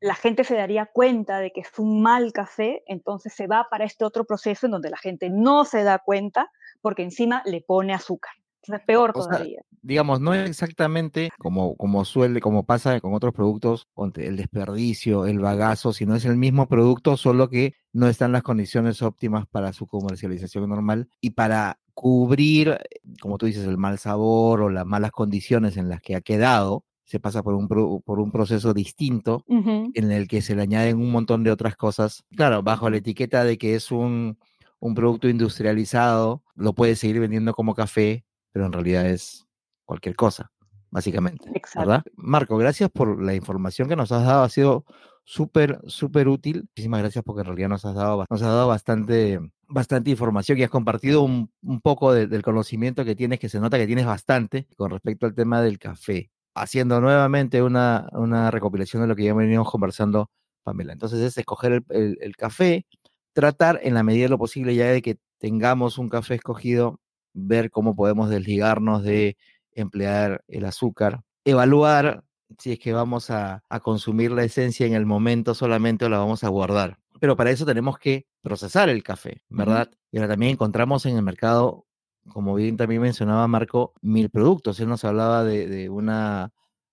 la 0.00 0.14
gente 0.14 0.44
se 0.44 0.56
daría 0.56 0.86
cuenta 0.86 1.38
de 1.38 1.52
que 1.52 1.60
es 1.60 1.78
un 1.78 2.02
mal 2.02 2.32
café, 2.32 2.82
entonces 2.86 3.34
se 3.34 3.46
va 3.46 3.68
para 3.70 3.84
este 3.84 4.04
otro 4.04 4.24
proceso 4.24 4.66
en 4.66 4.72
donde 4.72 4.90
la 4.90 4.96
gente 4.96 5.28
no 5.30 5.64
se 5.64 5.84
da 5.84 5.98
cuenta 5.98 6.50
porque 6.80 7.02
encima 7.02 7.42
le 7.44 7.60
pone 7.60 7.92
azúcar. 7.92 8.32
Es 8.62 8.80
peor 8.86 9.12
todavía. 9.12 9.62
digamos, 9.82 10.20
no 10.20 10.34
es 10.34 10.48
exactamente 10.48 11.30
como, 11.38 11.76
como 11.76 12.04
suele, 12.04 12.40
como 12.40 12.64
pasa 12.64 13.00
con 13.00 13.14
otros 13.14 13.32
productos, 13.32 13.88
el 14.16 14.36
desperdicio, 14.36 15.26
el 15.26 15.38
bagazo, 15.38 15.92
sino 15.92 16.14
es 16.14 16.24
el 16.24 16.36
mismo 16.36 16.68
producto, 16.68 17.16
solo 17.16 17.48
que 17.48 17.74
no 17.92 18.08
están 18.08 18.32
las 18.32 18.42
condiciones 18.42 19.02
óptimas 19.02 19.46
para 19.46 19.72
su 19.72 19.86
comercialización 19.86 20.68
normal 20.68 21.08
y 21.20 21.30
para 21.30 21.78
cubrir, 21.94 22.78
como 23.20 23.38
tú 23.38 23.46
dices, 23.46 23.66
el 23.66 23.78
mal 23.78 23.98
sabor 23.98 24.62
o 24.62 24.70
las 24.70 24.86
malas 24.86 25.10
condiciones 25.10 25.76
en 25.76 25.88
las 25.88 26.00
que 26.00 26.16
ha 26.16 26.20
quedado, 26.20 26.84
se 27.04 27.18
pasa 27.18 27.42
por 27.42 27.54
un, 27.54 27.66
por 27.66 28.20
un 28.20 28.30
proceso 28.30 28.72
distinto 28.72 29.44
en 29.48 30.12
el 30.12 30.28
que 30.28 30.42
se 30.42 30.54
le 30.54 30.62
añaden 30.62 30.98
un 30.98 31.10
montón 31.10 31.42
de 31.42 31.50
otras 31.50 31.74
cosas, 31.74 32.24
claro, 32.36 32.62
bajo 32.62 32.88
la 32.88 32.98
etiqueta 32.98 33.42
de 33.42 33.58
que 33.58 33.74
es 33.74 33.90
un, 33.90 34.38
un 34.78 34.94
producto 34.94 35.28
industrializado, 35.28 36.42
lo 36.54 36.72
puedes 36.72 37.00
seguir 37.00 37.20
vendiendo 37.20 37.52
como 37.52 37.74
café, 37.74 38.24
pero 38.52 38.66
en 38.66 38.72
realidad 38.72 39.06
es 39.06 39.46
cualquier 39.84 40.16
cosa, 40.16 40.50
básicamente. 40.90 41.50
¿Verdad? 41.74 42.02
Marco, 42.16 42.56
gracias 42.56 42.90
por 42.90 43.22
la 43.22 43.34
información 43.34 43.88
que 43.88 43.96
nos 43.96 44.12
has 44.12 44.24
dado. 44.24 44.42
Ha 44.42 44.48
sido 44.48 44.84
súper, 45.24 45.80
súper 45.86 46.28
útil. 46.28 46.62
Muchísimas 46.70 47.00
gracias 47.00 47.24
porque 47.24 47.40
en 47.40 47.46
realidad 47.46 47.68
nos 47.68 47.84
has 47.84 47.94
dado, 47.94 48.24
nos 48.28 48.42
has 48.42 48.48
dado 48.48 48.68
bastante, 48.68 49.38
bastante 49.68 50.10
información 50.10 50.58
y 50.58 50.64
has 50.64 50.70
compartido 50.70 51.22
un, 51.22 51.52
un 51.62 51.80
poco 51.80 52.12
del 52.12 52.42
conocimiento 52.42 53.04
que 53.04 53.14
tienes, 53.14 53.38
que 53.38 53.48
se 53.48 53.60
nota 53.60 53.78
que 53.78 53.86
tienes 53.86 54.06
bastante 54.06 54.66
con 54.76 54.90
respecto 54.90 55.26
al 55.26 55.34
tema 55.34 55.62
del 55.62 55.78
café. 55.78 56.30
Haciendo 56.54 57.00
nuevamente 57.00 57.62
una, 57.62 58.08
una 58.12 58.50
recopilación 58.50 59.02
de 59.02 59.08
lo 59.08 59.14
que 59.14 59.24
ya 59.24 59.34
veníamos 59.34 59.70
conversando, 59.70 60.30
Pamela. 60.64 60.92
Entonces 60.92 61.20
es 61.20 61.38
escoger 61.38 61.72
el, 61.72 61.84
el, 61.90 62.18
el 62.20 62.36
café, 62.36 62.86
tratar 63.32 63.78
en 63.84 63.94
la 63.94 64.02
medida 64.02 64.24
de 64.24 64.30
lo 64.30 64.38
posible 64.38 64.74
ya 64.74 64.86
de 64.86 65.00
que 65.00 65.18
tengamos 65.38 65.96
un 65.96 66.08
café 66.08 66.34
escogido, 66.34 67.00
ver 67.32 67.70
cómo 67.70 67.94
podemos 67.94 68.28
desligarnos 68.30 69.02
de 69.02 69.36
emplear 69.72 70.42
el 70.48 70.64
azúcar, 70.64 71.22
evaluar 71.44 72.24
si 72.58 72.72
es 72.72 72.78
que 72.78 72.92
vamos 72.92 73.30
a, 73.30 73.62
consumir 73.82 74.32
la 74.32 74.44
esencia 74.44 74.86
en 74.86 74.94
el 74.94 75.06
momento 75.06 75.54
solamente 75.54 76.04
o 76.04 76.08
la 76.08 76.18
vamos 76.18 76.44
a 76.44 76.48
guardar. 76.48 76.98
Pero 77.20 77.36
para 77.36 77.50
eso 77.50 77.66
tenemos 77.66 77.98
que 77.98 78.26
procesar 78.42 78.88
el 78.88 79.02
café, 79.02 79.42
¿verdad? 79.48 79.90
Y 80.10 80.18
ahora 80.18 80.28
también 80.28 80.52
encontramos 80.52 81.06
en 81.06 81.16
el 81.16 81.22
mercado, 81.22 81.86
como 82.32 82.54
bien 82.54 82.76
también 82.76 83.02
mencionaba 83.02 83.46
Marco, 83.46 83.92
mil 84.00 84.30
productos. 84.30 84.80
Él 84.80 84.88
nos 84.88 85.04
hablaba 85.04 85.44
de, 85.44 85.88
una 85.90 86.52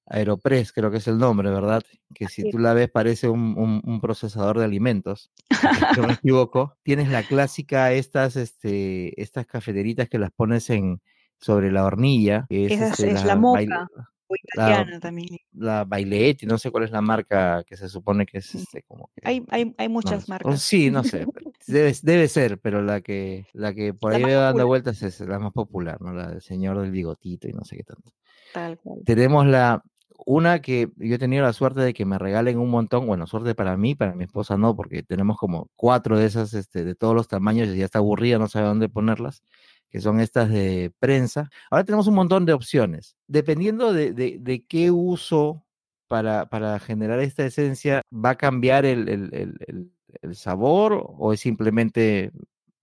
Aeropress, 0.10 0.72
creo 0.72 0.90
que 0.90 0.98
es 0.98 1.08
el 1.08 1.18
nombre, 1.18 1.50
¿verdad? 1.50 1.84
Que 2.14 2.28
si 2.28 2.50
tú 2.50 2.60
la 2.60 2.74
ves 2.74 2.90
parece 2.90 3.28
un, 3.28 4.00
procesador 4.02 4.58
de 4.58 4.66
alimentos, 4.66 5.32
si 5.50 6.00
no 6.00 6.08
me 6.08 6.14
equivoco. 6.22 6.78
Tienes 6.84 7.10
la 7.10 7.24
clásica, 7.24 7.92
estas, 7.92 8.36
este, 8.36 9.22
estas 9.22 9.46
cafeteritas 9.46 10.08
que 10.08 10.20
las 10.20 10.32
pones 10.32 10.70
en 10.70 11.02
sobre 11.40 11.72
la 11.72 11.86
hornilla. 11.86 12.46
Que 12.50 12.66
es, 12.66 12.72
Esa 12.72 12.88
este, 12.90 13.12
es 13.12 13.26
la, 13.26 13.36
moca. 13.36 13.90
O 14.30 14.36
italiana 14.36 14.92
la, 14.92 15.00
también. 15.00 15.38
La 15.54 15.84
Bailetti, 15.86 16.46
no 16.46 16.58
sé 16.58 16.72
cuál 16.72 16.84
es 16.84 16.92
la 16.92 17.02
marca 17.02 17.64
que 17.66 17.78
se 17.78 17.88
supone 17.88 18.26
que 18.26 18.40
es 18.40 18.56
este 18.56 18.84
como 18.84 19.10
que, 19.16 19.22
hay, 19.24 19.46
hay, 19.50 19.74
hay, 19.78 19.90
muchas 19.90 20.28
marcas. 20.28 20.62
Sí, 20.62 20.92
no 20.92 21.04
sé. 21.04 21.26
debe, 21.68 21.96
debe, 22.02 22.28
ser, 22.28 22.60
pero 22.60 22.82
la 22.82 23.00
que, 23.00 23.48
la 23.54 23.74
que 23.74 23.94
por 23.94 24.14
ahí 24.14 24.24
veo 24.24 24.42
dando 24.42 24.68
vueltas 24.68 25.02
es 25.04 25.22
la 25.22 25.40
más 25.40 25.54
popular, 25.54 26.02
¿no? 26.02 26.14
La 26.14 26.30
del 26.30 26.42
señor 26.42 26.80
del 26.82 26.92
bigotito 26.92 27.48
y 27.48 27.54
no 27.54 27.64
sé 27.64 27.78
qué 27.78 27.84
tanto. 27.84 28.12
Tal 28.54 28.78
cual. 28.80 29.00
Tenemos 29.06 29.46
la 29.46 29.82
una 30.26 30.62
que 30.62 30.92
yo 30.98 31.16
he 31.16 31.20
tenido 31.20 31.44
la 31.44 31.54
suerte 31.54 31.82
de 31.82 31.94
que 31.94 32.06
me 32.06 32.18
regalen 32.18 32.60
un 32.60 32.70
montón, 32.70 33.08
bueno, 33.08 33.28
suerte 33.28 33.56
para 33.56 33.78
mí, 33.78 33.96
para 33.96 34.16
mi 34.16 34.26
esposa 34.26 34.58
no, 34.58 34.76
porque 34.76 35.04
tenemos 35.04 35.38
como 35.38 35.70
cuatro 35.76 36.18
de 36.18 36.26
esas, 36.26 36.54
este, 36.54 36.84
de 36.84 36.96
todos 36.96 37.16
los 37.16 37.28
tamaños, 37.28 37.70
y 37.70 37.78
ya 37.78 37.86
está 37.86 38.00
aburrida, 38.00 38.40
no 38.40 38.48
sabe 38.48 38.68
dónde 38.68 38.90
ponerlas, 38.90 39.44
que 39.90 40.02
son 40.02 40.20
estas 40.20 40.50
de 40.50 40.92
prensa. 41.00 41.50
Ahora 41.70 41.84
tenemos 41.86 42.08
un 42.08 42.16
montón 42.16 42.46
de 42.46 42.54
opciones. 42.54 43.16
Dependiendo 43.28 43.94
de, 43.94 44.14
de, 44.14 44.66
qué 44.66 44.92
uso 44.92 45.66
para, 46.08 46.48
para, 46.50 46.80
generar 46.80 47.20
esta 47.20 47.46
esencia, 47.46 48.02
¿va 48.14 48.32
a 48.32 48.36
cambiar 48.38 48.86
el, 48.86 49.10
el, 49.10 49.60
el, 49.68 49.92
el 50.22 50.36
sabor 50.36 51.06
o 51.18 51.34
es 51.34 51.40
simplemente 51.40 52.32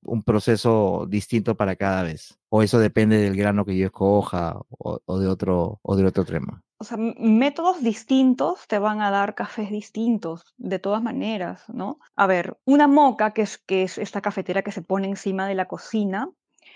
un 0.02 0.22
proceso 0.22 1.06
distinto 1.08 1.56
para 1.56 1.76
cada 1.76 2.02
vez? 2.02 2.38
¿O 2.48 2.62
eso 2.62 2.78
depende 2.78 3.18
del 3.18 3.36
grano 3.36 3.64
que 3.64 3.76
yo 3.76 3.86
escoja 3.86 4.58
o, 4.70 5.00
o 5.04 5.18
de 5.18 5.28
otro 5.28 5.80
o 5.82 5.96
de 5.96 6.06
otro 6.06 6.24
tema? 6.24 6.63
O 6.78 6.84
sea, 6.84 6.98
métodos 6.98 7.82
distintos 7.82 8.66
te 8.66 8.78
van 8.78 9.00
a 9.00 9.10
dar 9.10 9.34
cafés 9.34 9.70
distintos, 9.70 10.54
de 10.56 10.78
todas 10.78 11.02
maneras, 11.02 11.62
¿no? 11.68 11.98
A 12.16 12.26
ver, 12.26 12.58
una 12.64 12.88
moca, 12.88 13.32
que 13.32 13.42
es, 13.42 13.58
que 13.58 13.84
es 13.84 13.98
esta 13.98 14.20
cafetera 14.20 14.62
que 14.62 14.72
se 14.72 14.82
pone 14.82 15.08
encima 15.08 15.46
de 15.46 15.54
la 15.54 15.66
cocina, 15.66 16.30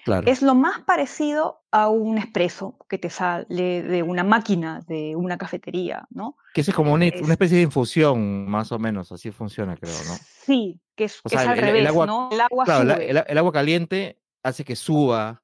Claro. 0.04 0.26
Es 0.26 0.42
lo 0.42 0.54
más 0.54 0.80
parecido 0.80 1.60
a 1.70 1.88
un 1.88 2.18
expreso 2.18 2.76
que 2.88 2.98
te 2.98 3.10
sale 3.10 3.82
de 3.82 4.02
una 4.02 4.24
máquina, 4.24 4.80
de 4.86 5.14
una 5.16 5.36
cafetería, 5.36 6.06
¿no? 6.10 6.36
Que 6.54 6.62
es 6.62 6.72
como 6.72 6.94
una, 6.94 7.06
es, 7.06 7.20
una, 7.20 7.34
especie 7.34 7.58
de 7.58 7.64
infusión, 7.64 8.48
más 8.48 8.72
o 8.72 8.78
menos, 8.78 9.12
así 9.12 9.30
funciona, 9.30 9.76
creo, 9.76 9.92
¿no? 10.06 10.14
Sí, 10.46 10.80
que 10.94 11.04
es, 11.04 11.20
que 11.22 11.30
sea, 11.30 11.42
es 11.42 11.48
al 11.48 11.58
el, 11.58 11.64
revés, 11.64 11.80
el 11.82 11.86
agua, 11.88 12.06
¿no? 12.06 12.28
El 12.32 12.40
agua, 12.40 12.64
claro, 12.64 12.94
sube. 12.94 13.10
El, 13.10 13.22
el, 13.26 13.38
agua 13.38 13.52
caliente 13.52 14.18
hace 14.42 14.64
que 14.64 14.76
suba, 14.76 15.42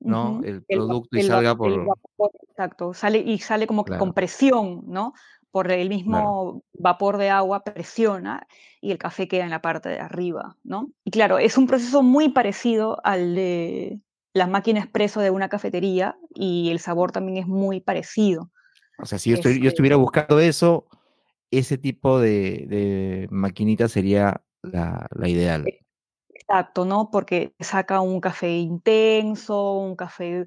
¿no? 0.00 0.32
Uh 0.32 0.40
-huh. 0.40 0.46
El 0.46 0.62
producto 0.64 1.18
y 1.18 1.22
salga 1.22 1.56
por... 1.56 1.86
Vapor, 1.86 2.30
exacto, 2.48 2.94
sale 2.94 3.18
y 3.18 3.38
sale 3.38 3.66
como 3.66 3.84
claro. 3.84 3.98
que 3.98 4.04
con 4.04 4.14
presión, 4.14 4.84
¿no? 4.86 5.14
por 5.56 5.72
el 5.72 5.88
mismo 5.88 6.12
claro. 6.12 6.64
vapor 6.74 7.16
de 7.16 7.30
agua 7.30 7.64
presiona 7.64 8.46
y 8.82 8.90
el 8.90 8.98
café 8.98 9.26
queda 9.26 9.44
en 9.44 9.48
la 9.48 9.62
parte 9.62 9.88
de 9.88 9.98
arriba, 9.98 10.58
¿no? 10.62 10.90
Y 11.02 11.10
claro, 11.10 11.38
es 11.38 11.56
un 11.56 11.66
proceso 11.66 12.02
muy 12.02 12.28
parecido 12.28 13.00
al 13.04 13.34
de 13.34 14.00
la 14.34 14.46
máquina 14.46 14.80
expreso 14.80 15.20
de 15.20 15.30
una 15.30 15.48
cafetería 15.48 16.18
y 16.34 16.68
el 16.70 16.78
sabor 16.78 17.10
también 17.10 17.38
es 17.38 17.46
muy 17.46 17.80
parecido. 17.80 18.50
O 18.98 19.06
sea, 19.06 19.18
si 19.18 19.30
yo, 19.30 19.36
estoy, 19.36 19.52
este... 19.52 19.64
yo 19.64 19.68
estuviera 19.70 19.96
buscando 19.96 20.40
eso, 20.40 20.88
ese 21.50 21.78
tipo 21.78 22.20
de, 22.20 22.66
de 22.68 23.28
maquinita 23.30 23.88
sería 23.88 24.42
la, 24.60 25.06
la, 25.14 25.26
ideal. 25.26 25.64
Exacto, 26.48 26.84
¿no? 26.84 27.10
Porque 27.10 27.54
saca 27.60 28.00
un 28.00 28.20
café 28.20 28.50
intenso, 28.50 29.74
un 29.74 29.96
café 29.96 30.46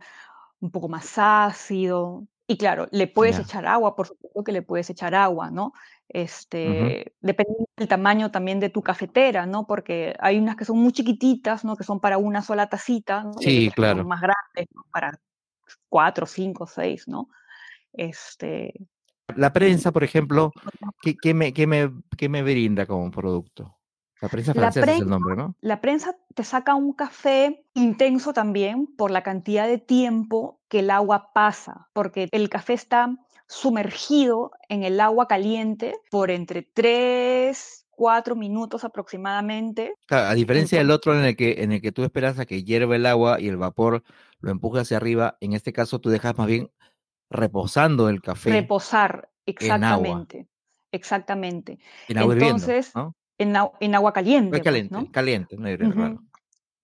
un 0.62 0.72
poco 0.72 0.88
más 0.88 1.18
ácido, 1.18 2.26
y 2.52 2.58
claro, 2.58 2.88
le 2.90 3.06
puedes 3.06 3.36
yeah. 3.36 3.46
echar 3.46 3.68
agua, 3.68 3.96
por 3.96 4.08
supuesto 4.08 4.44
que 4.44 4.52
le 4.52 4.64
puedes 4.64 4.90
echar 4.90 5.14
agua, 5.14 5.52
¿no? 5.52 5.72
Este, 6.08 6.68
uh 6.68 6.72
-huh. 6.72 7.14
Depende 7.22 7.54
del 7.78 7.88
tamaño 7.88 8.32
también 8.32 8.60
de 8.60 8.72
tu 8.72 8.82
cafetera, 8.82 9.46
¿no? 9.46 9.68
Porque 9.68 10.16
hay 10.20 10.40
unas 10.40 10.56
que 10.56 10.66
son 10.66 10.80
muy 10.80 10.92
chiquititas, 10.92 11.64
¿no? 11.64 11.76
Que 11.76 11.84
son 11.84 12.00
para 12.00 12.18
una 12.18 12.42
sola 12.42 12.68
tacita, 12.68 13.24
¿no? 13.24 13.34
Sí, 13.34 13.70
claro. 13.76 14.04
más 14.04 14.20
grandes, 14.20 14.66
¿no? 14.74 14.82
Para 14.92 15.20
cuatro, 15.90 16.26
cinco, 16.26 16.66
seis, 16.66 17.08
¿no? 17.08 17.30
Este... 17.94 18.74
La 19.36 19.54
prensa, 19.54 19.92
por 19.92 20.04
ejemplo, 20.04 20.52
¿qué, 21.04 21.16
qué, 21.22 21.36
me, 21.36 21.54
qué, 21.54 21.68
me, 21.68 21.92
¿qué 22.18 22.30
me 22.30 22.42
brinda 22.42 22.88
como 22.88 23.12
producto? 23.12 23.79
La 24.22 24.30
prensa 24.30 24.54
francesa 24.54 24.86
prensa, 24.86 24.98
es 24.98 25.02
el 25.04 25.10
nombre, 25.10 25.36
¿no? 25.36 25.56
La 25.62 25.80
prensa 25.80 26.16
te 26.36 26.44
saca 26.44 26.76
un 26.76 26.94
café 26.94 27.64
intenso 27.74 28.34
también 28.34 28.88
por 28.88 29.12
la 29.12 29.24
cantidad 29.24 29.68
de 29.68 29.78
tiempo 29.78 30.60
que 30.68 30.80
el 30.80 30.90
agua 30.90 31.32
pasa, 31.34 31.88
porque 31.94 32.28
el 32.32 32.50
café 32.50 32.74
está 32.74 33.16
sumergido 33.48 34.52
en 34.68 34.84
el 34.84 35.00
agua 35.00 35.28
caliente 35.28 35.96
por 36.12 36.32
entre 36.32 36.62
3, 36.62 37.88
4 37.92 38.36
minutos 38.36 38.84
aproximadamente. 38.84 39.94
Claro, 40.06 40.28
a 40.28 40.34
diferencia 40.34 40.80
Entonces, 40.80 40.88
del 40.88 40.92
otro 40.92 41.20
en 41.20 41.26
el, 41.26 41.36
que, 41.36 41.64
en 41.64 41.72
el 41.72 41.82
que 41.82 41.92
tú 41.92 42.04
esperas 42.04 42.40
a 42.40 42.46
que 42.46 42.64
hierva 42.64 42.96
el 42.96 43.06
agua 43.06 43.40
y 43.40 43.48
el 43.48 43.58
vapor 43.58 44.04
lo 44.40 44.52
empuje 44.52 44.82
hacia 44.82 44.98
arriba, 44.98 45.38
en 45.40 45.54
este 45.54 45.74
caso 45.74 46.00
tú 46.00 46.10
dejas 46.10 46.38
más 46.38 46.48
bien 46.48 46.70
reposando 47.30 48.10
el 48.10 48.22
café. 48.22 48.52
Reposar, 48.52 49.30
exactamente. 49.46 50.38
En 50.38 50.44
agua. 50.44 50.50
Exactamente. 50.92 51.80
En 52.08 52.18
agua 52.18 52.34
Entonces, 52.34 52.90
hirviendo, 52.90 53.10
¿no? 53.10 53.16
En, 53.40 53.56
en, 53.80 53.96
agua 53.96 54.14
caliente. 54.14 54.58
Es 54.58 54.64
caliente, 54.64 54.94
pues, 54.94 55.06
¿no? 55.06 55.12
caliente, 55.12 55.58
no 55.58 55.64
uh 55.64 55.72
-huh. 55.72 55.94
claro. 55.94 56.24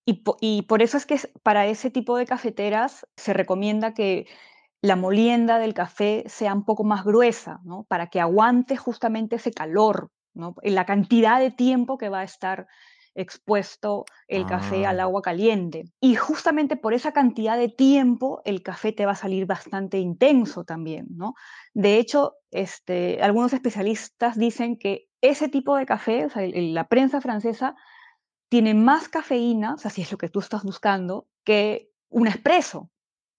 Y, 0.05 0.13
po 0.23 0.37
y, 0.39 0.63
por 0.63 0.81
eso 0.81 0.97
es 0.97 1.05
que 1.05 1.19
para 1.43 1.65
ese 1.67 1.91
tipo 1.91 2.17
de 2.17 2.25
cafeteras 2.25 3.07
se 3.15 3.33
recomienda 3.33 3.93
que 3.93 4.27
la 4.81 4.95
molienda 4.95 5.57
del 5.59 5.73
café 5.73 6.23
sea 6.27 6.53
un 6.53 6.63
poco 6.63 6.83
más 6.83 7.03
gruesa, 7.03 7.59
¿no? 7.63 7.83
Para 7.83 8.07
que 8.07 8.21
aguante 8.21 8.77
justamente 8.77 9.37
ese 9.37 9.51
calor, 9.51 10.11
¿no? 10.33 10.55
En 10.61 10.75
la 10.75 10.85
cantidad 10.85 11.39
de 11.39 11.51
tiempo 11.51 11.97
que 11.97 12.09
va 12.09 12.19
a 12.19 12.23
estar 12.23 12.67
expuesto 13.15 14.05
el 14.27 14.43
ah. 14.43 14.47
café 14.47 14.85
al 14.85 14.99
ah. 14.99 15.03
agua 15.03 15.21
caliente. 15.21 15.85
Y 15.99 16.15
justamente 16.15 16.75
por 16.75 16.93
esa 16.93 17.11
cantidad 17.11 17.57
de 17.57 17.69
tiempo 17.69 18.41
el 18.45 18.61
café 18.61 18.91
te 18.91 19.05
va 19.05 19.13
a 19.13 19.15
salir 19.15 19.47
bastante 19.47 19.97
intenso 19.97 20.65
también, 20.65 21.07
¿no? 21.09 21.33
De 21.75 21.99
hecho, 21.99 22.37
este, 22.51 23.21
algunos 23.21 23.51
especialistas 23.51 24.37
dicen 24.37 24.77
que 24.77 25.09
ese 25.19 25.49
tipo 25.49 25.75
de 25.75 25.85
café, 25.85 26.25
o 26.25 26.29
sea, 26.29 26.47
la 26.47 26.87
prensa 26.87 27.19
francesa, 27.19 27.75
tiene 28.49 28.73
más 28.73 29.09
cafeína, 29.09 29.73
o 29.73 29.77
sea, 29.77 29.91
si 29.91 30.01
es 30.01 30.11
lo 30.11 30.17
que 30.17 30.29
tú 30.29 30.39
estás 30.39 30.63
buscando, 30.63 31.27
que 31.43 31.91
un 32.09 32.27
espresso, 32.27 32.89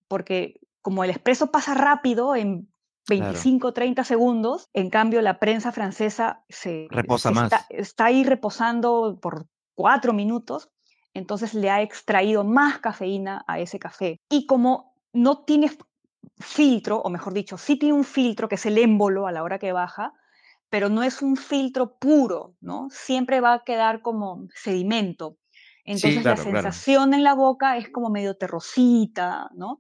porque 0.07 0.61
como 0.83 1.03
el 1.03 1.11
espresso 1.11 1.51
pasa 1.51 1.73
rápido 1.73 2.37
en 2.37 2.71
25, 3.09 3.61
claro. 3.61 3.73
30 3.73 4.05
segundos, 4.05 4.69
en 4.75 4.91
cambio 4.91 5.23
la 5.23 5.39
prensa 5.39 5.73
francesa 5.73 6.45
se 6.51 6.89
reposa 6.91 7.31
está, 7.31 7.41
más. 7.41 7.67
Está 7.71 8.05
ahí 8.07 8.23
reposando 8.23 9.19
por 9.23 9.47
cuatro 9.75 10.13
minutos, 10.13 10.71
entonces 11.15 11.55
le 11.55 11.71
ha 11.71 11.81
extraído 11.81 12.45
más 12.45 12.81
cafeína 12.81 13.45
a 13.47 13.61
ese 13.61 13.79
café. 13.79 14.21
Y 14.29 14.45
como 14.45 14.95
no 15.15 15.45
tiene 15.45 15.71
filtro, 16.39 16.99
o 16.99 17.11
mejor 17.11 17.33
dicho, 17.33 17.59
sí 17.59 17.77
tiene 17.77 17.95
un 17.95 18.05
filtro 18.05 18.49
que 18.49 18.57
es 18.57 18.67
el 18.67 18.79
émbolo 18.79 19.27
a 19.27 19.33
la 19.33 19.43
hora 19.43 19.59
que 19.59 19.73
baja, 19.73 20.13
pero 20.69 20.89
no 20.89 21.03
es 21.03 21.23
un 21.23 21.37
filtro 21.37 21.97
puro, 21.97 22.55
¿no? 22.61 22.89
Siempre 22.91 23.41
va 23.41 23.55
a 23.55 23.65
quedar 23.65 24.03
como 24.03 24.49
sedimento. 24.55 25.39
Entonces 25.85 26.15
sí, 26.17 26.23
claro, 26.23 26.37
la 26.39 26.43
sensación 26.43 27.05
claro. 27.05 27.17
en 27.17 27.25
la 27.25 27.35
boca 27.35 27.77
es 27.77 27.89
como 27.91 28.11
medio 28.11 28.37
terrosita, 28.37 29.49
¿no? 29.55 29.79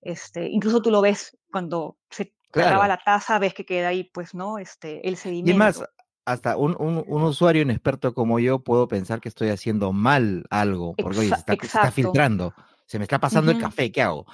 Este, 0.00 0.48
incluso 0.48 0.80
tú 0.80 0.90
lo 0.90 1.00
ves 1.00 1.36
cuando 1.50 1.96
se 2.10 2.32
claro. 2.50 2.70
acaba 2.70 2.88
la 2.88 2.98
taza, 2.98 3.38
ves 3.38 3.54
que 3.54 3.64
queda 3.64 3.88
ahí, 3.88 4.04
pues, 4.04 4.34
¿no? 4.34 4.58
Este, 4.58 5.06
el 5.08 5.16
sedimento. 5.16 5.50
Y 5.50 5.54
más, 5.54 5.82
hasta 6.24 6.56
un, 6.56 6.76
un, 6.78 7.04
un, 7.06 7.22
usuario 7.22 7.62
inexperto 7.62 8.14
como 8.14 8.38
yo 8.38 8.60
puedo 8.60 8.86
pensar 8.88 9.20
que 9.20 9.28
estoy 9.28 9.48
haciendo 9.48 9.92
mal 9.92 10.44
algo, 10.50 10.94
porque 10.94 11.18
oye, 11.18 11.28
se, 11.28 11.34
está, 11.34 11.54
se, 11.54 11.66
está, 11.66 11.90
filtrando, 11.90 12.54
se 12.86 12.98
me 12.98 13.04
está 13.04 13.18
pasando 13.18 13.50
uh 13.50 13.54
-huh. 13.54 13.58
el 13.58 13.62
café, 13.62 13.90
¿qué 13.90 14.02
hago? 14.02 14.26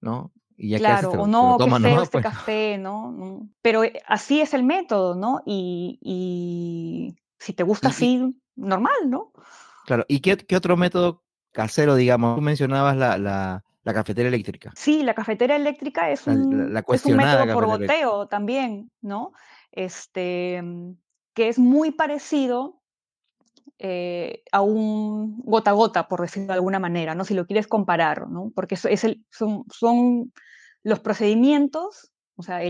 ¿No? 0.00 0.32
Y 0.56 0.70
ya 0.70 0.78
claro, 0.78 1.08
haces, 1.08 1.20
o 1.20 1.26
no, 1.26 1.58
que 1.58 1.70
feo 1.70 2.02
este 2.02 2.12
pues. 2.12 2.24
café, 2.24 2.78
¿no? 2.78 3.48
Pero 3.62 3.84
eh, 3.84 4.00
así 4.06 4.40
es 4.40 4.54
el 4.54 4.62
método, 4.62 5.14
¿no? 5.14 5.42
Y, 5.44 5.98
y 6.02 7.16
si 7.38 7.52
te 7.52 7.62
gusta 7.62 7.88
así, 7.88 8.40
normal, 8.56 8.94
¿no? 9.08 9.32
Claro, 9.84 10.04
¿y 10.08 10.20
qué, 10.20 10.36
qué, 10.36 10.56
otro 10.56 10.76
método 10.76 11.22
casero, 11.52 11.94
digamos? 11.94 12.36
Tú 12.36 12.42
mencionabas 12.42 12.96
la, 12.96 13.18
la, 13.18 13.64
la, 13.84 13.94
cafetera 13.94 14.28
eléctrica. 14.28 14.72
Sí, 14.74 15.02
la 15.02 15.14
cafetera 15.14 15.56
eléctrica 15.56 16.10
es 16.10 16.26
un, 16.26 16.72
la, 16.72 16.84
es 16.88 17.04
un 17.04 17.16
método 17.16 17.52
por 17.52 17.66
goteo 17.66 18.26
también, 18.26 18.90
¿no? 19.00 19.32
Este, 19.70 20.62
que 21.34 21.48
es 21.48 21.58
muy 21.58 21.92
parecido 21.92 22.82
eh, 23.78 24.42
a 24.52 24.62
un 24.62 25.38
gota 25.40 25.70
a 25.70 25.74
gota, 25.74 26.08
por 26.08 26.22
decirlo 26.22 26.48
de 26.48 26.54
alguna 26.54 26.78
manera, 26.78 27.14
¿no? 27.14 27.24
Si 27.24 27.34
lo 27.34 27.46
quieres 27.46 27.66
comparar, 27.66 28.28
¿no? 28.28 28.50
Porque 28.54 28.74
es, 28.76 28.84
es 28.86 29.04
el, 29.04 29.24
son, 29.30 30.32
los 30.82 31.00
procedimientos, 31.00 32.12
o 32.36 32.42
sea, 32.42 32.60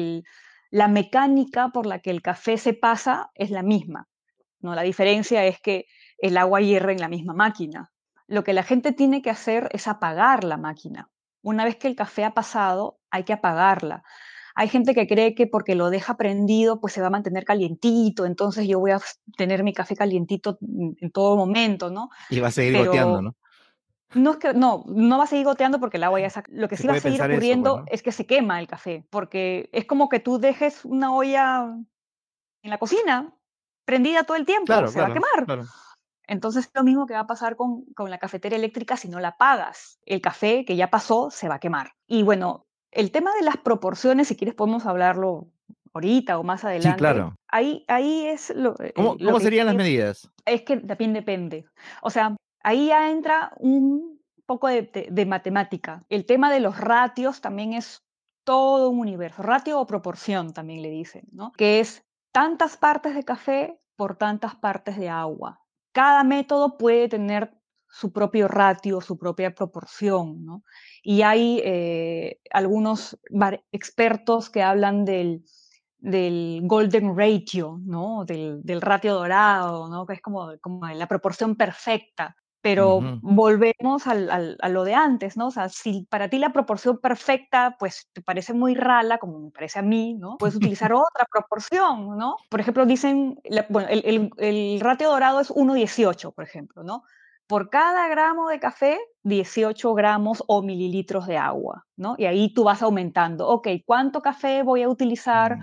la 0.70 0.88
mecánica 0.88 1.68
por 1.68 1.86
la 1.86 2.00
que 2.00 2.11
el 2.11 2.22
café 2.22 2.59
se 2.59 2.72
pasa 2.72 3.30
es 3.34 3.50
la 3.50 3.62
misma, 3.62 4.09
¿no? 4.61 4.74
La 4.74 4.82
diferencia 4.82 5.44
es 5.44 5.61
que 5.61 5.86
el 6.18 6.36
agua 6.38 6.61
hierre 6.61 6.92
en 6.92 7.00
la 7.00 7.09
misma 7.09 7.34
máquina. 7.34 7.92
Lo 8.26 8.42
que 8.42 8.52
la 8.52 8.62
gente 8.62 8.92
tiene 8.92 9.22
que 9.22 9.30
hacer 9.30 9.68
es 9.72 9.86
apagar 9.86 10.44
la 10.44 10.57
máquina. 10.57 11.11
Una 11.42 11.64
vez 11.64 11.76
que 11.76 11.88
el 11.88 11.94
café 11.94 12.24
ha 12.24 12.34
pasado, 12.34 12.98
hay 13.11 13.24
que 13.24 13.32
apagarla. 13.32 14.02
Hay 14.59 14.68
gente 14.68 14.94
que 14.94 15.07
cree 15.07 15.34
que 15.34 15.46
porque 15.46 15.74
lo 15.74 15.90
deja 15.90 16.16
prendido, 16.16 16.80
pues 16.80 16.94
se 16.94 17.02
va 17.02 17.09
a 17.09 17.11
mantener 17.11 17.44
calientito, 17.44 18.24
entonces 18.24 18.66
yo 18.66 18.80
voy 18.80 18.90
a 18.90 19.00
tener 19.36 19.62
mi 19.62 19.74
café 19.74 19.94
calientito 19.94 20.59
en 20.62 21.11
todo 21.12 21.36
momento, 21.36 21.90
¿no? 21.90 22.09
Y 22.30 22.40
va 22.40 22.48
a 22.48 22.50
seguir 22.50 22.72
Pero 22.72 22.86
goteando, 22.86 23.22
¿no? 23.22 23.36
No, 24.14 24.30
es 24.30 24.36
que, 24.38 24.54
no, 24.54 24.84
no 24.86 25.18
va 25.18 25.24
a 25.24 25.26
seguir 25.26 25.44
goteando 25.44 25.78
porque 25.78 25.98
el 25.98 26.04
agua 26.04 26.20
ya 26.20 26.30
saca. 26.30 26.50
Lo 26.54 26.68
que 26.68 26.76
se 26.76 26.82
sí 26.82 26.88
va 26.88 26.94
a 26.94 27.00
seguir 27.00 27.20
ocurriendo 27.20 27.68
eso, 27.68 27.76
pues, 27.76 27.86
¿no? 27.90 27.94
es 27.94 28.02
que 28.02 28.12
se 28.12 28.26
quema 28.26 28.59
el 28.59 28.66
café, 28.66 29.04
porque 29.11 29.68
es 29.72 29.84
como 29.84 30.09
que 30.09 30.20
tú 30.20 30.38
dejes 30.38 30.86
una 30.86 31.14
olla 31.14 31.76
en 32.62 32.70
la 32.70 32.78
cocina 32.78 33.34
prendida 33.84 34.24
todo 34.24 34.38
el 34.38 34.46
tiempo, 34.46 34.66
claro, 34.66 34.88
se 34.88 34.94
claro, 34.94 35.09
va 35.09 35.12
a 35.12 35.14
quemar. 35.14 35.44
Claro. 35.44 35.64
Entonces 36.28 36.64
es 36.64 36.70
lo 36.74 36.82
mismo 36.82 37.07
que 37.07 37.14
va 37.14 37.20
a 37.20 37.26
pasar 37.26 37.57
con, 37.57 37.84
con, 37.94 38.11
la 38.11 38.18
cafetera 38.18 38.57
eléctrica 38.57 38.96
si 38.96 39.09
no 39.09 39.20
la 39.20 39.28
apagas. 39.28 39.98
El 40.07 40.22
café 40.22 40.64
que 40.64 40.76
ya 40.76 40.88
pasó 40.88 41.30
se 41.30 41.48
va 41.48 41.57
a 41.57 41.61
quemar. 41.61 41.92
Y 42.07 42.22
bueno, 42.22 42.65
el 42.97 43.11
tema 43.11 43.32
de 43.34 43.42
las 43.42 43.57
proporciones, 43.59 44.28
si 44.28 44.36
quieres 44.36 44.55
podemos 44.55 44.86
hablarlo 44.86 45.49
ahorita 45.94 46.38
o 46.38 46.42
más 46.42 46.64
adelante. 46.64 46.90
Sí, 46.97 46.99
claro. 46.99 47.34
Ahí, 47.49 47.84
ahí 47.88 48.26
es 48.26 48.51
lo. 48.55 48.74
eh, 48.82 48.92
¿Cómo, 48.94 49.16
lo 49.18 49.26
cómo 49.26 49.38
que 49.38 49.44
serían 49.44 49.66
las 49.66 49.76
medidas? 49.76 50.30
Es 50.44 50.62
que 50.62 50.76
también 50.78 51.12
depende. 51.12 51.64
O 52.03 52.11
sea, 52.11 52.36
ahí 52.62 52.88
ya 52.88 53.11
entra 53.11 53.53
un 53.59 54.20
poco 54.47 54.68
de, 54.68 54.82
de- 54.82 55.09
de 55.11 55.26
matemática. 55.26 56.05
El 56.09 56.24
tema 56.26 56.53
de 56.53 56.61
los 56.61 56.78
ratios 56.78 57.40
también 57.40 57.72
es 57.72 58.03
todo 58.44 58.90
un 58.90 59.01
universo. 59.01 59.42
Ratio 59.42 59.80
o 59.80 59.86
proporción 59.86 60.53
también 60.53 60.82
le 60.82 60.90
dicen, 60.90 61.24
¿no? 61.32 61.53
Que 61.53 61.80
es 61.80 62.05
tantas 62.32 62.76
partes 62.76 63.14
de 63.14 63.24
café 63.24 63.80
por 63.97 64.16
tantas 64.16 64.55
partes 64.55 64.97
de 64.99 65.09
agua. 65.09 65.62
Cada 65.92 66.22
método 66.24 66.76
puede 66.76 67.09
tener 67.09 67.55
su 67.99 68.12
propio 68.12 68.47
ratio, 68.49 69.01
su 69.01 69.16
propia 69.16 69.55
proporción, 69.55 70.44
¿no? 70.44 70.62
Y 71.03 71.22
hay 71.22 71.62
eh, 71.64 72.40
algunos 72.51 73.18
expertos 73.72 74.51
que 74.51 74.62
hablan 74.62 75.05
del, 75.05 75.44
del 75.99 76.61
golden 76.64 77.16
ratio, 77.16 77.78
¿no? 77.84 78.24
Del, 78.26 78.61
del 78.62 78.80
ratio 78.82 79.14
dorado, 79.14 79.88
¿no? 79.88 80.05
Que 80.07 80.14
es 80.14 80.20
como, 80.20 80.53
como 80.61 80.86
la 80.88 81.07
proporción 81.09 81.57
perfecta. 81.57 82.36
Pero 82.61 82.99
volvemos 83.22 84.07
al- 84.09 84.28
al- 84.28 84.57
a 84.61 84.68
lo 84.68 84.82
de 84.82 84.92
antes, 84.94 85.36
¿no? 85.36 85.47
O 85.47 85.51
sea, 85.53 85.68
si 85.68 86.05
para 86.11 86.28
ti 86.28 86.38
la 86.38 86.53
proporción 86.53 86.99
perfecta, 86.99 87.76
pues 87.78 88.09
te 88.12 88.22
parece 88.22 88.55
muy 88.55 88.74
rala, 88.74 89.18
como 89.18 89.38
me 89.38 89.51
parece 89.53 89.78
a 89.78 89.82
mí, 89.82 90.14
¿no? 90.14 90.36
Puedes 90.38 90.57
utilizar 90.57 90.92
otra 91.09 91.26
proporción, 91.30 92.18
¿no? 92.18 92.36
Por 92.51 92.61
ejemplo, 92.61 92.84
dicen, 92.84 93.38
la- 93.44 93.66
bueno, 93.70 93.88
el, 93.88 94.03
el- 94.05 94.30
el 94.38 94.80
ratio 94.80 95.09
dorado 95.11 95.40
es 95.40 95.51
1,18, 95.51 96.32
por 96.34 96.44
ejemplo, 96.44 96.82
¿no? 96.82 97.05
Por 97.47 97.70
cada 97.70 98.09
gramo 98.09 98.49
de 98.49 98.59
café, 98.59 98.99
18 99.22 99.94
gramos 99.94 100.42
o 100.49 100.62
mililitros 100.62 101.26
de 101.26 101.36
agua, 101.36 101.86
¿no? 101.97 102.16
Y 102.18 102.24
ahí 102.24 102.53
tú 102.53 102.64
vas 102.64 102.82
aumentando, 102.82 103.47
ok, 103.49 103.68
¿cuánto 103.84 104.20
café 104.20 104.62
voy 104.64 104.82
a 104.82 104.88
utilizar? 104.88 105.59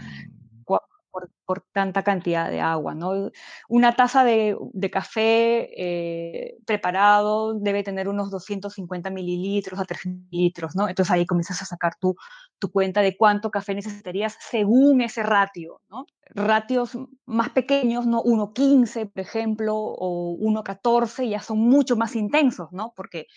Por, 1.13 1.29
por 1.45 1.63
tanta 1.71 2.01
cantidad 2.01 2.49
de 2.49 2.59
agua, 2.59 2.95
¿no? 2.95 3.29
Una 3.69 3.95
taza 3.95 4.23
de, 4.23 4.57
de 4.73 4.89
café 4.89 5.69
eh, 5.77 6.57
preparado 6.65 7.53
debe 7.53 7.83
tener 7.83 8.09
unos 8.09 8.31
250 8.31 9.11
mililitros 9.11 9.79
a 9.79 9.85
300 9.85 10.31
mililitros, 10.31 10.75
¿no? 10.75 10.89
Entonces 10.89 11.11
ahí 11.11 11.27
comienzas 11.27 11.61
a 11.61 11.65
sacar 11.65 11.93
tu, 11.99 12.15
tu 12.57 12.71
cuenta 12.71 13.01
de 13.01 13.15
cuánto 13.15 13.51
café 13.51 13.75
necesitarías 13.75 14.35
según 14.39 15.01
ese 15.01 15.21
ratio, 15.21 15.81
¿no? 15.87 16.07
Ratios 16.33 16.97
más 17.27 17.51
pequeños, 17.51 18.07
¿no? 18.07 18.23
1.15, 18.23 19.11
por 19.11 19.21
ejemplo, 19.21 19.75
o 19.77 20.35
1.14 20.39 21.29
ya 21.29 21.41
son 21.41 21.59
mucho 21.59 21.95
más 21.95 22.15
intensos, 22.15 22.71
¿no? 22.71 22.91
Porque 22.95 23.27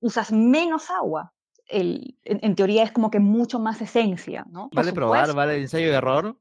usas 0.00 0.32
menos 0.32 0.90
agua. 0.90 1.32
El, 1.66 2.18
en, 2.24 2.40
en 2.42 2.54
teoría 2.56 2.82
es 2.82 2.92
como 2.92 3.10
que 3.10 3.20
mucho 3.20 3.58
más 3.58 3.80
esencia, 3.80 4.44
¿no? 4.50 4.68
¿Vale 4.74 4.92
probar? 4.92 5.32
¿Vale 5.32 5.56
ensayo 5.56 5.86
y 5.86 5.94
error? 5.94 6.36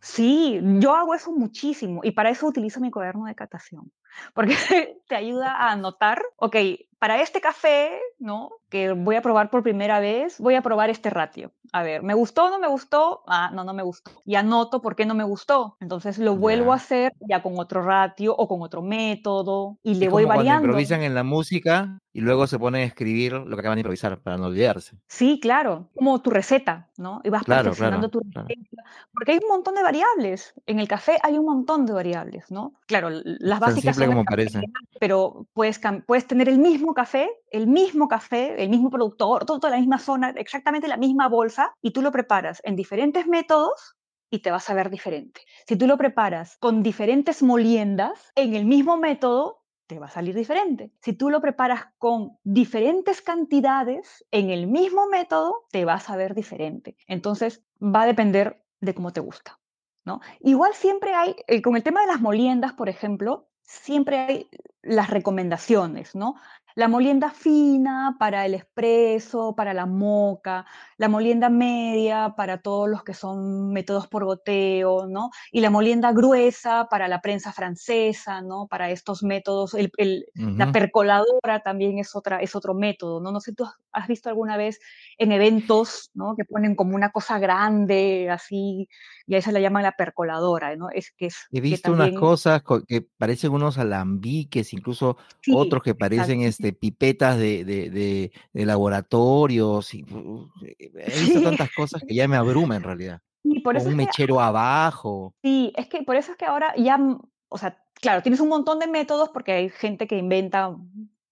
Sí, 0.00 0.60
yo 0.78 0.94
hago 0.94 1.14
eso 1.14 1.32
muchísimo 1.32 2.00
y 2.04 2.12
para 2.12 2.30
eso 2.30 2.46
utilizo 2.46 2.80
mi 2.80 2.90
cuaderno 2.90 3.24
de 3.26 3.34
catación, 3.34 3.92
porque 4.34 4.54
te 5.08 5.16
ayuda 5.16 5.52
a 5.56 5.72
anotar, 5.72 6.22
ok, 6.36 6.56
para 6.98 7.20
este 7.22 7.40
café, 7.40 7.98
¿no? 8.18 8.50
Que 8.68 8.92
voy 8.92 9.16
a 9.16 9.22
probar 9.22 9.50
por 9.50 9.62
primera 9.62 10.00
vez, 10.00 10.38
voy 10.40 10.54
a 10.56 10.62
probar 10.62 10.90
este 10.90 11.10
ratio. 11.10 11.52
A 11.72 11.82
ver, 11.82 12.02
¿me 12.02 12.14
gustó 12.14 12.46
o 12.46 12.50
no 12.50 12.58
me 12.58 12.66
gustó? 12.68 13.22
Ah, 13.26 13.50
no, 13.52 13.64
no 13.64 13.74
me 13.74 13.82
gustó. 13.82 14.10
Y 14.24 14.34
anoto 14.36 14.80
por 14.82 14.96
qué 14.96 15.06
no 15.06 15.14
me 15.14 15.24
gustó. 15.24 15.76
Entonces 15.80 16.18
lo 16.18 16.36
vuelvo 16.36 16.72
a 16.72 16.76
Ya. 16.76 16.82
hacer 16.82 17.12
ya 17.20 17.42
con 17.42 17.58
otro 17.58 17.82
ratio 17.82 18.34
o 18.36 18.48
con 18.48 18.62
otro 18.62 18.82
método 18.82 19.78
y 19.82 19.94
le 19.96 20.06
Es 20.06 20.10
voy 20.10 20.22
como 20.22 20.32
cuando 20.32 20.54
variando. 20.54 20.66
improvisan 20.66 21.02
en 21.02 21.14
la 21.14 21.24
música 21.24 21.98
y 22.12 22.20
luego 22.20 22.46
se 22.46 22.58
ponen 22.58 22.82
a 22.82 22.84
escribir 22.84 23.32
lo 23.32 23.56
que 23.56 23.60
acaban 23.60 23.76
de 23.76 23.80
improvisar 23.80 24.20
para 24.22 24.36
no 24.36 24.46
olvidarse. 24.46 24.98
Sí, 25.08 25.40
claro, 25.40 25.90
como 25.96 26.20
tu 26.20 26.30
receta, 26.30 26.90
¿no? 26.98 27.20
Y 27.24 27.30
vas 27.30 27.44
Claro, 27.44 27.70
perfeccionando 27.70 28.08
claro, 28.08 28.10
tu 28.10 28.20
claro. 28.30 28.48
receta, 28.48 28.82
porque 29.12 29.32
hay 29.32 29.38
un 29.42 29.48
montón 29.48 29.74
de 29.74 29.82
variables. 29.82 30.52
En 30.66 30.78
el 30.80 30.88
café 30.88 31.18
hay 31.22 31.38
un 31.38 31.46
montón 31.46 31.86
de 31.86 31.92
variables, 31.94 32.50
¿no? 32.50 32.74
Claro, 32.86 33.08
las 33.10 33.60
Tan 33.60 33.60
básicas 33.60 33.96
simple 33.96 34.06
son 34.06 34.14
como 34.14 34.24
parece. 34.24 34.60
pero 35.00 35.46
puedes, 35.54 35.80
puedes 36.06 36.26
tener 36.26 36.48
el 36.48 36.58
mismo 36.58 36.87
café, 36.94 37.30
el 37.50 37.66
mismo 37.66 38.08
café, 38.08 38.62
el 38.62 38.68
mismo 38.68 38.90
productor, 38.90 39.44
todo 39.44 39.60
toda 39.60 39.72
la 39.72 39.78
misma 39.78 39.98
zona, 39.98 40.30
exactamente 40.30 40.88
la 40.88 40.96
misma 40.96 41.28
bolsa, 41.28 41.74
y 41.80 41.92
tú 41.92 42.02
lo 42.02 42.12
preparas 42.12 42.60
en 42.64 42.76
diferentes 42.76 43.26
métodos 43.26 43.96
y 44.30 44.40
te 44.40 44.50
vas 44.50 44.68
a 44.68 44.74
ver 44.74 44.90
diferente. 44.90 45.40
Si 45.66 45.76
tú 45.76 45.86
lo 45.86 45.96
preparas 45.96 46.56
con 46.58 46.82
diferentes 46.82 47.42
moliendas 47.42 48.32
en 48.34 48.54
el 48.54 48.64
mismo 48.64 48.96
método, 48.96 49.64
te 49.86 49.98
va 49.98 50.06
a 50.06 50.10
salir 50.10 50.34
diferente. 50.34 50.92
Si 51.00 51.14
tú 51.14 51.30
lo 51.30 51.40
preparas 51.40 51.86
con 51.96 52.38
diferentes 52.44 53.22
cantidades 53.22 54.24
en 54.30 54.50
el 54.50 54.66
mismo 54.66 55.08
método, 55.08 55.64
te 55.70 55.86
vas 55.86 56.10
a 56.10 56.16
ver 56.16 56.34
diferente. 56.34 56.96
Entonces, 57.06 57.64
va 57.82 58.02
a 58.02 58.06
depender 58.06 58.62
de 58.80 58.94
cómo 58.94 59.12
te 59.12 59.20
gusta. 59.20 59.58
¿no? 60.04 60.20
Igual 60.40 60.74
siempre 60.74 61.14
hay, 61.14 61.36
eh, 61.46 61.62
con 61.62 61.76
el 61.76 61.82
tema 61.82 62.00
de 62.02 62.06
las 62.06 62.20
moliendas, 62.20 62.72
por 62.72 62.88
ejemplo, 62.88 63.48
siempre 63.62 64.18
hay 64.18 64.50
las 64.82 65.10
recomendaciones, 65.10 66.14
¿no? 66.14 66.36
La 66.78 66.86
molienda 66.86 67.30
fina 67.30 68.14
para 68.20 68.46
el 68.46 68.54
espresso, 68.54 69.56
para 69.56 69.74
la 69.74 69.84
moca, 69.84 70.64
la 70.96 71.08
molienda 71.08 71.48
media 71.50 72.34
para 72.36 72.58
todos 72.62 72.88
los 72.88 73.02
que 73.02 73.14
son 73.14 73.72
métodos 73.72 74.06
por 74.06 74.24
goteo, 74.24 75.08
¿no? 75.08 75.30
Y 75.50 75.60
la 75.60 75.70
molienda 75.70 76.12
gruesa 76.12 76.86
para 76.88 77.08
la 77.08 77.20
prensa 77.20 77.52
francesa, 77.52 78.42
¿no? 78.42 78.68
Para 78.68 78.90
estos 78.90 79.24
métodos, 79.24 79.74
el- 79.74 79.90
el- 79.96 80.26
la 80.56 80.70
percoladora 80.70 81.64
también 81.64 81.98
es, 81.98 82.14
otra, 82.14 82.38
es 82.42 82.54
otro 82.54 82.74
método, 82.74 83.20
¿no? 83.20 83.32
No 83.32 83.40
sé, 83.40 83.54
tú 83.54 83.64
has- 83.64 83.74
has 83.90 84.06
visto 84.06 84.28
alguna 84.28 84.56
vez 84.56 84.78
en 85.18 85.32
eventos, 85.32 86.12
¿no? 86.14 86.36
Que 86.36 86.44
ponen 86.44 86.76
como 86.76 86.94
una 86.94 87.10
cosa 87.10 87.40
grande, 87.40 88.30
así, 88.30 88.88
y 89.28 89.34
a 89.34 89.38
esa 89.38 89.52
la 89.52 89.60
llaman 89.60 89.82
la 89.84 89.92
percoladora, 89.92 90.74
¿no? 90.74 90.88
Es 90.90 91.12
que 91.12 91.26
es 91.26 91.36
He 91.52 91.56
que 91.56 91.60
visto 91.60 91.92
unas 91.92 92.10
cosas 92.12 92.62
co- 92.62 92.82
que 92.84 93.02
parecen 93.02 93.52
unos 93.52 93.78
alambiques, 93.78 94.72
incluso 94.72 95.18
sí, 95.42 95.52
otros 95.54 95.82
que 95.82 95.94
parecen 95.94 96.40
este, 96.40 96.72
pipetas 96.72 97.36
de, 97.38 97.64
de, 97.64 97.90
de- 97.90 98.32
de 98.52 98.66
laboratorios. 98.66 99.94
y, 99.94 100.02
uh, 100.04 100.48
he 100.62 101.20
visto 101.20 101.38
Sí, 101.38 101.44
tantas 101.44 101.70
cosas 101.70 102.02
que 102.06 102.14
ya 102.14 102.26
me 102.26 102.36
abruma 102.36 102.76
en 102.76 102.82
realidad. 102.82 103.20
y 103.44 103.60
por 103.60 103.74
un 103.76 103.80
es 103.82 103.88
que 103.88 103.94
mechero 103.94 104.40
abajo. 104.40 105.34
Sí, 105.42 105.72
es 105.76 105.86
que 105.88 106.02
por 106.02 106.16
eso 106.16 106.32
es 106.32 106.38
que 106.38 106.46
ahora 106.46 106.74
ya, 106.76 106.98
mm, 106.98 107.20
o 107.50 107.58
sea, 107.58 107.78
claro, 107.94 108.22
tienes 108.22 108.40
un 108.40 108.48
montón 108.48 108.78
de 108.78 108.86
métodos 108.86 109.28
porque 109.28 109.52
hay 109.52 109.68
gente 109.68 110.06
que 110.06 110.16
inventa 110.16 110.74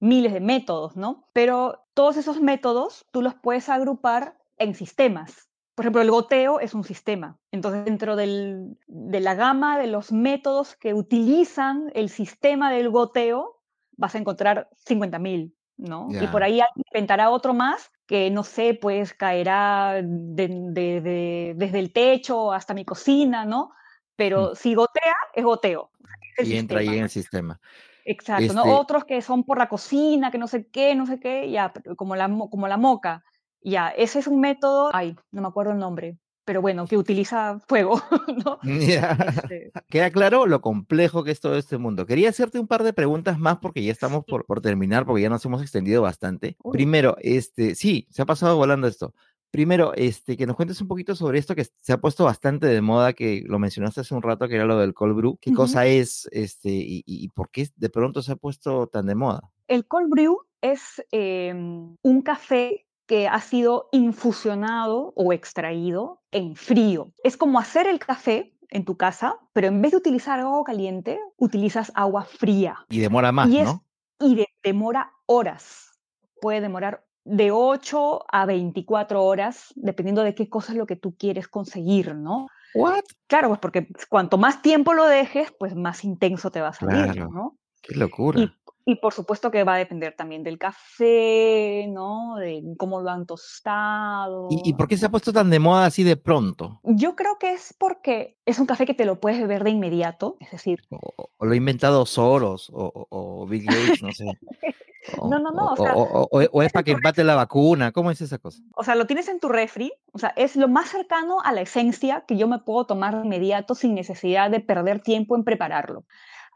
miles 0.00 0.32
de 0.32 0.40
métodos, 0.40 0.96
¿no? 0.96 1.28
Pero 1.32 1.86
todos 1.94 2.16
esos 2.16 2.40
métodos 2.40 3.06
tú 3.10 3.22
los 3.22 3.34
puedes 3.34 3.68
agrupar 3.68 4.38
en 4.58 4.74
sistemas. 4.74 5.45
Por 5.76 5.84
ejemplo, 5.84 6.00
el 6.00 6.10
goteo 6.10 6.58
es 6.58 6.72
un 6.72 6.84
sistema. 6.84 7.38
Entonces, 7.52 7.84
dentro 7.84 8.16
del- 8.16 8.78
de 8.86 9.20
la 9.20 9.34
gama 9.34 9.78
de 9.78 9.86
los 9.86 10.10
métodos 10.10 10.74
que 10.74 10.94
utilizan 10.94 11.92
el 11.94 12.08
sistema 12.08 12.72
del 12.72 12.88
goteo, 12.88 13.60
vas 13.98 14.14
a 14.14 14.18
encontrar 14.18 14.70
50.000, 14.74 15.54
¿no? 15.76 16.08
Y 16.24 16.28
por 16.28 16.42
ahí 16.42 16.60
inventará 16.92 17.28
otro 17.28 17.52
más 17.52 17.90
que, 18.06 18.30
no 18.30 18.42
sé, 18.42 18.72
pues 18.72 19.12
caerá 19.12 20.00
de- 20.02 20.48
de- 20.48 21.00
de- 21.02 21.52
desde 21.56 21.78
el 21.78 21.92
techo 21.92 22.52
hasta 22.54 22.72
mi 22.72 22.86
cocina, 22.86 23.44
¿no? 23.44 23.70
Pero 24.16 24.54
si 24.54 24.74
gotea, 24.74 25.14
es 25.34 25.44
goteo. 25.44 25.90
Es 26.38 26.48
Y 26.48 26.56
entra 26.56 26.78
ahí 26.78 26.86
sistema. 26.86 26.96
en 26.98 27.04
el 27.04 27.10
sistema. 27.10 27.60
Exacto, 28.06 28.54
¿no? 28.54 28.62
Este, 28.62 28.72
Otros 28.72 29.04
que 29.04 29.20
son 29.20 29.44
por 29.44 29.58
la 29.58 29.68
cocina, 29.68 30.30
que 30.30 30.38
no 30.38 30.46
sé 30.46 30.68
qué, 30.70 30.94
no 30.94 31.04
sé 31.04 31.20
qué, 31.20 31.50
ya, 31.50 31.70
como 31.96 32.16
la, 32.16 32.28
mo- 32.28 32.48
como 32.48 32.66
la 32.66 32.78
moca. 32.78 33.24
Ya, 33.68 33.88
ese 33.88 34.20
es 34.20 34.28
un 34.28 34.40
método, 34.40 34.90
ay, 34.94 35.16
no 35.32 35.42
me 35.42 35.48
acuerdo 35.48 35.72
el 35.72 35.78
nombre, 35.78 36.16
pero 36.44 36.62
bueno, 36.62 36.86
que 36.86 36.96
utiliza 36.96 37.58
fuego, 37.66 38.00
¿no? 38.46 38.58
Este, 38.62 39.72
Queda 39.88 40.10
claro 40.12 40.46
lo 40.46 40.60
complejo 40.60 41.24
que 41.24 41.32
es 41.32 41.40
todo 41.40 41.56
este 41.56 41.76
mundo. 41.76 42.06
Quería 42.06 42.28
hacerte 42.28 42.60
un 42.60 42.68
par 42.68 42.84
de 42.84 42.92
preguntas 42.92 43.40
más 43.40 43.58
porque 43.58 43.82
ya 43.82 43.90
estamos 43.90 44.24
por, 44.24 44.44
por 44.46 44.60
terminar, 44.60 45.04
porque 45.04 45.22
ya 45.22 45.28
nos 45.30 45.44
hemos 45.44 45.62
extendido 45.62 46.00
bastante. 46.02 46.56
Uy. 46.62 46.72
Primero, 46.74 47.16
este, 47.20 47.74
sí, 47.74 48.06
se 48.10 48.22
ha 48.22 48.26
pasado 48.26 48.56
volando 48.56 48.86
esto. 48.86 49.14
Primero, 49.50 49.94
este, 49.94 50.36
que 50.36 50.46
nos 50.46 50.54
cuentes 50.54 50.80
un 50.80 50.86
poquito 50.86 51.16
sobre 51.16 51.38
esto 51.40 51.56
que 51.56 51.64
se 51.64 51.92
ha 51.92 51.98
puesto 51.98 52.24
bastante 52.24 52.66
de 52.68 52.80
moda, 52.82 53.14
que 53.14 53.42
lo 53.46 53.58
mencionaste 53.58 54.02
hace 54.02 54.14
un 54.14 54.22
rato, 54.22 54.46
que 54.48 54.54
era 54.54 54.64
lo 54.64 54.78
del 54.78 54.94
cold 54.94 55.16
brew. 55.16 55.38
¿Qué 55.40 55.52
cosa 55.52 55.86
es, 55.86 56.28
este, 56.30 56.68
y, 56.70 56.98
y- 57.06 57.24
y 57.24 57.28
por 57.30 57.50
qué 57.50 57.66
de 57.74 57.88
pronto 57.88 58.22
se 58.22 58.30
ha 58.32 58.36
puesto 58.36 58.86
tan 58.86 59.06
de 59.06 59.14
moda? 59.16 59.50
El 59.66 59.86
cold 59.88 60.08
brew 60.10 60.38
es 60.60 61.02
em, 61.10 61.96
un 62.02 62.22
café 62.22 62.85
que 63.06 63.28
ha 63.28 63.40
sido 63.40 63.88
infusionado 63.92 65.12
o 65.16 65.32
extraído 65.32 66.20
en 66.32 66.56
frío. 66.56 67.12
Es 67.22 67.36
como 67.36 67.58
hacer 67.58 67.86
el 67.86 67.98
café 67.98 68.52
en 68.70 68.84
tu 68.84 68.96
casa, 68.96 69.36
pero 69.52 69.68
en 69.68 69.80
vez 69.80 69.92
de 69.92 69.98
utilizar 69.98 70.40
agua 70.40 70.64
caliente, 70.64 71.20
utilizas 71.36 71.92
agua 71.94 72.24
fría. 72.24 72.84
Y 72.88 72.98
demora 72.98 73.30
más, 73.32 73.48
Y, 73.48 73.58
es, 73.58 73.66
¿no? 73.66 73.84
y 74.20 74.34
de- 74.34 74.48
demora 74.62 75.12
horas. 75.26 75.98
Puede 76.40 76.60
demorar 76.60 77.04
de 77.24 77.50
8 77.52 78.24
a 78.28 78.44
24 78.46 79.24
horas, 79.24 79.72
dependiendo 79.76 80.22
de 80.22 80.34
qué 80.34 80.48
cosa 80.48 80.72
es 80.72 80.78
lo 80.78 80.86
que 80.86 80.96
tú 80.96 81.16
quieres 81.16 81.48
conseguir, 81.48 82.14
¿no? 82.14 82.48
What? 82.74 83.04
Claro, 83.28 83.48
pues 83.48 83.60
porque 83.60 83.88
cuanto 84.08 84.36
más 84.36 84.62
tiempo 84.62 84.92
lo 84.94 85.06
dejes, 85.06 85.52
pues 85.58 85.74
más 85.74 86.04
intenso 86.04 86.50
te 86.50 86.60
va 86.60 86.68
a 86.68 86.72
salir, 86.72 87.12
Claro. 87.12 87.30
¿no? 87.30 87.56
Qué 87.82 87.94
locura. 87.94 88.40
Y 88.40 88.52
por 88.94 89.12
supuesto 89.12 89.50
que 89.50 89.64
va 89.64 89.74
a 89.74 89.78
depender 89.78 90.14
también 90.16 90.44
del 90.44 90.58
café, 90.58 91.86
¿no? 91.88 92.36
De 92.36 92.62
cómo 92.78 93.00
lo 93.00 93.10
han 93.10 93.26
tostado. 93.26 94.46
¿Y, 94.48 94.74
por 94.74 94.86
qué 94.86 94.96
se 94.96 95.06
ha 95.06 95.10
puesto 95.10 95.32
tan 95.32 95.50
de 95.50 95.58
moda 95.58 95.86
así 95.86 96.04
de 96.04 96.16
pronto? 96.16 96.80
Yo 96.84 97.16
creo 97.16 97.36
que 97.38 97.52
es 97.52 97.74
porque 97.76 98.38
es 98.46 98.60
un 98.60 98.66
café 98.66 98.86
que 98.86 98.94
te 98.94 99.04
lo 99.04 99.20
puedes 99.20 99.40
beber 99.40 99.64
de 99.64 99.70
inmediato, 99.70 100.36
es 100.38 100.52
decir. 100.52 100.82
O, 100.90 101.44
lo 101.44 101.52
ha 101.52 101.56
inventado 101.56 102.06
Soros 102.06 102.70
o, 102.72 103.08
o 103.10 103.46
Bill 103.46 103.66
Gates, 103.66 104.02
no 104.02 104.12
sé. 104.12 104.24
no, 105.18 105.38
no, 105.38 105.50
no. 105.50 105.74
O, 105.74 106.62
es 106.62 106.72
para 106.72 106.84
que 106.84 106.92
empate 106.92 107.24
la 107.24 107.34
vacuna. 107.34 107.92
¿Cómo 107.92 108.10
es 108.10 108.20
esa 108.20 108.38
cosa? 108.38 108.62
O 108.74 108.84
sea, 108.84 108.94
lo 108.94 109.06
tienes 109.06 109.28
en 109.28 109.40
tu 109.40 109.48
refri. 109.48 109.92
O 110.12 110.18
sea, 110.18 110.32
es 110.36 110.56
lo 110.56 110.68
más 110.68 110.90
cercano 110.90 111.40
a 111.42 111.52
la 111.52 111.62
esencia 111.62 112.24
que 112.26 112.36
yo 112.36 112.48
me 112.48 112.58
puedo 112.60 112.86
tomar 112.86 113.16
de 113.16 113.24
inmediato 113.24 113.74
sin 113.74 113.94
necesidad 113.94 114.50
de 114.50 114.60
perder 114.60 115.00
tiempo 115.00 115.36
en 115.36 115.44
prepararlo. 115.44 116.04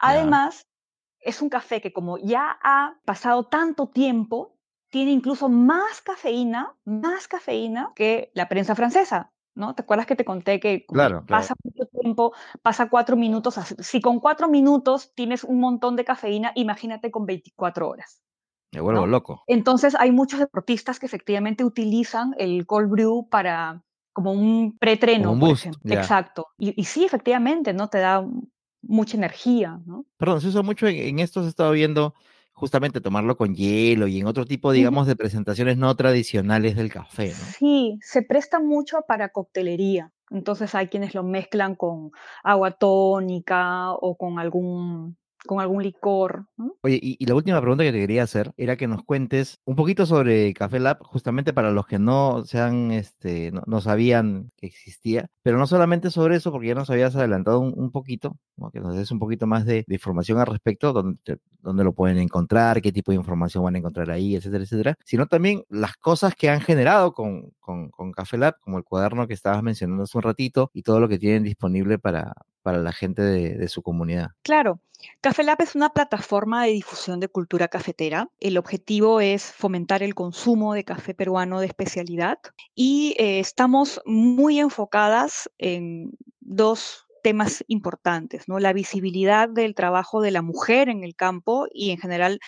Además, 0.01 0.66
es 1.21 1.43
un 1.43 1.49
café 1.49 1.81
que 1.81 1.93
como 1.93 2.18
ya 2.18 2.59
ha 2.62 2.99
pasado 3.05 3.45
tanto 3.45 3.89
tiempo, 3.89 4.57
tiene 4.91 5.12
incluso 5.12 5.49
más 5.49 6.01
cafeína, 6.01 6.75
más 6.85 7.29
cafeína 7.29 7.93
que 7.95 8.31
la 8.35 8.49
prensa 8.49 8.75
francesa. 8.75 9.33
¿No? 9.53 9.75
¿Te 9.75 9.83
acuerdas 9.83 10.07
que 10.07 10.14
te 10.14 10.25
conté 10.25 10.61
que 10.61 10.87
pasa 11.27 11.55
mucho 11.64 11.85
tiempo, 11.87 12.33
pasa 12.62 12.89
cuatro 12.89 13.16
minutos? 13.16 13.57
Si 13.81 14.01
con 14.01 14.21
cuatro 14.21 14.49
minutos 14.49 15.12
tienes 15.14 15.43
un 15.43 15.59
montón 15.59 15.97
de 15.97 16.05
cafeína, 16.05 16.53
imagínate 16.55 17.11
con 17.11 17.27
24 17.27 17.89
horas. 17.89 18.23
Me 18.73 18.81
vuelvo 18.81 19.09
loco. 19.09 19.43
Entonces 19.49 19.97
hay 19.99 20.12
muchos 20.12 20.39
deportistas 20.39 21.01
que 21.01 21.07
efectivamente 21.07 21.64
utilizan 21.64 22.35
el 22.39 22.64
cold 22.64 22.91
brew 22.91 23.29
para 23.29 23.83
como 24.12 24.33
un 24.33 24.79
pretreno. 24.79 25.33
un 25.33 25.41
boost, 25.41 25.66
Exacto. 25.85 26.47
Y, 26.57 26.81
y, 26.81 26.85
sí, 26.85 27.05
efectivamente, 27.05 27.73
¿no? 27.73 27.89
Te 27.89 27.99
da 27.99 28.25
mucha 28.83 29.16
energía, 29.16 29.81
¿no? 29.87 30.07
Perdón, 30.16 30.41
se 30.41 30.49
usa 30.49 30.62
mucho 30.62 30.87
en, 30.87 31.18
esto, 31.18 31.41
se 31.41 31.47
he 31.47 31.51
estado 31.51 31.72
viendo 31.72 32.14
justamente 32.53 33.01
tomarlo 33.01 33.37
con 33.37 33.55
hielo 33.55 34.07
y 34.07 34.20
en 34.20 34.26
otro 34.26 34.45
tipo, 34.45 34.72
digamos, 34.72 35.07
de 35.07 35.16
presentaciones 35.16 35.78
no 35.78 35.95
tradicionales 35.97 36.76
del 36.76 36.93
café, 36.93 37.28
¿no? 37.28 37.45
Sí, 37.59 37.99
se 38.03 38.22
presta 38.22 38.61
mucho 38.61 39.03
para 39.09 39.31
coctelería. 39.31 40.12
Entonces 40.31 40.74
hay 40.74 40.89
quienes 40.89 41.14
lo 41.14 41.22
mezclan 41.24 41.74
con 41.74 42.12
agua 42.43 42.72
tónica 42.72 43.93
o 43.93 44.16
con 44.16 44.39
algún 44.39 45.16
con 45.47 45.61
algún 45.61 45.82
licor. 45.82 46.47
Oye, 46.82 46.99
y, 47.03 47.24
la 47.24 47.34
última 47.34 47.61
pregunta 47.61 47.84
que 47.84 47.93
te 47.93 47.99
quería 47.99 48.22
hacer 48.22 48.53
era 48.57 48.76
que 48.76 48.86
nos 48.86 49.03
cuentes 49.03 49.59
un 49.64 49.76
poquito 49.76 50.07
sobre 50.07 50.53
Café 50.55 50.80
Lab, 50.80 51.03
justamente 51.03 51.53
para 51.53 51.70
los 51.70 51.86
que 51.86 51.99
no 51.99 52.45
sean, 52.45 52.91
este, 52.91 53.53
no, 53.66 53.80
sabían 53.80 54.51
que 54.57 54.66
existía, 54.66 55.28
pero 55.43 55.59
no 55.59 55.66
solamente 55.66 56.11
sobre 56.11 56.36
eso, 56.36 56.53
porque 56.53 56.68
ya 56.68 56.74
nos 56.74 56.91
habías 56.91 57.16
adelantado 57.16 57.61
un, 57.61 57.91
poquito, 57.91 58.36
que 58.72 58.80
nos 58.80 58.97
des 58.97 59.11
un 59.11 59.18
poquito 59.18 59.47
más 59.47 59.64
de, 59.64 59.84
información 59.88 60.38
al 60.38 60.47
respecto, 60.47 60.93
dónde, 60.93 61.38
dónde 61.61 61.84
lo 61.84 61.93
pueden 61.93 62.18
encontrar, 62.18 62.80
qué 62.82 62.93
tipo 62.93 63.12
de 63.12 63.16
información 63.16 63.64
van 63.64 63.74
a 63.74 63.78
encontrar 63.78 64.11
ahí, 64.11 64.36
etcétera, 64.36 64.64
etcétera, 64.64 64.95
sino 65.05 65.26
también 65.26 65.64
las 65.68 65.97
cosas 65.97 66.34
que 66.34 66.51
han 66.51 66.61
generado 66.61 67.12
con, 67.12 67.53
con, 67.61 67.91
con 67.91 68.12
Café 68.12 68.38
Lab, 68.38 68.59
como 68.61 68.78
el 68.78 68.84
cuaderno 68.84 69.26
que 69.26 69.34
estabas 69.34 69.62
mencionando 69.62 70.05
hace 70.05 70.18
un 70.18 70.22
ratito 70.22 70.70
y 70.74 70.82
todo 70.82 71.01
lo 71.01 71.09
que 71.09 71.18
tienen 71.18 71.43
disponible 71.43 71.99
para, 71.99 72.34
para 72.63 72.79
la 72.79 72.93
gente 72.93 73.23
de, 73.23 73.69
su 73.69 73.83
comunidad. 73.83 74.31
Claro. 74.43 74.81
Café 75.23 75.45
Lab 75.45 75.63
es 75.63 75.75
una 75.75 75.91
plataforma 75.91 76.65
de 76.65 76.73
difusión 76.73 77.21
de 77.21 77.29
cultura 77.29 77.69
cafetera. 77.69 78.29
El 78.39 78.59
objetivo 78.59 79.21
es 79.21 79.45
fomentar 79.45 80.03
el 80.03 80.15
consumo 80.15 80.75
de 80.75 80.85
café 80.85 81.15
peruano 81.15 81.61
de 81.61 81.67
especialidad 81.67 82.39
y 82.75 83.15
eh, 83.19 83.41
estamos 83.41 84.03
muy 84.05 84.59
enfocadas 84.59 85.51
en 85.57 86.13
dos 86.41 87.07
temas 87.23 87.65
importantes, 87.69 88.49
¿no? 88.49 88.59
La 88.59 88.73
visibilidad 88.73 89.49
del 89.49 89.75
trabajo 89.75 90.21
de 90.21 90.31
la 90.31 90.43
mujer 90.43 90.89
en 90.89 91.05
el 91.05 91.15
campo 91.15 91.67
y 91.73 91.91
en 91.91 91.99
general 91.99 92.41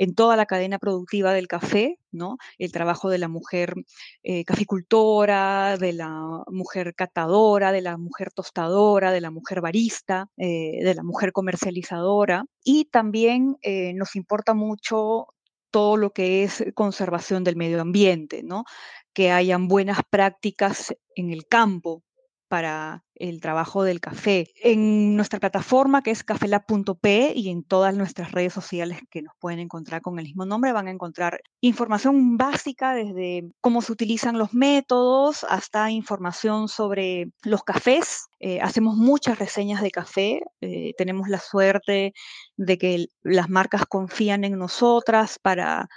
en 0.00 0.14
toda 0.14 0.34
la 0.34 0.46
cadena 0.46 0.78
productiva 0.78 1.34
del 1.34 1.46
café, 1.46 1.98
¿no? 2.10 2.38
El 2.56 2.72
trabajo 2.72 3.10
de 3.10 3.18
la 3.18 3.28
mujer 3.28 3.74
eh, 4.22 4.46
caficultora, 4.46 5.76
de 5.76 5.92
la 5.92 6.42
mujer 6.46 6.94
catadora, 6.94 7.70
de 7.70 7.82
la 7.82 7.98
mujer 7.98 8.32
tostadora, 8.32 9.12
de 9.12 9.20
la 9.20 9.30
mujer 9.30 9.60
barista, 9.60 10.30
eh, 10.38 10.82
de 10.82 10.94
la 10.94 11.02
mujer 11.02 11.32
comercializadora. 11.32 12.46
Y 12.64 12.86
también 12.86 13.58
eh, 13.60 13.92
nos 13.92 14.16
importa 14.16 14.54
mucho 14.54 15.26
todo 15.70 15.98
lo 15.98 16.14
que 16.14 16.44
es 16.44 16.64
conservación 16.74 17.44
del 17.44 17.56
medio 17.56 17.82
ambiente, 17.82 18.42
¿no? 18.42 18.64
Que 19.12 19.30
hayan 19.32 19.68
buenas 19.68 19.98
prácticas 20.08 20.94
en 21.14 21.30
el 21.30 21.46
campo 21.46 22.02
para 22.50 23.04
el 23.14 23.40
trabajo 23.40 23.84
del 23.84 24.00
café. 24.00 24.48
En 24.60 25.14
nuestra 25.14 25.38
plataforma 25.38 26.02
que 26.02 26.10
es 26.10 26.24
cafelab.p 26.24 27.32
y 27.36 27.48
en 27.48 27.62
todas 27.62 27.94
nuestras 27.94 28.32
redes 28.32 28.52
sociales 28.52 28.98
que 29.08 29.22
nos 29.22 29.34
pueden 29.38 29.60
encontrar 29.60 30.02
con 30.02 30.18
el 30.18 30.24
mismo 30.24 30.46
nombre 30.46 30.72
van 30.72 30.88
a 30.88 30.90
encontrar 30.90 31.42
información 31.60 32.36
básica 32.36 32.92
desde 32.92 33.52
cómo 33.60 33.82
se 33.82 33.92
utilizan 33.92 34.36
los 34.36 34.52
métodos 34.52 35.46
hasta 35.48 35.92
información 35.92 36.66
sobre 36.66 37.30
los 37.44 37.62
cafés. 37.62 38.26
Eh, 38.40 38.60
hacemos 38.60 38.96
muchas 38.96 39.38
reseñas 39.38 39.80
de 39.80 39.92
café. 39.92 40.40
Eh, 40.60 40.94
tenemos 40.98 41.28
la 41.28 41.38
suerte 41.38 42.14
de 42.56 42.78
que 42.78 43.06
las 43.22 43.48
marcas 43.48 43.86
confían 43.86 44.42
en 44.42 44.58
nosotras 44.58 45.38
para 45.38 45.88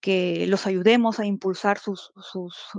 que 0.00 0.46
los 0.46 0.66
ayudemos 0.66 1.20
a 1.20 1.26
impulsar 1.26 1.78
sus, 1.78 2.12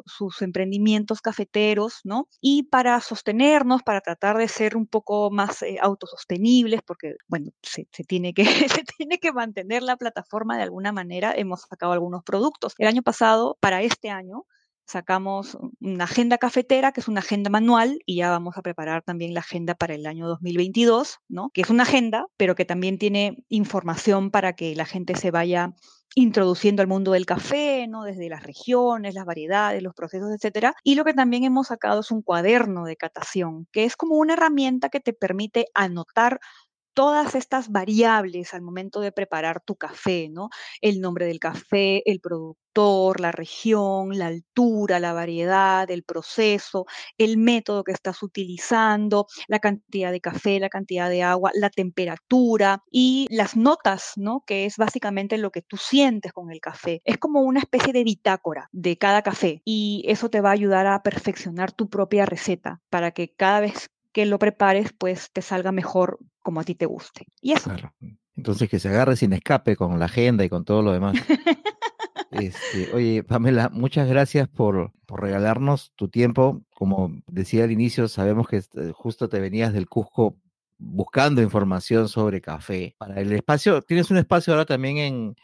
sus, 0.06 0.42
emprendimientos 0.42 1.22
cafeteros, 1.22 2.02
¿no? 2.04 2.28
Y 2.42 2.64
para 2.64 3.00
sostenernos, 3.02 3.84
para 3.84 4.02
tratar 4.02 4.38
de 4.38 4.48
ser 4.48 4.76
un 4.76 4.88
poco 4.88 5.30
más 5.32 5.62
eh, 5.62 5.78
autosostenibles, 5.82 6.82
porque, 6.82 7.16
bueno, 7.28 7.52
se, 7.62 7.86
tiene 8.08 8.34
que, 8.34 8.44
se 8.82 8.84
tiene 8.98 9.20
que 9.20 9.32
mantener 9.32 9.84
la 9.84 9.98
plataforma 9.98 10.58
de 10.58 10.64
alguna 10.64 10.92
manera, 10.92 11.34
hemos 11.36 11.62
sacado 11.62 11.94
algunos 11.94 12.24
productos. 12.24 12.74
El 12.78 12.88
año 12.88 13.04
pasado, 13.04 13.58
para 13.60 13.82
este 13.82 14.10
año, 14.10 14.46
sacamos 14.86 15.58
una 15.80 16.04
agenda 16.04 16.38
cafetera, 16.38 16.92
que 16.92 17.00
es 17.00 17.08
una 17.08 17.22
agenda 17.22 17.50
manual, 17.50 18.00
y 18.06 18.18
ya 18.18 18.30
vamos 18.30 18.58
a 18.58 18.62
preparar 18.62 19.04
también 19.04 19.34
la 19.34 19.40
agenda 19.40 19.76
para 19.76 19.96
el 19.96 20.06
año 20.06 20.28
2022, 20.28 21.20
¿no? 21.30 21.50
Que 21.54 21.62
es 21.62 21.70
una 21.70 21.84
agenda, 21.84 22.26
pero 22.38 22.56
que 22.56 22.66
también 22.66 22.98
tiene 22.98 23.44
información 23.48 24.32
para 24.32 24.54
que 24.54 24.76
la 24.76 24.86
gente 24.86 25.16
se 25.16 25.32
vaya 25.32 25.74
introduciendo 26.16 26.82
al 26.82 26.88
mundo 26.88 27.12
del 27.14 27.26
café, 27.26 27.88
¿no? 27.88 28.04
Desde 28.04 28.30
las 28.30 28.44
regiones, 28.44 29.14
las 29.16 29.26
variedades, 29.26 29.82
los 29.84 29.94
procesos, 29.94 30.30
etcétera. 30.32 30.76
Y 30.84 30.96
lo 30.96 31.06
que 31.06 31.14
también 31.14 31.44
hemos 31.44 31.68
sacado 31.68 32.02
es 32.02 32.12
un 32.12 32.22
cuaderno 32.22 32.86
de 32.86 32.98
catación, 32.98 33.68
que 33.72 33.86
es 33.86 33.96
como 33.96 34.16
una 34.18 34.34
herramienta 34.34 34.90
que 34.90 35.00
te 35.00 35.14
permite 35.14 35.68
anotar 35.74 36.40
todas 36.94 37.36
estas 37.36 37.70
variables 37.70 38.54
al 38.54 38.62
momento 38.62 39.02
de 39.02 39.12
preparar 39.12 39.62
tu 39.62 39.76
café, 39.76 40.30
¿no? 40.30 40.50
El 40.82 41.02
nombre 41.02 41.26
del 41.26 41.40
café, 41.40 42.02
el 42.10 42.20
productor, 42.20 43.20
la 43.20 43.32
región, 43.32 44.18
la 44.18 44.28
altura, 44.28 45.00
la 45.00 45.14
variedad, 45.14 45.90
el 45.92 46.04
proceso, 46.04 46.86
el 47.18 47.38
método 47.38 47.84
que 47.84 47.92
estás 47.92 48.24
utilizando, 48.24 49.28
la 49.48 49.60
cantidad 49.60 50.12
de 50.12 50.22
café, 50.22 50.60
la 50.60 50.70
cantidad 50.70 51.10
de 51.10 51.24
agua, 51.24 51.52
la 51.54 51.70
temperatura 51.70 52.84
y 52.90 53.28
las 53.30 53.56
notas, 53.56 54.14
¿no? 54.16 54.44
Que 54.46 54.66
es 54.66 54.78
básicamente 54.78 55.38
lo 55.38 55.52
que 55.52 55.62
tú 55.62 55.78
sientes 55.78 56.34
con 56.34 56.52
el 56.52 56.60
café. 56.62 57.02
Es 57.06 57.18
como 57.18 57.42
una 57.42 57.60
especie 57.60 57.94
de 57.94 58.04
bitácora 58.04 58.70
de 58.72 58.98
cada 58.98 59.22
café 59.22 59.62
y 59.66 60.04
eso 60.08 60.30
te 60.30 60.42
va 60.42 60.50
a 60.50 60.54
ayudar 60.54 60.88
a 60.88 61.04
perfeccionar 61.04 61.72
tu 61.72 61.90
propia 61.90 62.26
receta 62.26 62.82
para 62.90 63.12
que 63.12 63.34
cada 63.34 63.60
vez 63.62 63.91
que 64.12 64.26
lo 64.26 64.40
prepares, 64.40 64.94
pues 64.98 65.32
te 65.32 65.42
salga 65.42 65.72
mejor 65.72 66.20
como 66.42 66.60
a 66.60 66.64
ti 66.64 66.76
te 66.76 66.86
guste. 66.86 67.28
Y 67.42 67.54
eso. 67.54 67.72
Entonces 68.36 68.70
que 68.70 68.80
se 68.80 68.90
agarre 68.90 69.16
sin 69.16 69.34
escape 69.34 69.76
con 69.76 70.00
la 70.00 70.06
agenda 70.06 70.44
y 70.44 70.50
con 70.50 70.66
todo 70.66 70.82
lo 70.82 70.92
demás. 70.92 71.16
Este, 72.32 72.90
oye, 72.94 73.24
Pamela, 73.24 73.70
muchas 73.74 74.08
gracias 74.08 74.48
por, 74.48 74.94
por, 75.06 75.22
regalarnos 75.22 75.92
tu 75.98 76.08
tiempo. 76.08 76.62
Como 76.74 77.12
decía 77.28 77.66
al 77.66 77.72
inicio, 77.72 78.08
sabemos 78.08 78.48
que 78.48 78.62
justo 78.94 79.28
te 79.28 79.42
venías 79.42 79.74
del 79.74 79.90
Cusco 79.90 80.38
buscando 80.78 81.42
información 81.42 82.08
sobre 82.08 82.40
café. 82.40 82.96
Para 82.98 83.20
el 83.20 83.34
espacio, 83.34 83.82
tienes 83.82 84.10
un 84.12 84.18
espacio 84.18 84.54
ahora 84.54 84.66
también 84.66 84.98
en, 84.98 85.36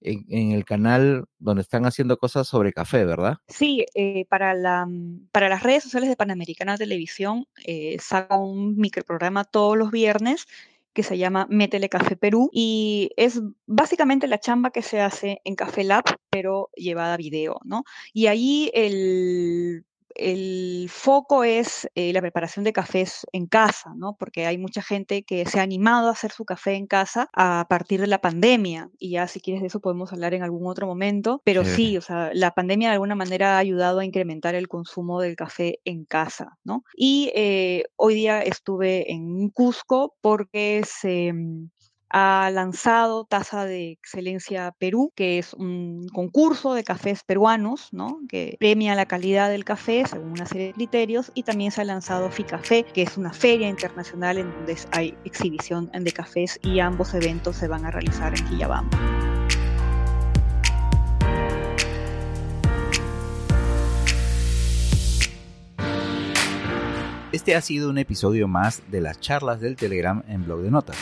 en, 0.00 0.52
el 0.52 0.64
canal 0.64 1.24
donde 1.38 1.62
están 1.62 1.86
haciendo 1.86 2.18
cosas 2.18 2.46
sobre 2.46 2.72
café, 2.72 3.04
¿verdad? 3.04 3.38
Sí, 3.48 3.84
eh, 3.94 4.26
mm, 4.28 5.28
para 5.32 5.48
las 5.48 5.62
redes 5.62 5.84
sociales 5.84 6.08
de 6.08 6.16
Panamericana 6.16 6.76
Televisión 6.76 7.46
eh, 7.64 7.96
saca 8.00 8.36
un 8.36 8.76
microprograma 8.76 9.44
todos 9.44 9.76
los 9.76 9.90
viernes 9.90 10.46
que 10.92 11.02
se 11.02 11.18
llama 11.18 11.46
Métele 11.50 11.90
Café 11.90 12.16
Perú 12.16 12.48
y 12.52 13.10
es 13.16 13.42
básicamente 13.66 14.26
la 14.26 14.40
chamba 14.40 14.70
que 14.70 14.80
se 14.80 15.00
hace 15.02 15.42
en 15.44 15.54
Café 15.54 15.84
Lab, 15.84 16.04
pero 16.30 16.70
llevada 16.74 17.14
a 17.14 17.18
video, 17.18 17.60
¿no? 17.64 17.84
Y 18.14 18.28
ahí 18.28 18.70
el 18.72 19.84
el 20.18 20.88
foco 20.90 21.44
es 21.44 21.88
eh, 21.94 22.12
la 22.12 22.20
preparación 22.20 22.64
de 22.64 22.72
cafés 22.72 23.26
en 23.32 23.46
casa, 23.46 23.94
¿no? 23.96 24.16
Porque 24.16 24.46
hay 24.46 24.58
mucha 24.58 24.82
gente 24.82 25.22
que 25.22 25.46
se 25.46 25.60
ha 25.60 25.62
animado 25.62 26.08
a 26.08 26.12
hacer 26.12 26.32
su 26.32 26.44
café 26.44 26.74
en 26.74 26.86
casa 26.86 27.28
a 27.32 27.66
partir 27.68 28.00
de 28.00 28.06
la 28.06 28.20
pandemia. 28.20 28.90
Y 28.98 29.10
ya 29.10 29.28
si 29.28 29.40
quieres 29.40 29.62
de 29.62 29.68
eso 29.68 29.80
podemos 29.80 30.12
hablar 30.12 30.34
en 30.34 30.42
algún 30.42 30.66
otro 30.66 30.86
momento. 30.86 31.40
Pero 31.44 31.64
sí, 31.64 31.96
o 31.96 32.00
sea, 32.00 32.30
la 32.34 32.52
pandemia 32.52 32.88
de 32.88 32.94
alguna 32.94 33.14
manera 33.14 33.56
ha 33.56 33.58
ayudado 33.58 34.00
a 34.00 34.04
incrementar 34.04 34.54
el 34.54 34.68
consumo 34.68 35.20
del 35.20 35.36
café 35.36 35.80
en 35.84 36.04
casa, 36.04 36.58
¿no? 36.64 36.84
Y 36.96 37.30
eh, 37.34 37.84
hoy 37.96 38.14
día 38.14 38.42
estuve 38.42 39.12
en 39.12 39.50
Cusco 39.50 40.16
porque 40.20 40.82
se 40.86 41.32
mm, 41.32 41.70
ha 42.18 42.50
lanzado 42.50 43.26
Taza 43.26 43.66
de 43.66 43.90
Excelencia 43.90 44.72
Perú, 44.78 45.12
que 45.14 45.36
es 45.36 45.52
un 45.52 46.08
concurso 46.14 46.72
de 46.72 46.82
cafés 46.82 47.22
peruanos, 47.24 47.90
¿no? 47.92 48.20
Que 48.26 48.56
premia 48.58 48.94
la 48.94 49.04
calidad 49.04 49.50
del 49.50 49.66
café 49.66 50.06
según 50.06 50.30
una 50.30 50.46
serie 50.46 50.68
de 50.68 50.72
criterios 50.72 51.30
y 51.34 51.42
también 51.42 51.72
se 51.72 51.82
ha 51.82 51.84
lanzado 51.84 52.30
FICAFé, 52.30 52.84
que 52.84 53.02
es 53.02 53.18
una 53.18 53.34
feria 53.34 53.68
internacional 53.68 54.38
en 54.38 54.50
donde 54.50 54.78
hay 54.92 55.14
exhibición 55.26 55.90
de 55.92 56.12
cafés 56.12 56.58
y 56.62 56.80
ambos 56.80 57.12
eventos 57.12 57.56
se 57.56 57.68
van 57.68 57.84
a 57.84 57.90
realizar 57.90 58.32
en 58.34 58.46
Quillabamba. 58.46 58.98
Este 67.30 67.54
ha 67.54 67.60
sido 67.60 67.90
un 67.90 67.98
episodio 67.98 68.48
más 68.48 68.82
de 68.90 69.02
las 69.02 69.20
charlas 69.20 69.60
del 69.60 69.76
Telegram 69.76 70.22
en 70.26 70.46
Blog 70.46 70.62
de 70.62 70.70
Notas. 70.70 70.96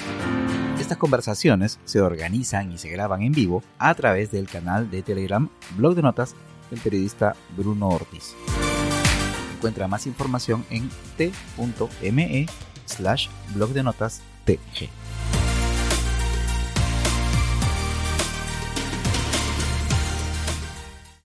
Estas 0.84 0.98
conversaciones 0.98 1.80
se 1.86 2.02
organizan 2.02 2.70
y 2.70 2.76
se 2.76 2.90
graban 2.90 3.22
en 3.22 3.32
vivo 3.32 3.62
a 3.78 3.94
través 3.94 4.30
del 4.30 4.46
canal 4.46 4.90
de 4.90 5.02
Telegram 5.02 5.48
Blog 5.78 5.94
de 5.94 6.02
Notas 6.02 6.34
del 6.68 6.78
periodista 6.78 7.34
Bruno 7.56 7.88
Ortiz. 7.88 8.34
Encuentra 9.56 9.88
más 9.88 10.06
información 10.06 10.62
en 10.68 10.90
t.me 11.16 12.46
slash 12.84 13.28
blog 13.54 13.70
de 13.70 13.82
notas 13.82 14.20
tg. 14.44 14.90